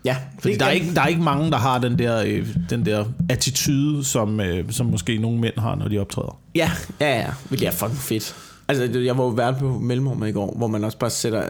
[0.04, 2.86] Ja, Fordi der er, ikke, der er ikke mange, der har den der, øh, den
[2.86, 6.38] der attitude, som, øh, som måske nogle mænd har, når de optræder.
[6.54, 6.70] Ja,
[7.00, 7.30] ja, ja.
[7.50, 8.34] Det er fucking fedt.
[8.68, 11.48] Altså, det- jeg var jo vært på Mellemrummet i går, hvor man også bare sætter...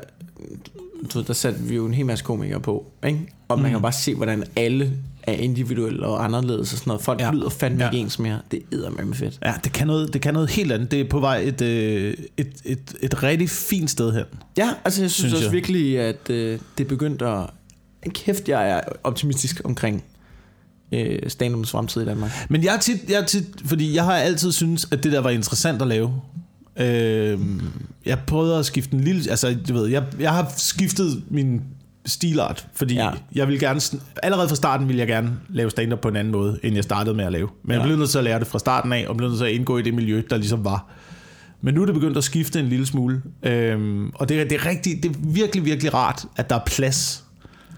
[1.12, 3.20] Du ved, der satte vi jo en hel masse komikere på, ikke?
[3.48, 4.92] Og man kan bare se, hvordan alle
[5.26, 7.02] er individuelle og anderledes og sådan noget.
[7.02, 7.30] Folk Ja.
[7.32, 7.90] lyder fandme Ja.
[7.90, 8.38] ikke ens mere.
[8.50, 9.38] Det er med fedt.
[9.44, 10.90] Ja, det kan noget, det kan noget helt andet.
[10.90, 14.24] Det er på vej et, øh, et, et, et rigtig fint sted hen.
[14.58, 15.52] Ja, altså jeg synes, Synes også jeg.
[15.52, 17.46] virkelig, at øh, det er begyndt at...
[18.14, 20.04] Kæft, jeg er optimistisk omkring
[20.92, 22.30] øh, stand fremtid i Danmark.
[22.48, 25.20] Men jeg er tit, jeg er tit, fordi jeg har altid synes at det der
[25.20, 26.14] var interessant at lave.
[26.78, 27.38] Øh,
[28.06, 31.62] jeg prøvede at skifte en lille, altså du ved, jeg, jeg har skiftet min
[32.06, 33.10] stilart, fordi ja.
[33.34, 33.80] Jeg vil gerne,
[34.22, 37.16] allerede fra starten ville jeg gerne lave stand-up på en anden måde, end jeg startede
[37.16, 37.48] med at lave.
[37.62, 37.78] Men ja.
[37.78, 39.52] jeg blev nødt til at lære det fra starten af, og blev nødt til at
[39.52, 40.86] indgå i det miljø, der ligesom var.
[41.60, 44.52] Men nu er det begyndt at skifte en lille smule, øhm, og det er, det,
[44.52, 47.24] er rigtig, det er virkelig, virkelig rart, at der er plads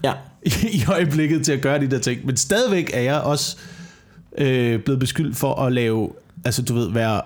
[0.03, 0.13] Ja,
[0.45, 2.25] i, i øjeblikket til at gøre de der ting.
[2.25, 3.57] Men stadigvæk er jeg også
[4.37, 6.09] øh, blevet beskyldt for at lave,
[6.45, 7.21] altså du ved, være,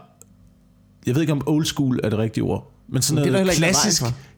[1.05, 3.61] jeg ved ikke om old school er det rigtige ord, men sådan Men noget ikke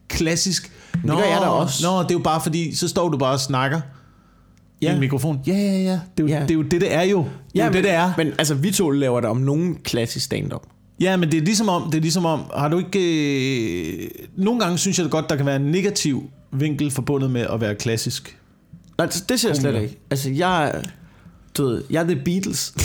[0.08, 1.02] klassisk, klassisk.
[1.02, 1.86] det gør jeg da også.
[1.86, 3.80] Nå, det er jo bare fordi, så står du bare og snakker
[4.82, 4.90] ja.
[4.90, 5.40] i en mikrofon.
[5.46, 6.00] Ja, ja, ja.
[6.16, 6.40] Det er jo, Ja.
[6.42, 7.18] det, er jo det, det er jo.
[7.18, 8.12] Det er ja jo men, det, det er.
[8.16, 10.62] Men altså, vi to laver der om nogen klassisk stand-up.
[11.00, 13.00] Ja, men det er ligesom om, det er ligesom om, har du ikke...
[14.04, 17.46] Øh, nogle gange synes jeg det godt, der kan være en negativ vinkel forbundet med
[17.52, 18.38] at være klassisk.
[18.98, 19.98] Nej, det, det ser jeg slet ikke.
[20.10, 20.82] Altså, jeg
[21.56, 22.74] du ved, jeg er The Beatles.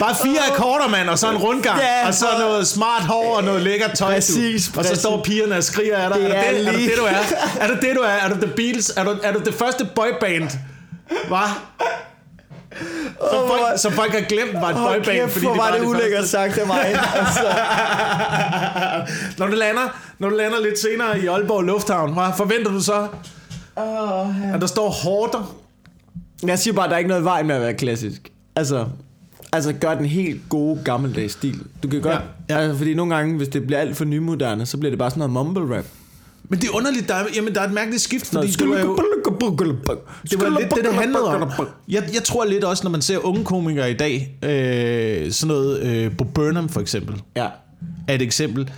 [0.00, 3.44] Bare fire akkorder, mand, og så en rundgang, Ja, og så noget smart hår og
[3.44, 4.14] noget lækkert tøj.
[4.14, 4.78] Præcis, du.
[4.78, 4.98] Og så præcis.
[4.98, 6.20] står pigerne og skriger af dig.
[6.20, 7.12] Det er, er det, er, det det, du er?
[7.60, 8.08] Er det det, du er?
[8.08, 8.92] Er du The Beatles?
[8.96, 10.50] Er du, er du det første boyband?
[11.28, 11.38] Hvad?
[13.30, 15.62] Som, Åh, folk, som folk har glemt var et Åh, boyband, kæft, fordi hvor det
[15.62, 16.84] var det det ulækkert sagt af mig.
[16.86, 17.46] altså,
[19.38, 23.08] Når du lander, når du lander lidt senere i Aalborg Lufthavn, hvad forventer du så?
[24.54, 25.54] At der står hårder?
[26.46, 28.20] jeg siger bare, at der er ikke noget i vejen med at være klassisk.
[28.56, 28.86] Altså,
[29.54, 31.60] altså gør den helt gode gammeldags stil.
[31.82, 32.60] Du kan godt, Ja, ja.
[32.60, 35.30] Altså, fordi nogle gange, hvis det bliver alt for nymoderne, så bliver det bare sådan
[35.30, 35.84] noget mumble rap.
[36.48, 38.78] Men det er underligt, der er, jamen, der er et mærkeligt skift, fordi det var
[38.80, 38.96] jo...
[40.30, 41.50] Det var lidt det, det handlede om.
[41.88, 45.82] Jeg, jeg tror lidt også, når man ser unge komikere i dag, øh, sådan noget,
[45.82, 47.46] øh, Bo Burnham for eksempel, Ja.
[48.08, 48.70] er et eksempel.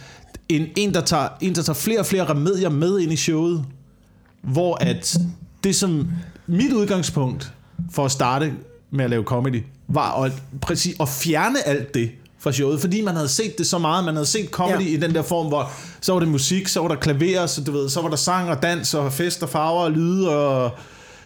[0.49, 3.65] En, en, der tager, en, der tager flere og flere remedier med ind i showet,
[4.43, 5.19] hvor at
[5.65, 6.09] det, som
[6.47, 7.53] mit udgangspunkt
[7.93, 8.53] for at starte
[8.91, 10.33] med at lave comedy, var at,
[10.63, 14.15] præcis, at fjerne alt det fra showet, fordi man havde set det så meget, man
[14.15, 14.97] havde set comedy ja.
[14.97, 15.71] I den der form, hvor
[16.01, 18.51] så var det musik, så var der klaver, så, du ved, så var der sang
[18.51, 20.71] og dans og fest og farver og lyde og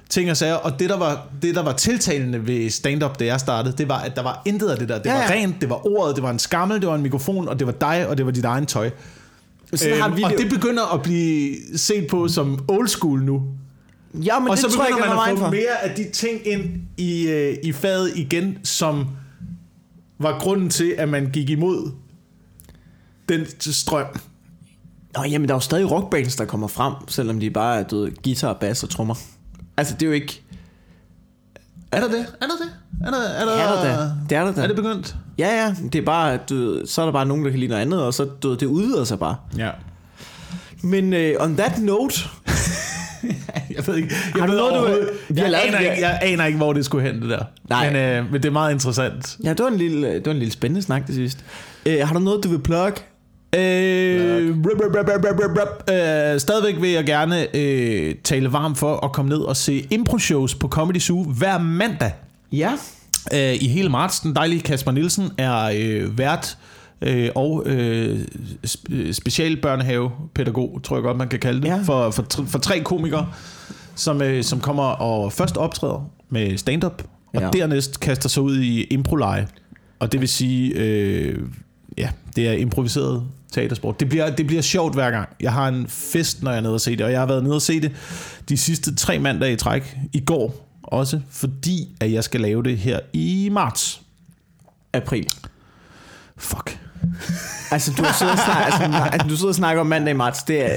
[0.08, 3.40] ting og sager, og det der var, det, der var tiltalende ved stand-up, da jeg
[3.40, 4.98] startede, det var, at der var intet af det der.
[4.98, 5.30] Det Ja, var ja.
[5.30, 7.72] rent, det var ordet, det var en skammel, det var en mikrofon, og det var
[7.72, 8.90] dig, og det var dit egen tøj.
[9.74, 13.22] Sådan har Øhm, vi og det, det begynder at blive set på som old school
[13.22, 13.42] nu.
[14.14, 15.50] Ja, men og det så tror jeg begynder man at få for.
[15.50, 19.06] mere af de ting ind i, øh, i faget igen, som
[20.18, 21.92] var grunden til, at man gik imod
[23.28, 24.06] den strøm.
[25.16, 28.22] Nå, jamen, der er jo stadig rockbands, der kommer frem, selvom de bare er ved,
[28.24, 29.14] guitar, bass og trommer.
[29.76, 30.42] Altså, det er jo ikke...
[31.92, 32.26] Er der det?
[32.40, 32.72] Er der det?
[33.06, 34.12] Er der, er der, Det er der da.
[34.28, 34.62] Det er der da.
[34.62, 35.16] Er det begyndt?
[35.38, 37.82] Ja, ja, det er bare, du, så er der bare nogen, der kan lide noget
[37.82, 39.36] andet, og så du, det udvider sig bare.
[39.56, 39.70] Ja.
[40.82, 42.20] Men uh, on that note,
[43.76, 44.14] Jeg ved ikke.
[44.34, 46.72] Jeg, Har du ved noget, du- jeg, lavet aner det- ikke, jeg aner ikke, hvor
[46.72, 47.44] det skulle hen, det der.
[47.68, 47.86] Nej.
[47.92, 49.36] Men, øh, men det er meget interessant.
[49.44, 51.38] ja, det var en lille, det var en lille spændende snak til sidst.
[51.86, 52.92] Uh, har du noget, du vil plug?
[53.56, 55.90] Øh, rup, rup, rup, rup, rup, rup.
[55.94, 60.54] Øh, stadigvæk vil jeg gerne øh, tale varmt for at komme ned og se impro-shows
[60.54, 62.12] på Comedy Zoo hver mandag
[62.52, 62.72] Ja.
[63.34, 64.20] øh, i hele marts.
[64.20, 66.56] Den dejlige Kasper Nielsen er øh, vært
[67.02, 68.20] øh, og øh,
[68.66, 71.82] sp- specialbørnehave-pædagog, tror jeg godt, man kan kalde det, Ja.
[71.82, 73.28] for, for, for tre komikere,
[73.94, 77.02] som, øh, som kommer og først optræder med stand-up,
[77.34, 77.50] og ja.
[77.52, 79.48] dernæst kaster sig ud i improleje.
[79.98, 81.38] Og det vil sige, øh,
[81.98, 83.22] ja, det er improviseret
[83.52, 84.00] teatersport.
[84.00, 85.28] Det bliver, det bliver sjovt hver gang.
[85.40, 87.42] Jeg har en fest, når jeg er nede og se det, og jeg har været
[87.42, 87.92] nede og se det
[88.48, 89.96] de sidste tre mandage i træk.
[90.12, 94.02] I går også, fordi at jeg skal lave det her i marts.
[94.92, 95.28] April.
[96.36, 96.78] Fuck.
[97.72, 100.16] Altså, du har siddet og snakket, altså, altså, du sidder og snakker om mandag i
[100.16, 100.42] marts.
[100.42, 100.76] Det er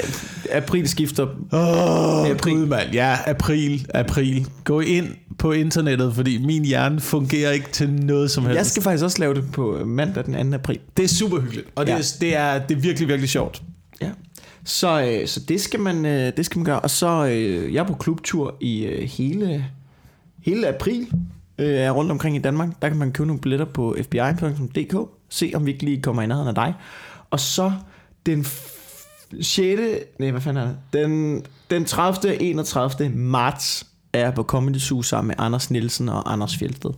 [0.52, 1.28] april skifter.
[1.54, 2.54] Åh, April.
[2.56, 2.92] Gud, mand.
[2.94, 4.48] Ja, april, april.
[4.64, 5.08] Gå ind
[5.38, 8.58] på internettet, fordi min hjerne fungerer ikke til noget som helst.
[8.58, 10.56] Jeg skal faktisk også lave det på mandag den 2.
[10.56, 10.80] april.
[10.98, 11.98] Det er super hyggeligt, og det, Ja.
[11.98, 13.62] er, det, er, det er virkelig, virkelig sjovt.
[14.02, 14.10] Ja.
[14.66, 16.80] Så, øh, så det, skal man, øh, det skal man gøre.
[16.80, 19.66] Og så øh, jeg er på klubtur i øh, hele,
[20.46, 21.08] hele april.
[21.60, 22.70] Øh, rundt omkring i Danmark.
[22.82, 24.96] Der kan man købe nogle billetter på fbi.dk.
[25.34, 26.74] Se om vi ikke lige kommer i nærheden af dig.
[27.30, 27.72] Og så
[28.26, 28.46] den
[29.42, 29.82] 6.
[30.20, 30.78] Nej, hvad fanden er det?
[30.94, 32.32] Den, den 30.
[32.32, 33.10] og 31.
[33.10, 36.90] marts er jeg på Comedy Zoo sammen med Anders Nielsen og Anders Fjeldsted.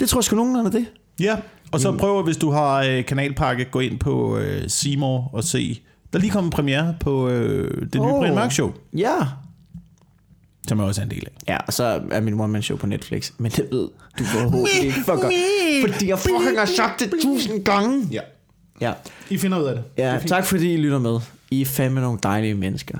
[0.00, 0.86] Det tror jeg sgu nogenlunde det.
[1.20, 1.36] Ja,
[1.72, 5.82] og så prøv, hvis du har øh, kanalpakke, gå ind på øh, Seymour og se.
[6.12, 8.20] Der er lige kommet premiere på øh, det nye oh.
[8.20, 9.16] Brian Mørk Show, Ja.
[10.68, 11.52] Som jeg også er en del af.
[11.52, 13.32] Ja, og så er min one-man show på Netflix.
[13.38, 13.88] Men det ved
[14.18, 15.34] du forhåbentlig ikke for godt.
[15.90, 18.08] Fordi jeg fucking har sagt det tusind gange.
[18.12, 18.20] Ja.
[18.80, 18.92] Ja,
[19.30, 19.84] I finder ud af det.
[19.98, 21.20] ja tak fordi I lytter med.
[21.50, 22.98] I er fandme nogle dejlige mennesker.